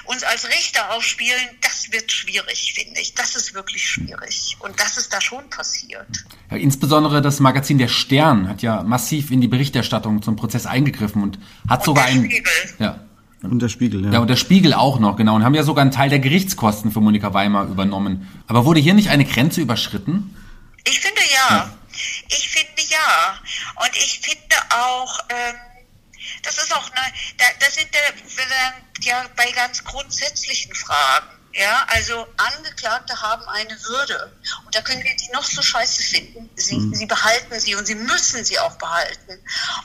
uns 0.05 0.23
als 0.23 0.47
Richter 0.47 0.93
aufspielen, 0.93 1.39
das 1.61 1.91
wird 1.91 2.11
schwierig, 2.11 2.73
finde 2.75 2.99
ich. 2.99 3.13
Das 3.13 3.35
ist 3.35 3.53
wirklich 3.53 3.87
schwierig. 3.87 4.57
Und 4.59 4.79
das 4.79 4.97
ist 4.97 5.13
da 5.13 5.21
schon 5.21 5.49
passiert. 5.49 6.07
Ja, 6.49 6.57
insbesondere 6.57 7.21
das 7.21 7.39
Magazin 7.39 7.77
Der 7.77 7.87
Stern 7.87 8.47
hat 8.49 8.61
ja 8.61 8.83
massiv 8.83 9.31
in 9.31 9.41
die 9.41 9.47
Berichterstattung 9.47 10.21
zum 10.21 10.35
Prozess 10.35 10.65
eingegriffen 10.65 11.23
und 11.23 11.39
hat 11.67 11.79
und 11.79 11.85
sogar 11.85 12.05
ein. 12.05 12.31
Ja. 12.79 13.01
Und 13.41 13.61
der 13.61 13.69
Spiegel, 13.69 14.03
ja. 14.05 14.13
Ja, 14.13 14.19
und 14.19 14.29
der 14.29 14.37
Spiegel 14.37 14.73
auch 14.73 14.99
noch, 14.99 15.17
genau. 15.17 15.35
Und 15.35 15.43
haben 15.43 15.53
ja 15.53 15.63
sogar 15.63 15.83
einen 15.83 15.91
Teil 15.91 16.09
der 16.09 16.19
Gerichtskosten 16.19 16.91
für 16.91 17.01
Monika 17.01 17.33
Weimar 17.33 17.67
übernommen. 17.67 18.27
Aber 18.47 18.65
wurde 18.65 18.79
hier 18.79 18.93
nicht 18.93 19.09
eine 19.09 19.25
Grenze 19.25 19.61
überschritten? 19.61 20.35
Ich 20.83 20.99
finde 20.99 21.21
ja. 21.31 21.55
ja. 21.57 21.71
Ich 22.29 22.49
finde 22.49 22.81
ja. 22.89 23.39
Und 23.83 23.95
ich 23.95 24.19
finde 24.19 24.55
auch, 24.69 25.19
ähm, 25.29 25.55
das 26.45 26.57
ist 26.57 26.73
auch 26.73 26.89
eine, 26.91 27.13
da, 27.37 27.45
das 27.59 27.75
sind 27.75 27.89
ja 29.01 29.25
bei 29.35 29.51
ganz 29.51 29.83
grundsätzlichen 29.83 30.73
Fragen. 30.75 31.27
Ja, 31.57 31.85
also 31.87 32.27
Angeklagte 32.35 33.21
haben 33.21 33.43
eine 33.47 33.71
Würde. 33.87 34.33
Und 34.65 34.75
da 34.75 34.81
können 34.81 35.01
wir 35.01 35.15
die 35.15 35.31
noch 35.33 35.43
so 35.43 35.61
scheiße 35.61 36.03
finden. 36.03 36.49
Sie, 36.55 36.77
mhm. 36.77 36.93
sie 36.93 37.05
behalten 37.05 37.57
sie 37.59 37.75
und 37.75 37.87
sie 37.87 37.95
müssen 37.95 38.43
sie 38.43 38.59
auch 38.59 38.77
behalten. 38.77 39.39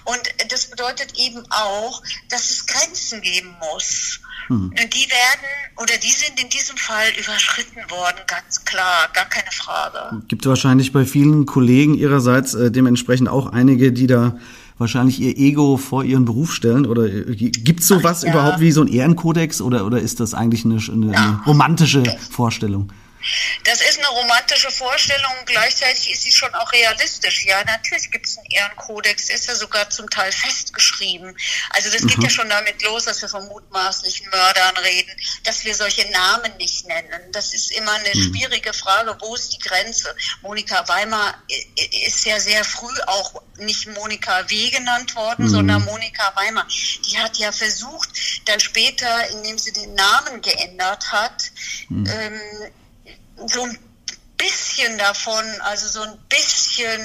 Und 0.05 0.21
das 0.49 0.67
bedeutet 0.67 1.17
eben 1.17 1.45
auch, 1.51 2.03
dass 2.29 2.51
es 2.51 2.67
Grenzen 2.67 3.23
geben 3.23 3.55
muss. 3.61 4.19
Mhm. 4.49 4.75
Und 4.83 4.95
die 4.95 5.09
werden 5.11 5.77
oder 5.77 5.97
die 5.97 6.11
sind 6.11 6.41
in 6.43 6.49
diesem 6.49 6.77
Fall 6.77 7.09
überschritten 7.17 7.89
worden, 7.89 8.19
ganz 8.27 8.65
klar, 8.65 9.09
gar 9.13 9.27
keine 9.27 9.53
Frage. 9.53 10.25
Gibt 10.27 10.47
wahrscheinlich 10.47 10.93
bei 10.93 11.05
vielen 11.05 11.47
Kollegen 11.47 11.95
ihrerseits 11.95 12.55
äh, 12.55 12.73
dementsprechend 12.73 13.29
auch 13.29 13.53
einige, 13.53 13.93
die 13.93 14.09
da 14.09 14.37
wahrscheinlich 14.81 15.21
ihr 15.21 15.37
Ego 15.39 15.77
vor 15.77 16.03
ihren 16.03 16.25
Beruf 16.25 16.53
stellen? 16.53 16.87
Oder 16.87 17.07
äh, 17.07 17.37
gibt 17.37 17.81
es 17.81 17.89
sowas 17.89 18.23
ja. 18.23 18.31
überhaupt 18.31 18.61
wie 18.61 18.73
so 18.73 18.81
ein 18.81 18.89
Ehrenkodex 18.89 19.61
oder, 19.61 19.87
oder 19.87 20.01
ist 20.01 20.19
das 20.19 20.35
eigentlich 20.35 20.65
eine, 20.65 20.77
eine, 20.77 21.17
eine 21.17 21.41
romantische 21.47 22.03
Vorstellung? 22.31 22.89
Das 23.65 23.81
ist 23.81 23.99
eine 23.99 24.09
romantische 24.09 24.71
Vorstellung, 24.71 25.33
gleichzeitig 25.47 26.11
ist 26.11 26.23
sie 26.23 26.33
schon 26.33 26.55
auch 26.55 26.73
realistisch. 26.73 27.45
Ja, 27.45 27.63
natürlich 27.65 28.11
gibt 28.11 28.27
es 28.27 28.39
einen 28.39 28.47
Ehrenkodex, 28.47 29.27
der 29.27 29.37
ist 29.37 29.47
ja 29.47 29.55
sogar 29.55 29.91
zum 29.91 30.09
Teil 30.09 30.33
festgeschrieben. 30.33 31.37
Also 31.71 31.91
das 31.91 32.03
mhm. 32.03 32.09
geht 32.09 32.23
ja 32.25 32.31
schon 32.31 32.49
damit 32.49 32.83
los, 32.83 33.05
dass 33.05 33.21
wir 33.23 33.29
von 33.29 33.47
mutmaßlichen 33.49 34.29
Mördern 34.31 34.77
reden, 34.79 35.11
dass 35.45 35.65
wir 35.65 35.75
solche 35.75 36.11
Namen 36.11 36.57
nicht 36.57 36.87
nennen. 36.87 37.33
Das 37.33 37.53
ist 37.55 37.71
immer 37.73 37.93
eine 37.93 38.11
mhm. 38.15 38.23
schwierige 38.23 38.73
Frage, 38.73 39.17
wo 39.21 39.35
ist 39.35 39.53
die 39.53 39.59
Grenze? 39.59 40.15
Monika 40.43 40.87
Weimar 40.89 41.43
ist 42.07 42.25
ja 42.25 42.41
sehr 42.41 42.65
früh 42.65 42.95
auch 43.07 43.43
nicht 43.59 43.87
Monika 43.89 44.49
W. 44.49 44.71
genannt 44.71 45.15
worden, 45.15 45.45
mhm. 45.45 45.51
sondern 45.51 45.85
Monika 45.85 46.33
Weimar. 46.35 46.67
Die 47.07 47.19
hat 47.19 47.37
ja 47.37 47.53
versucht, 47.53 48.11
dann 48.47 48.61
später, 48.61 49.29
indem 49.31 49.59
sie 49.59 49.73
den 49.73 49.95
Namen 49.95 50.41
geändert 50.41 51.13
hat, 51.13 51.51
mhm. 51.89 52.07
ähm, 52.07 52.41
so 53.47 53.63
ein 53.63 53.79
bisschen 54.37 54.99
davon, 54.99 55.45
also 55.61 55.87
so 55.87 56.01
ein 56.01 56.19
bisschen, 56.29 57.01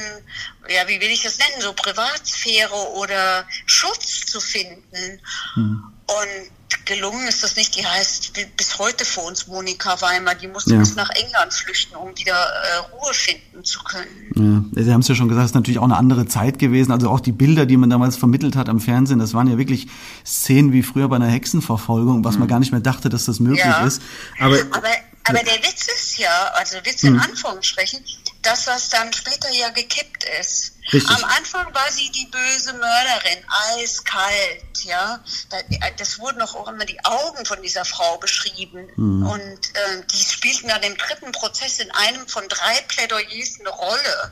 ja, 0.69 0.87
wie 0.87 0.99
will 1.01 1.09
ich 1.09 1.23
das 1.23 1.37
nennen, 1.37 1.61
so 1.61 1.73
Privatsphäre 1.73 2.73
oder 2.95 3.45
Schutz 3.65 4.25
zu 4.25 4.39
finden. 4.39 5.19
Hm. 5.55 5.83
Und 6.07 6.85
gelungen 6.85 7.27
ist 7.27 7.43
das 7.43 7.55
nicht. 7.55 7.75
Die 7.75 7.85
heißt 7.85 8.33
bis 8.57 8.79
heute 8.79 9.05
für 9.05 9.21
uns 9.21 9.47
Monika 9.47 9.99
Weimar. 10.01 10.35
Die 10.35 10.47
musste 10.47 10.73
ja. 10.73 10.79
bis 10.79 10.95
nach 10.95 11.09
England 11.09 11.53
flüchten, 11.53 11.95
um 11.95 12.15
wieder 12.17 12.33
äh, 12.33 12.77
Ruhe 12.93 13.13
finden 13.13 13.63
zu 13.63 13.79
können. 13.83 14.71
Ja, 14.75 14.83
Sie 14.83 14.93
haben 14.93 15.01
es 15.01 15.07
ja 15.07 15.15
schon 15.15 15.27
gesagt, 15.27 15.45
es 15.45 15.51
ist 15.51 15.55
natürlich 15.55 15.79
auch 15.79 15.85
eine 15.85 15.97
andere 15.97 16.27
Zeit 16.27 16.59
gewesen. 16.59 16.91
Also 16.91 17.09
auch 17.09 17.19
die 17.19 17.31
Bilder, 17.31 17.65
die 17.65 17.77
man 17.77 17.89
damals 17.89 18.17
vermittelt 18.17 18.55
hat 18.55 18.69
am 18.69 18.79
Fernsehen, 18.79 19.19
das 19.19 19.33
waren 19.33 19.47
ja 19.49 19.57
wirklich 19.57 19.87
Szenen 20.25 20.73
wie 20.73 20.83
früher 20.83 21.09
bei 21.09 21.15
einer 21.15 21.27
Hexenverfolgung, 21.27 22.23
was 22.23 22.35
hm. 22.35 22.41
man 22.41 22.47
gar 22.49 22.59
nicht 22.59 22.71
mehr 22.71 22.81
dachte, 22.81 23.09
dass 23.09 23.25
das 23.25 23.39
möglich 23.39 23.65
ja. 23.65 23.85
ist. 23.85 24.01
Aber, 24.39 24.57
Aber 24.71 24.87
Aber 25.27 25.43
der 25.43 25.61
Witz 25.63 25.87
ist 25.87 26.17
ja, 26.17 26.47
also 26.53 26.77
Witz 26.85 27.03
in 27.03 27.19
Anführungsstrichen, 27.19 28.05
dass 28.43 28.65
das 28.65 28.89
dann 28.89 29.11
später 29.11 29.49
ja 29.49 29.69
gekippt 29.69 30.23
ist. 30.39 30.73
Richtig. 30.93 31.09
Am 31.09 31.23
Anfang 31.23 31.73
war 31.73 31.91
sie 31.91 32.11
die 32.11 32.27
böse 32.27 32.73
Mörderin, 32.73 33.43
eiskalt, 33.75 34.63
ja. 34.83 35.19
Da- 35.49 35.89
Das 35.97 36.19
wurden 36.19 36.39
doch 36.39 36.53
auch 36.55 36.67
immer 36.67 36.85
die 36.85 37.03
Augen 37.05 37.43
von 37.45 37.59
dieser 37.63 37.85
Frau 37.85 38.17
beschrieben. 38.17 38.87
Und 39.25 39.75
äh, 39.75 40.03
die 40.13 40.23
spielten 40.23 40.67
dann 40.67 40.83
im 40.83 40.95
dritten 40.95 41.31
Prozess 41.31 41.79
in 41.79 41.89
einem 41.91 42.27
von 42.27 42.47
drei 42.47 42.81
Plädoyers 42.87 43.59
eine 43.59 43.69
Rolle, 43.69 44.31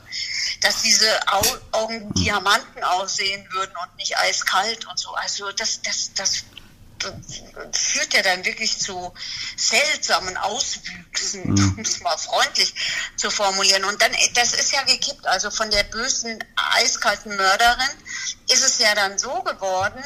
dass 0.62 0.82
diese 0.84 1.08
Au 1.28 1.42
Augen 1.72 2.14
Diamanten 2.14 2.84
aussehen 2.84 3.48
würden 3.52 3.74
und 3.84 3.96
nicht 3.98 4.16
eiskalt 4.18 4.86
und 4.86 5.00
so. 5.00 5.12
Also 5.16 5.52
das, 5.54 5.82
das, 5.82 6.12
das 6.14 6.44
führt 7.72 8.14
ja 8.14 8.22
dann 8.22 8.46
wirklich 8.46 8.80
zu 8.80 9.14
seltsamen 9.56 10.38
Auswüchsen, 10.38 11.44
um 11.52 11.80
es 11.80 12.02
mal 12.02 12.18
freundlich 12.18 12.74
zu 13.16 13.30
formulieren. 13.30 13.84
Und 13.86 14.02
dann, 14.02 14.12
das 14.36 14.54
ist 14.54 14.74
ja 14.74 14.84
gekippt. 14.84 15.26
Also 15.26 15.50
von 15.52 15.70
der 15.72 15.84
bösen, 15.84 16.40
eiskalten 16.56 17.36
Mörderin 17.36 17.98
ist 18.52 18.66
es 18.66 18.80
ja 18.80 18.94
dann 18.96 19.18
so 19.18 19.42
geworden, 19.44 20.04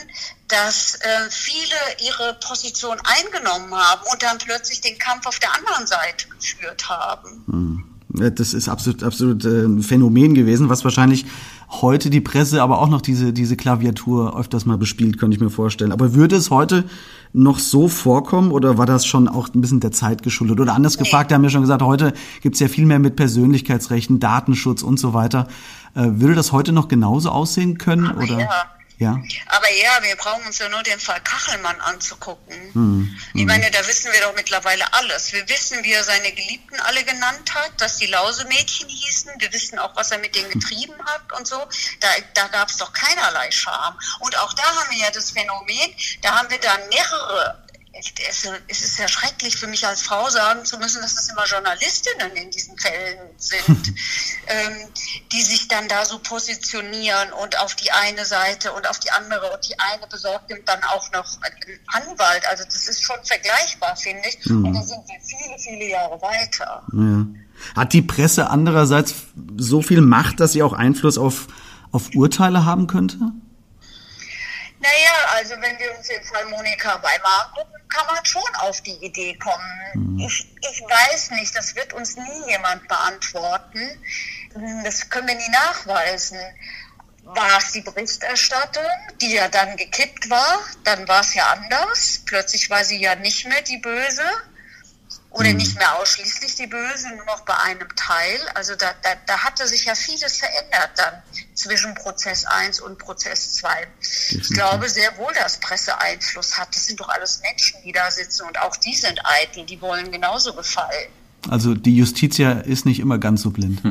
dass 0.47 0.95
äh, 0.95 1.29
viele 1.29 1.75
ihre 2.05 2.37
Position 2.39 2.97
eingenommen 3.03 3.73
haben 3.73 4.01
und 4.11 4.23
dann 4.23 4.37
plötzlich 4.37 4.81
den 4.81 4.97
Kampf 4.97 5.25
auf 5.25 5.39
der 5.39 5.53
anderen 5.53 5.87
Seite 5.87 6.27
geführt 6.29 6.87
haben. 6.89 7.97
Ja, 8.15 8.29
Das 8.29 8.53
ist 8.53 8.69
absolut, 8.69 9.03
absolut 9.03 9.43
äh, 9.45 9.65
ein 9.65 9.83
Phänomen 9.83 10.33
gewesen, 10.33 10.69
was 10.69 10.83
wahrscheinlich 10.83 11.25
heute 11.70 12.09
die 12.09 12.22
Presse 12.22 12.61
aber 12.61 12.80
auch 12.80 12.88
noch 12.88 13.01
diese, 13.01 13.34
diese 13.34 13.57
Klaviatur 13.57 14.38
öfters 14.39 14.65
mal 14.65 14.78
bespielt, 14.78 15.18
könnte 15.18 15.36
ich 15.36 15.41
mir 15.41 15.49
vorstellen. 15.49 15.91
Aber 15.91 16.13
würde 16.13 16.36
es 16.36 16.49
heute 16.49 16.86
noch 17.34 17.59
so 17.59 17.88
vorkommen 17.88 18.51
oder 18.51 18.78
war 18.78 18.86
das 18.86 19.05
schon 19.05 19.28
auch 19.28 19.49
ein 19.53 19.61
bisschen 19.61 19.80
der 19.80 19.91
Zeit 19.91 20.24
geschuldet? 20.24 20.59
Oder 20.59 20.74
anders 20.74 20.97
gefragt, 20.97 21.30
wir 21.30 21.36
haben 21.36 21.43
ja 21.43 21.49
schon 21.49 21.61
gesagt, 21.61 21.82
heute 21.82 22.13
gibt 22.41 22.55
es 22.55 22.59
ja 22.61 22.68
viel 22.68 22.86
mehr 22.86 22.99
mit 22.99 23.15
Persönlichkeitsrechten, 23.15 24.20
Datenschutz 24.20 24.82
und 24.82 24.97
so 24.99 25.13
weiter. 25.13 25.47
Äh, 25.93 26.07
würde 26.13 26.36
das 26.36 26.51
heute 26.51 26.72
noch 26.72 26.88
genauso 26.88 27.30
aussehen 27.30 27.78
können? 27.78 28.11
Oder? 28.11 28.39
ja. 28.39 28.49
Ja. 28.99 29.21
Aber 29.45 29.71
ja, 29.71 30.01
wir 30.01 30.15
brauchen 30.15 30.45
uns 30.47 30.57
ja 30.57 30.69
nur 30.69 30.81
den 30.81 30.99
Fall 30.99 31.21
Kachelmann 31.21 31.79
anzugucken. 31.81 33.19
Ich 33.35 33.45
meine, 33.45 33.69
da 33.69 33.85
wissen 33.87 34.11
wir 34.11 34.21
doch 34.21 34.33
mittlerweile 34.33 34.91
alles. 34.93 35.33
Wir 35.33 35.47
wissen, 35.47 35.83
wie 35.83 35.93
er 35.93 36.03
seine 36.03 36.31
Geliebten 36.31 36.79
alle 36.79 37.03
genannt 37.03 37.53
hat, 37.53 37.79
dass 37.79 37.97
die 37.97 38.07
Lausemädchen 38.07 38.89
hießen. 38.89 39.33
Wir 39.37 39.53
wissen 39.53 39.77
auch, 39.77 39.95
was 39.95 40.09
er 40.09 40.17
mit 40.17 40.35
denen 40.35 40.49
getrieben 40.49 40.95
hat 41.05 41.31
und 41.37 41.47
so. 41.47 41.57
Da, 41.99 42.07
da 42.33 42.47
gab 42.47 42.69
es 42.69 42.77
doch 42.77 42.91
keinerlei 42.91 43.51
Scham. 43.51 43.99
Und 44.19 44.35
auch 44.39 44.53
da 44.53 44.63
haben 44.63 44.89
wir 44.89 44.97
ja 44.97 45.11
das 45.11 45.29
Phänomen, 45.29 45.93
da 46.21 46.35
haben 46.35 46.49
wir 46.49 46.59
dann 46.59 46.79
mehrere 46.89 47.66
es 47.99 48.49
es 48.67 48.81
ist 48.81 48.99
ja 48.99 49.07
schrecklich 49.07 49.57
für 49.57 49.67
mich 49.67 49.85
als 49.85 50.01
Frau 50.01 50.29
sagen 50.29 50.65
zu 50.65 50.77
müssen, 50.77 51.01
dass 51.01 51.15
das 51.15 51.29
immer 51.29 51.45
Journalistinnen 51.45 52.31
in 52.35 52.51
diesen 52.51 52.77
Fällen 52.77 53.19
sind, 53.37 53.67
ähm, 54.47 54.87
die 55.31 55.41
sich 55.41 55.67
dann 55.67 55.87
da 55.87 56.05
so 56.05 56.19
positionieren 56.19 57.31
und 57.33 57.59
auf 57.59 57.75
die 57.75 57.91
eine 57.91 58.25
Seite 58.25 58.71
und 58.73 58.87
auf 58.89 58.99
die 58.99 59.11
andere 59.11 59.51
und 59.53 59.67
die 59.67 59.79
eine 59.79 60.07
besorgt 60.07 60.51
ihm 60.51 60.63
dann 60.65 60.83
auch 60.83 61.11
noch 61.11 61.25
einen 61.41 61.79
Anwalt. 61.87 62.47
Also 62.49 62.63
das 62.63 62.87
ist 62.87 63.03
schon 63.03 63.17
vergleichbar, 63.23 63.95
finde 63.95 64.27
ich. 64.29 64.49
Und 64.49 64.73
da 64.73 64.81
sind 64.81 65.03
wir 65.07 65.19
viele, 65.21 65.59
viele 65.59 65.89
Jahre 65.89 66.21
weiter. 66.21 66.83
Ja. 66.93 67.25
Hat 67.75 67.93
die 67.93 68.01
Presse 68.01 68.49
andererseits 68.49 69.15
so 69.57 69.81
viel 69.81 70.01
Macht, 70.01 70.39
dass 70.39 70.53
sie 70.53 70.63
auch 70.63 70.73
Einfluss 70.73 71.17
auf, 71.17 71.47
auf 71.91 72.13
Urteile 72.13 72.65
haben 72.65 72.87
könnte? 72.87 73.17
Naja, 74.80 75.36
also 75.36 75.55
wenn 75.59 75.78
wir 75.80 75.97
uns 75.97 76.07
den 76.07 76.23
Fall 76.23 76.45
Monika 76.45 77.01
Weimar 77.01 77.47
angucken, 77.47 77.73
kann 77.89 78.05
man 78.07 78.23
schon 78.25 78.55
auf 78.59 78.82
die 78.82 78.95
Idee 79.03 79.36
kommen. 79.36 80.19
Ich, 80.19 80.47
ich 80.61 80.82
weiß 80.82 81.32
nicht, 81.32 81.55
das 81.55 81.75
wird 81.75 81.93
uns 81.93 82.15
nie 82.15 82.49
jemand 82.51 82.88
beantworten. 82.88 83.80
Das 84.84 85.09
können 85.09 85.28
wir 85.28 85.36
nie 85.36 85.49
nachweisen. 85.49 86.39
War 87.23 87.57
es 87.57 87.73
die 87.73 87.82
Berichterstattung, 87.82 88.86
die 89.21 89.34
ja 89.34 89.49
dann 89.49 89.75
gekippt 89.75 90.30
war? 90.30 90.59
Dann 90.84 91.07
war 91.07 91.21
es 91.21 91.34
ja 91.34 91.47
anders. 91.47 92.21
Plötzlich 92.25 92.69
war 92.69 92.86
sie 92.86 92.99
ja 92.99 93.15
nicht 93.15 93.47
mehr 93.47 93.61
die 93.63 93.78
Böse. 93.80 94.23
Oder 95.38 95.53
nicht 95.53 95.77
mehr 95.77 95.99
ausschließlich 95.99 96.55
die 96.55 96.65
Böse, 96.65 97.09
nur 97.15 97.25
noch 97.25 97.41
bei 97.41 97.55
einem 97.57 97.88
Teil. 97.95 98.39
Also 98.55 98.75
da, 98.75 98.88
da, 99.03 99.09
da 99.27 99.43
hatte 99.43 99.67
sich 99.67 99.85
ja 99.85 99.93
vieles 99.93 100.38
verändert 100.38 100.91
dann 100.95 101.21
zwischen 101.53 101.93
Prozess 101.93 102.45
1 102.45 102.81
und 102.81 102.97
Prozess 102.97 103.53
2. 103.53 103.88
Ich 104.31 104.49
glaube 104.49 104.89
sehr 104.89 105.15
wohl, 105.17 105.31
dass 105.35 105.59
Presse 105.59 105.99
Einfluss 105.99 106.57
hat. 106.57 106.75
Das 106.75 106.88
sind 106.88 106.99
doch 106.99 107.09
alles 107.09 107.41
Menschen, 107.41 107.79
die 107.83 107.91
da 107.91 108.09
sitzen 108.09 108.47
und 108.47 108.59
auch 108.59 108.75
die 108.77 108.95
sind 108.95 109.19
eitel, 109.23 109.65
die 109.65 109.79
wollen 109.79 110.11
genauso 110.11 110.53
gefallen. 110.53 111.09
Also 111.49 111.75
die 111.75 111.95
Justitia 111.95 112.53
ist 112.61 112.85
nicht 112.85 112.99
immer 112.99 113.19
ganz 113.19 113.43
so 113.43 113.51
blind. 113.51 113.83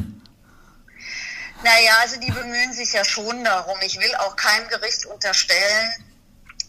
Naja, 1.63 1.93
also 2.03 2.21
die 2.21 2.31
bemühen 2.31 2.73
sich 2.73 2.93
ja 2.93 3.05
schon 3.05 3.43
darum. 3.43 3.77
Ich 3.85 3.99
will 3.99 4.15
auch 4.19 4.37
keinem 4.37 4.69
Gericht 4.69 5.07
unterstellen, 5.07 5.91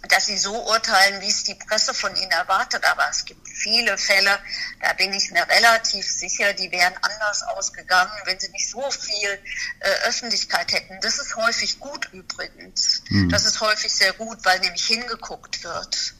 dass 0.09 0.27
sie 0.27 0.37
so 0.37 0.55
urteilen, 0.67 1.21
wie 1.21 1.29
es 1.29 1.43
die 1.43 1.55
Presse 1.55 1.93
von 1.93 2.15
ihnen 2.15 2.31
erwartet. 2.31 2.83
Aber 2.85 3.07
es 3.09 3.25
gibt 3.25 3.47
viele 3.47 3.97
Fälle, 3.97 4.39
da 4.81 4.93
bin 4.93 5.13
ich 5.13 5.31
mir 5.31 5.47
relativ 5.47 6.09
sicher, 6.09 6.53
die 6.53 6.71
wären 6.71 6.93
anders 7.01 7.43
ausgegangen, 7.43 8.11
wenn 8.25 8.39
sie 8.39 8.49
nicht 8.49 8.69
so 8.69 8.89
viel 8.91 9.39
äh, 9.79 9.89
Öffentlichkeit 10.07 10.71
hätten. 10.71 10.99
Das 11.01 11.19
ist 11.19 11.35
häufig 11.35 11.79
gut 11.79 12.09
übrigens. 12.13 13.03
Das 13.29 13.45
ist 13.45 13.59
häufig 13.61 13.91
sehr 13.93 14.13
gut, 14.13 14.43
weil 14.43 14.59
nämlich 14.59 14.85
hingeguckt 14.85 15.63
wird. 15.63 16.13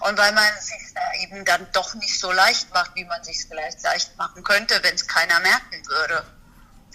Und 0.00 0.16
weil 0.16 0.32
man 0.32 0.44
es 0.58 0.68
sich 0.68 0.94
da 0.94 1.22
eben 1.22 1.44
dann 1.44 1.66
doch 1.72 1.94
nicht 1.94 2.18
so 2.18 2.32
leicht 2.32 2.72
macht, 2.72 2.94
wie 2.94 3.04
man 3.04 3.22
sich 3.22 3.44
vielleicht 3.46 3.82
leicht 3.82 4.16
machen 4.16 4.42
könnte, 4.42 4.82
wenn 4.82 4.94
es 4.94 5.06
keiner 5.06 5.38
merken 5.40 5.86
würde 5.86 6.24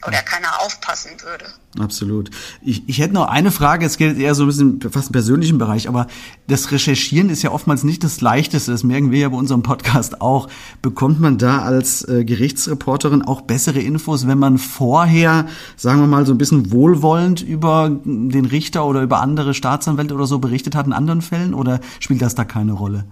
oder 0.06 0.22
keiner 0.22 0.62
aufpassen 0.62 1.12
würde. 1.22 1.46
Absolut. 1.80 2.32
Ich, 2.62 2.88
ich 2.90 3.00
hätte 3.00 3.14
noch 3.14 3.28
eine 3.28 3.52
Frage, 3.52 3.86
es 3.86 3.98
geht 3.98 4.18
eher 4.18 4.36
so 4.36 4.44
ein 4.44 4.48
bisschen 4.48 4.82
fast 4.92 5.08
im 5.08 5.14
persönlichen 5.14 5.58
Bereich, 5.58 5.88
aber 5.88 6.08
das 6.48 6.72
Recherchieren 6.72 7.30
ist 7.30 7.44
ja 7.44 7.52
oftmals 7.52 7.84
nicht 7.84 8.04
das 8.04 8.20
Leichteste, 8.20 8.72
das 8.72 8.84
merken 8.84 9.12
wir 9.12 9.20
ja 9.20 9.30
bei 9.30 9.38
unserem 9.38 9.64
Podcast 9.64 10.22
auch. 10.22 10.50
Bekommt 10.82 11.20
man 11.20 11.38
da 11.38 11.62
als 11.62 12.08
äh, 12.08 12.26
Gerichtsreporterin 12.26 13.22
auch 13.22 13.42
bessere 13.42 13.80
Infos, 13.80 14.28
wenn 14.28 14.40
man 14.40 14.58
vorher, 14.58 15.48
sagen 15.78 16.02
wir 16.02 16.08
mal, 16.08 16.26
so 16.26 16.34
ein 16.34 16.38
bisschen 16.38 16.72
wohlwollend 16.72 17.42
über 17.42 17.90
den 18.04 18.46
Richter 18.46 18.86
oder 18.86 19.02
über 19.02 19.22
andere 19.22 19.54
Staatsanwälte 19.54 20.14
oder 20.14 20.26
so 20.26 20.40
berichtet 20.40 20.76
hat 20.76 20.88
in 20.88 20.94
anderen 20.94 21.22
Fällen 21.22 21.54
oder 21.54 21.80
spielt 22.00 22.22
das 22.22 22.36
da 22.36 22.44
keine 22.44 22.74
Rolle? 22.74 23.06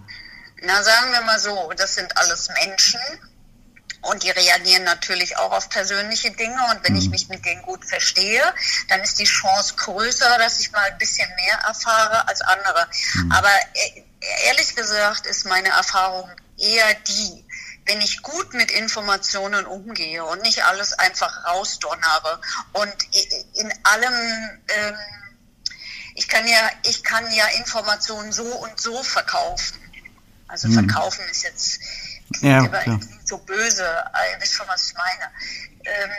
Na, 0.66 0.84
sagen 0.84 1.12
wir 1.12 1.22
mal 1.26 1.40
so, 1.40 1.72
das 1.78 1.96
sind 1.96 2.18
alles 2.18 2.50
Menschen 2.62 3.00
und 4.02 4.24
die 4.24 4.30
reagieren 4.30 4.84
natürlich 4.84 5.38
auch 5.38 5.52
auf 5.52 5.70
persönliche 5.70 6.32
Dinge. 6.32 6.60
Und 6.72 6.84
wenn 6.84 6.96
ich 6.96 7.10
mich 7.10 7.28
mit 7.28 7.46
denen 7.46 7.62
gut 7.64 7.84
verstehe, 7.86 8.42
dann 8.88 9.02
ist 9.02 9.20
die 9.20 9.26
Chance 9.26 9.76
größer, 9.76 10.38
dass 10.38 10.60
ich 10.60 10.72
mal 10.72 10.90
ein 10.92 10.98
bisschen 10.98 11.30
mehr 11.36 11.60
erfahre 11.68 12.28
als 12.28 12.42
andere. 12.42 12.88
Aber 13.30 13.50
äh, 13.74 14.04
ehrlich 14.48 14.76
gesagt 14.76 15.26
ist 15.26 15.46
meine 15.46 15.70
Erfahrung 15.70 16.30
eher 16.58 16.94
die, 17.08 17.46
wenn 17.86 18.02
ich 18.02 18.22
gut 18.22 18.54
mit 18.54 18.72
Informationen 18.72 19.66
umgehe 19.66 20.24
und 20.24 20.42
nicht 20.44 20.64
alles 20.64 20.94
einfach 20.94 21.46
rausdonnere 21.46 22.42
und 22.74 22.94
in 23.54 23.74
allem 23.84 24.60
ähm, 24.68 24.96
ich 26.20 26.28
kann 26.28 26.46
ja, 26.46 26.70
ich 26.84 27.04
kann 27.04 27.24
ja 27.32 27.46
Informationen 27.58 28.34
so 28.34 28.44
und 28.44 28.80
so 28.80 29.02
verkaufen. 29.04 29.80
Also 30.48 30.70
verkaufen 30.70 31.24
ist 31.32 31.44
jetzt 31.44 31.80
Ja, 32.42 32.64
so 33.30 33.38
böse, 33.38 33.86
äh, 33.86 34.34
ihr 34.34 34.42
wisst 34.42 34.54
schon, 34.54 34.68
was 34.68 34.88
ich 34.88 34.94
meine. 34.96 35.32
Ähm, 35.86 36.12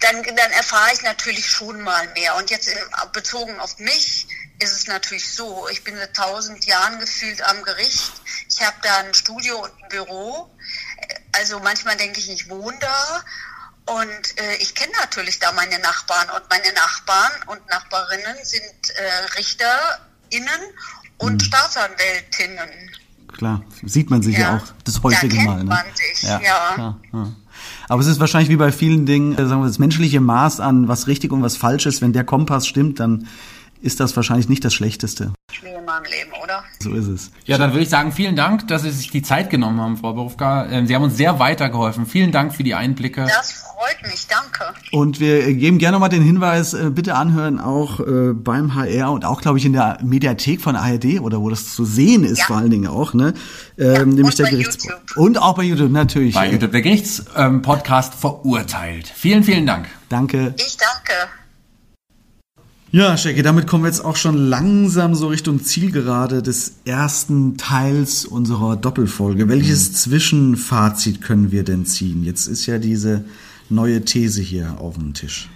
dann, 0.00 0.22
dann 0.22 0.52
erfahre 0.52 0.92
ich 0.92 1.02
natürlich 1.02 1.48
schon 1.48 1.80
mal 1.80 2.06
mehr. 2.08 2.36
Und 2.36 2.50
jetzt 2.50 2.68
in, 2.68 2.78
bezogen 3.12 3.58
auf 3.60 3.78
mich 3.78 4.28
ist 4.58 4.72
es 4.72 4.86
natürlich 4.86 5.32
so, 5.32 5.68
ich 5.68 5.84
bin 5.84 5.96
seit 5.96 6.14
tausend 6.14 6.64
Jahren 6.64 6.98
gefühlt 6.98 7.42
am 7.46 7.62
Gericht. 7.62 8.12
Ich 8.48 8.62
habe 8.62 8.76
da 8.82 8.98
ein 8.98 9.14
Studio 9.14 9.64
und 9.64 9.82
ein 9.82 9.88
Büro. 9.88 10.50
Also 11.32 11.60
manchmal 11.60 11.96
denke 11.96 12.20
ich, 12.20 12.30
ich 12.30 12.48
wohne 12.48 12.78
da. 12.78 13.24
Und 13.86 14.40
äh, 14.40 14.56
ich 14.56 14.74
kenne 14.74 14.92
natürlich 15.00 15.38
da 15.38 15.52
meine 15.52 15.78
Nachbarn. 15.78 16.30
Und 16.30 16.48
meine 16.50 16.72
Nachbarn 16.72 17.32
und 17.46 17.66
Nachbarinnen 17.68 18.44
sind 18.44 18.90
äh, 18.96 19.10
RichterInnen 19.36 20.60
und 21.18 21.42
Staatsanwältinnen. 21.42 22.96
Klar, 23.36 23.62
sieht 23.84 24.10
man 24.10 24.22
sich 24.22 24.34
ja, 24.38 24.40
Ja. 24.40 24.56
auch 24.56 24.72
das 24.84 25.02
häufige 25.02 25.36
Da 25.36 25.42
Mal. 25.44 25.58
Ne? 25.58 25.64
man 25.64 25.78
sich, 25.94 26.22
ja. 26.28 26.38
klar, 26.38 26.96
ja. 27.12 27.32
Aber 27.88 28.00
es 28.00 28.06
ist 28.06 28.20
wahrscheinlich 28.20 28.48
wie 28.50 28.56
bei 28.56 28.72
vielen 28.72 29.06
Dingen, 29.06 29.34
äh, 29.34 29.46
sagen 29.46 29.60
wir, 29.62 29.66
das 29.66 29.78
menschliche 29.78 30.20
Maß 30.20 30.60
an 30.60 30.88
was 30.88 31.06
richtig 31.06 31.32
und 31.32 31.42
was 31.42 31.56
falsch 31.56 31.86
ist. 31.86 32.00
Wenn 32.02 32.12
der 32.12 32.24
Kompass 32.24 32.66
stimmt, 32.66 33.00
dann 33.00 33.26
ist 33.80 34.00
das 34.00 34.16
wahrscheinlich 34.16 34.48
nicht 34.48 34.64
das 34.64 34.74
Schlechteste. 34.74 35.32
Meinem 36.00 36.10
Leben, 36.10 36.32
oder? 36.42 36.64
So 36.82 36.94
ist 36.94 37.06
es. 37.08 37.30
Ja, 37.44 37.58
dann 37.58 37.70
würde 37.72 37.82
ich 37.82 37.88
sagen, 37.88 38.12
vielen 38.12 38.36
Dank, 38.36 38.68
dass 38.68 38.82
Sie 38.82 38.90
sich 38.90 39.10
die 39.10 39.22
Zeit 39.22 39.50
genommen 39.50 39.80
haben, 39.80 39.96
Frau 39.96 40.12
Berufka. 40.12 40.66
Ähm, 40.66 40.86
Sie 40.86 40.94
haben 40.94 41.02
uns 41.02 41.16
sehr 41.16 41.38
weitergeholfen. 41.38 42.06
Vielen 42.06 42.32
Dank 42.32 42.54
für 42.54 42.62
die 42.62 42.74
Einblicke. 42.74 43.22
Das 43.26 43.52
freut 43.52 44.10
mich, 44.10 44.26
danke. 44.26 44.74
Und 44.92 45.20
wir 45.20 45.52
geben 45.54 45.78
gerne 45.78 45.92
nochmal 45.94 46.08
den 46.08 46.22
Hinweis, 46.22 46.74
äh, 46.74 46.90
bitte 46.90 47.14
anhören, 47.14 47.58
auch 47.60 48.00
äh, 48.00 48.32
beim 48.34 48.74
HR 48.74 49.12
und 49.12 49.24
auch, 49.24 49.40
glaube 49.40 49.58
ich, 49.58 49.64
in 49.64 49.72
der 49.72 49.98
Mediathek 50.02 50.60
von 50.60 50.76
ARD 50.76 51.20
oder 51.20 51.40
wo 51.40 51.50
das 51.50 51.74
zu 51.74 51.84
sehen 51.84 52.24
ist, 52.24 52.38
Ja. 52.40 52.44
vor 52.46 52.56
allen 52.56 52.70
Dingen 52.70 52.86
auch, 52.88 53.14
ne? 53.14 53.34
Ähm, 53.78 53.84
Ja, 53.94 54.04
nämlich 54.04 54.24
und 54.26 54.38
der 54.38 54.44
bei 54.44 54.50
Gerichts 54.50 54.84
YouTube. 54.84 55.16
Und 55.16 55.38
auch 55.38 55.54
bei 55.54 55.62
YouTube, 55.62 55.90
natürlich. 55.90 56.34
Bei 56.34 56.50
YouTube, 56.50 56.72
der 56.72 56.82
Gerichtspodcast 56.82 58.14
verurteilt. 58.14 59.12
Vielen, 59.14 59.42
vielen 59.44 59.66
Dank. 59.66 59.86
Danke. 60.08 60.54
Ich 60.56 60.76
danke. 60.76 61.12
Ja, 62.96 63.14
Shaggy, 63.18 63.42
damit 63.42 63.66
kommen 63.66 63.84
wir 63.84 63.88
jetzt 63.88 64.02
auch 64.02 64.16
schon 64.16 64.38
langsam 64.38 65.14
so 65.14 65.28
Richtung 65.28 65.62
Zielgerade 65.62 66.42
des 66.42 66.76
ersten 66.86 67.58
Teils 67.58 68.24
unserer 68.24 68.74
Doppelfolge. 68.74 69.50
Welches 69.50 69.92
Zwischenfazit 69.92 71.20
können 71.20 71.52
wir 71.52 71.62
denn 71.62 71.84
ziehen? 71.84 72.24
Jetzt 72.24 72.46
ist 72.46 72.64
ja 72.64 72.78
diese 72.78 73.26
neue 73.68 74.06
These 74.06 74.40
hier 74.40 74.80
auf 74.80 74.94
dem 74.94 75.12
Tisch. 75.12 75.50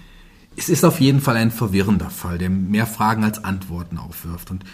Es 0.58 0.68
ist 0.68 0.84
auf 0.84 1.00
jeden 1.00 1.22
Fall 1.22 1.38
ein 1.38 1.50
verwirrender 1.50 2.10
Fall, 2.10 2.36
der 2.36 2.50
mehr 2.50 2.86
Fragen 2.86 3.24
als 3.24 3.42
Antworten 3.42 3.96
aufwirft. 3.96 4.50
Und 4.50 4.66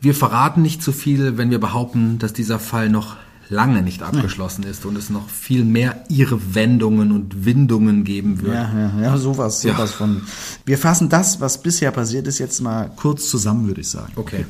wir 0.00 0.12
verraten 0.16 0.62
nicht 0.62 0.82
zu 0.82 0.90
viel, 0.90 1.38
wenn 1.38 1.52
wir 1.52 1.60
behaupten, 1.60 2.18
dass 2.18 2.32
dieser 2.32 2.58
Fall 2.58 2.88
noch 2.88 3.18
lange 3.50 3.82
nicht 3.82 4.02
abgeschlossen 4.02 4.62
ist 4.62 4.86
und 4.86 4.96
es 4.96 5.10
noch 5.10 5.28
viel 5.28 5.64
mehr 5.64 6.04
ihre 6.08 6.54
Wendungen 6.54 7.12
und 7.12 7.44
Windungen 7.44 8.04
geben 8.04 8.40
wird. 8.40 8.54
Ja, 8.54 8.72
ja, 8.78 9.02
ja, 9.02 9.18
sowas, 9.18 9.62
Ja. 9.64 9.74
sowas 9.74 9.92
von. 9.92 10.22
Wir 10.64 10.78
fassen 10.78 11.08
das, 11.08 11.40
was 11.40 11.60
bisher 11.62 11.90
passiert 11.90 12.26
ist, 12.28 12.38
jetzt 12.38 12.60
mal 12.62 12.90
kurz 12.96 13.28
zusammen, 13.28 13.66
würde 13.66 13.80
ich 13.82 13.88
sagen. 13.90 14.12
Okay. 14.16 14.46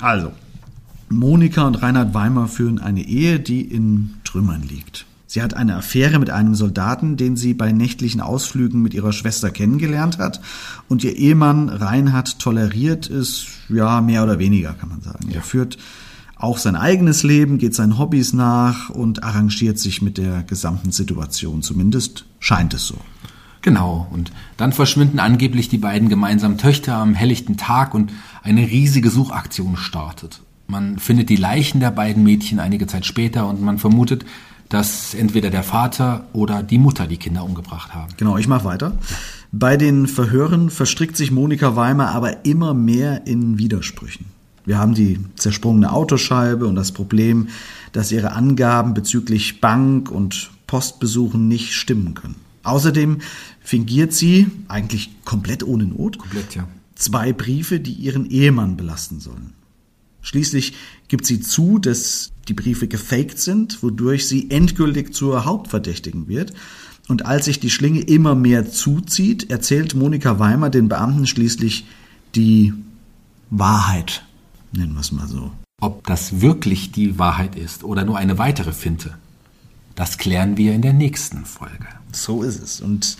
Also, 0.00 0.30
Monika 1.10 1.66
und 1.66 1.82
Reinhard 1.82 2.14
Weimer 2.14 2.48
führen 2.48 2.78
eine 2.78 3.02
Ehe, 3.02 3.40
die 3.40 3.62
in 3.62 4.14
Trümmern 4.24 4.62
liegt. 4.62 5.04
Sie 5.26 5.42
hat 5.42 5.52
eine 5.54 5.76
Affäre 5.76 6.18
mit 6.18 6.30
einem 6.30 6.54
Soldaten, 6.54 7.16
den 7.18 7.36
sie 7.36 7.52
bei 7.52 7.72
nächtlichen 7.72 8.20
Ausflügen 8.22 8.80
mit 8.80 8.94
ihrer 8.94 9.12
Schwester 9.12 9.50
kennengelernt 9.50 10.16
hat. 10.18 10.40
Und 10.88 11.04
ihr 11.04 11.16
Ehemann 11.16 11.68
Reinhard 11.68 12.38
toleriert 12.38 13.10
es, 13.10 13.46
ja, 13.68 14.00
mehr 14.00 14.22
oder 14.22 14.38
weniger, 14.38 14.72
kann 14.72 14.88
man 14.88 15.02
sagen. 15.02 15.28
Er 15.30 15.42
führt 15.42 15.76
auch 16.38 16.58
sein 16.58 16.76
eigenes 16.76 17.24
Leben, 17.24 17.58
geht 17.58 17.74
seinen 17.74 17.98
Hobbys 17.98 18.32
nach 18.32 18.90
und 18.90 19.24
arrangiert 19.24 19.78
sich 19.78 20.02
mit 20.02 20.18
der 20.18 20.44
gesamten 20.44 20.92
Situation. 20.92 21.62
Zumindest 21.62 22.24
scheint 22.38 22.74
es 22.74 22.86
so. 22.86 22.96
Genau. 23.60 24.06
Und 24.10 24.30
dann 24.56 24.72
verschwinden 24.72 25.18
angeblich 25.18 25.68
die 25.68 25.78
beiden 25.78 26.08
gemeinsamen 26.08 26.58
Töchter 26.58 26.96
am 26.96 27.14
helllichten 27.14 27.56
Tag 27.56 27.92
und 27.92 28.12
eine 28.42 28.62
riesige 28.62 29.10
Suchaktion 29.10 29.76
startet. 29.76 30.40
Man 30.68 30.98
findet 30.98 31.28
die 31.28 31.36
Leichen 31.36 31.80
der 31.80 31.90
beiden 31.90 32.22
Mädchen 32.22 32.60
einige 32.60 32.86
Zeit 32.86 33.04
später 33.04 33.48
und 33.48 33.60
man 33.60 33.78
vermutet, 33.78 34.24
dass 34.68 35.14
entweder 35.14 35.50
der 35.50 35.62
Vater 35.62 36.26
oder 36.32 36.62
die 36.62 36.78
Mutter 36.78 37.06
die 37.06 37.16
Kinder 37.16 37.42
umgebracht 37.42 37.94
haben. 37.94 38.12
Genau, 38.16 38.36
ich 38.36 38.48
mache 38.48 38.64
weiter. 38.64 38.98
Bei 39.50 39.76
den 39.76 40.06
Verhören 40.06 40.68
verstrickt 40.68 41.16
sich 41.16 41.30
Monika 41.30 41.74
Weimer 41.74 42.10
aber 42.10 42.44
immer 42.44 42.74
mehr 42.74 43.26
in 43.26 43.58
Widersprüchen. 43.58 44.26
Wir 44.68 44.76
haben 44.78 44.92
die 44.92 45.18
zersprungene 45.36 45.90
Autoscheibe 45.90 46.66
und 46.66 46.74
das 46.74 46.92
Problem, 46.92 47.48
dass 47.92 48.12
ihre 48.12 48.32
Angaben 48.32 48.92
bezüglich 48.92 49.62
Bank- 49.62 50.10
und 50.10 50.50
Postbesuchen 50.66 51.48
nicht 51.48 51.72
stimmen 51.72 52.12
können. 52.12 52.34
Außerdem 52.64 53.22
fingiert 53.62 54.12
sie, 54.12 54.46
eigentlich 54.68 55.24
komplett 55.24 55.62
ohne 55.62 55.84
Not, 55.86 56.18
Komplett, 56.18 56.54
ja. 56.54 56.68
zwei 56.96 57.32
Briefe, 57.32 57.80
die 57.80 57.94
ihren 57.94 58.28
Ehemann 58.28 58.76
belasten 58.76 59.20
sollen. 59.20 59.54
Schließlich 60.20 60.74
gibt 61.08 61.24
sie 61.24 61.40
zu, 61.40 61.78
dass 61.78 62.32
die 62.46 62.52
Briefe 62.52 62.88
gefaked 62.88 63.38
sind, 63.38 63.82
wodurch 63.82 64.28
sie 64.28 64.50
endgültig 64.50 65.14
zur 65.14 65.46
Hauptverdächtigen 65.46 66.28
wird. 66.28 66.52
Und 67.08 67.24
als 67.24 67.46
sich 67.46 67.58
die 67.58 67.70
Schlinge 67.70 68.00
immer 68.00 68.34
mehr 68.34 68.70
zuzieht, 68.70 69.50
erzählt 69.50 69.94
Monika 69.94 70.38
Weimer 70.38 70.68
den 70.68 70.90
Beamten 70.90 71.26
schließlich 71.26 71.86
die 72.34 72.74
Wahrheit, 73.48 74.27
nennen 74.72 74.94
wir 74.94 75.00
es 75.00 75.12
mal 75.12 75.28
so. 75.28 75.50
Ob 75.80 76.06
das 76.06 76.40
wirklich 76.40 76.90
die 76.92 77.18
Wahrheit 77.18 77.54
ist 77.56 77.84
oder 77.84 78.04
nur 78.04 78.18
eine 78.18 78.38
weitere 78.38 78.72
Finte, 78.72 79.14
das 79.94 80.18
klären 80.18 80.56
wir 80.56 80.74
in 80.74 80.82
der 80.82 80.92
nächsten 80.92 81.44
Folge. 81.44 81.86
So 82.12 82.42
ist 82.42 82.62
es. 82.62 82.80
Und 82.80 83.16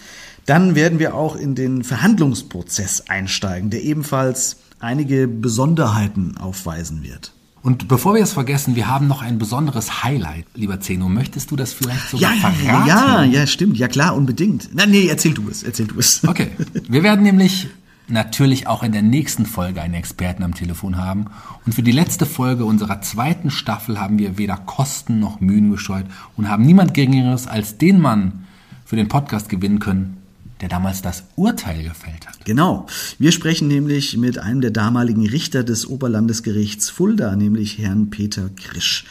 dann 0.46 0.74
werden 0.74 0.99
wir 0.99 1.14
auch 1.14 1.36
in 1.36 1.55
den 1.55 1.84
Verhandlungsprozess 1.84 3.03
einsteigen, 3.09 3.70
der 3.70 3.82
ebenfalls 3.82 4.57
einige 4.80 5.28
Besonderheiten 5.28 6.36
aufweisen 6.36 7.03
wird. 7.03 7.32
Und 7.62 7.88
bevor 7.88 8.14
wir 8.14 8.22
es 8.22 8.32
vergessen, 8.32 8.76
wir 8.76 8.86
haben 8.88 9.09
noch 9.09 9.20
ein 9.20 9.38
besonderes 9.38 10.05
Highlight, 10.05 10.46
lieber 10.55 10.80
Zeno. 10.80 11.09
Möchtest 11.09 11.51
du 11.51 11.57
das 11.57 11.72
vielleicht 11.72 12.09
sogar 12.09 12.32
Ja, 12.32 12.51
verraten? 12.51 12.88
ja, 12.88 13.24
ja, 13.24 13.46
stimmt. 13.46 13.76
Ja, 13.76 13.88
klar, 13.88 14.16
unbedingt. 14.16 14.70
Na, 14.72 14.86
nee, 14.86 15.07
erzähl 15.09 15.34
du 15.34 15.49
es, 15.51 15.64
erzähl 15.64 15.86
du 15.88 15.99
es. 15.99 16.22
Okay. 16.26 16.53
Wir 16.88 17.03
werden 17.03 17.24
nämlich 17.24 17.66
natürlich 18.09 18.66
auch 18.66 18.82
in 18.82 18.92
der 18.92 19.02
nächsten 19.02 19.46
Folge 19.46 19.82
einen 19.82 19.94
Experten 19.94 20.42
am 20.42 20.54
Telefon 20.54 20.96
haben. 20.96 21.26
Und 21.66 21.74
für 21.74 21.82
die 21.82 21.92
letzte 21.92 22.26
Folge 22.26 22.64
unserer 22.64 23.00
zweiten 23.00 23.50
Staffel 23.50 24.00
haben 24.00 24.18
wir 24.18 24.38
weder 24.38 24.56
Kosten 24.56 25.20
noch 25.20 25.40
Mühen 25.40 25.70
gescheut 25.70 26.06
und 26.36 26.48
haben 26.48 26.64
niemand 26.64 26.94
Geringeres 26.94 27.46
als 27.46 27.78
den 27.78 28.00
Mann 28.00 28.46
für 28.84 28.96
den 28.96 29.09
Podcast 29.09 29.48
gewinnen 29.48 29.78
können, 29.78 30.16
der 30.61 30.68
damals 30.68 31.02
das 31.02 31.24
Urteil 31.36 31.82
gefällt 31.82 32.26
hat. 32.26 32.44
Genau. 32.44 32.86
Wir 33.18 33.32
sprechen 33.32 33.68
nämlich 33.68 34.16
mit 34.16 34.38
einem 34.38 34.61
der 34.61 34.70
damaligen 34.70 35.26
Richter 35.28 35.62
des 35.62 35.86
Oberlandesgerichts 35.86 36.90
Fulda, 36.90 37.36
nämlich 37.36 37.78
Herrn 37.78 38.11
Peter 38.11 38.48
Krisch. 38.48 39.04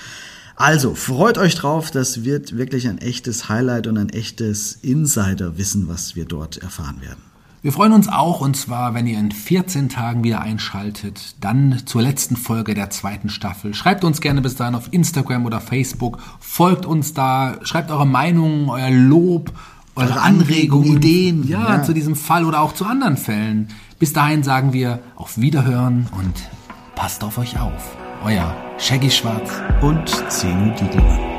Also, 0.55 0.95
freut 0.95 1.37
euch 1.37 1.53
drauf, 1.53 1.91
das 1.91 2.23
wird 2.23 2.57
wirklich 2.57 2.87
ein 2.87 2.97
echtes 2.97 3.47
Highlight 3.47 3.85
und 3.85 3.95
ein 3.99 4.09
echtes 4.09 4.73
Insiderwissen, 4.81 5.87
was 5.87 6.15
wir 6.15 6.25
dort 6.25 6.57
erfahren 6.57 6.99
werden. 6.99 7.26
Wir 7.63 7.73
freuen 7.73 7.91
uns 7.91 8.07
auch, 8.07 8.41
und 8.41 8.55
zwar, 8.55 8.93
wenn 8.93 9.07
ihr 9.07 9.17
in 9.17 9.31
14 9.31 9.89
Tagen 9.89 10.23
wieder 10.23 10.41
einschaltet, 10.41 11.35
dann 11.41 11.81
zur 11.85 12.03
letzten 12.03 12.35
Folge 12.35 12.75
der 12.75 12.91
zweiten 12.91 13.29
Staffel. 13.29 13.73
Schreibt 13.73 14.03
uns 14.03 14.21
gerne 14.21 14.41
bis 14.41 14.55
dahin 14.55 14.75
auf 14.75 14.93
Instagram 14.93 15.45
oder 15.45 15.59
Facebook, 15.59 16.19
folgt 16.39 16.85
uns 16.85 17.13
da, 17.13 17.55
schreibt 17.63 17.89
eure 17.89 18.05
Meinungen, 18.05 18.69
euer 18.69 18.91
Lob, 18.91 19.51
eure, 19.95 20.21
Anregungen, 20.21 20.91
Anregungen, 20.91 20.97
Ideen, 20.97 21.47
ja, 21.47 21.77
ja. 21.77 21.83
zu 21.83 21.93
diesem 21.93 22.15
Fall 22.15 22.45
oder 22.45 22.61
auch 22.61 22.73
zu 22.73 22.85
anderen 22.85 23.17
Fällen. 23.17 23.69
Bis 23.97 24.13
dahin 24.13 24.43
sagen 24.43 24.73
wir 24.73 24.99
auf 25.15 25.39
Wiederhören 25.39 26.07
und 26.11 26.33
passt 26.95 27.23
auf 27.23 27.39
euch 27.39 27.59
auf. 27.59 27.97
Euer 28.23 28.55
Shaggy 28.77 29.09
Schwarz. 29.09 29.51
Und 29.81 30.07
Zeno 30.31 30.73
Diedelmann. 30.75 31.36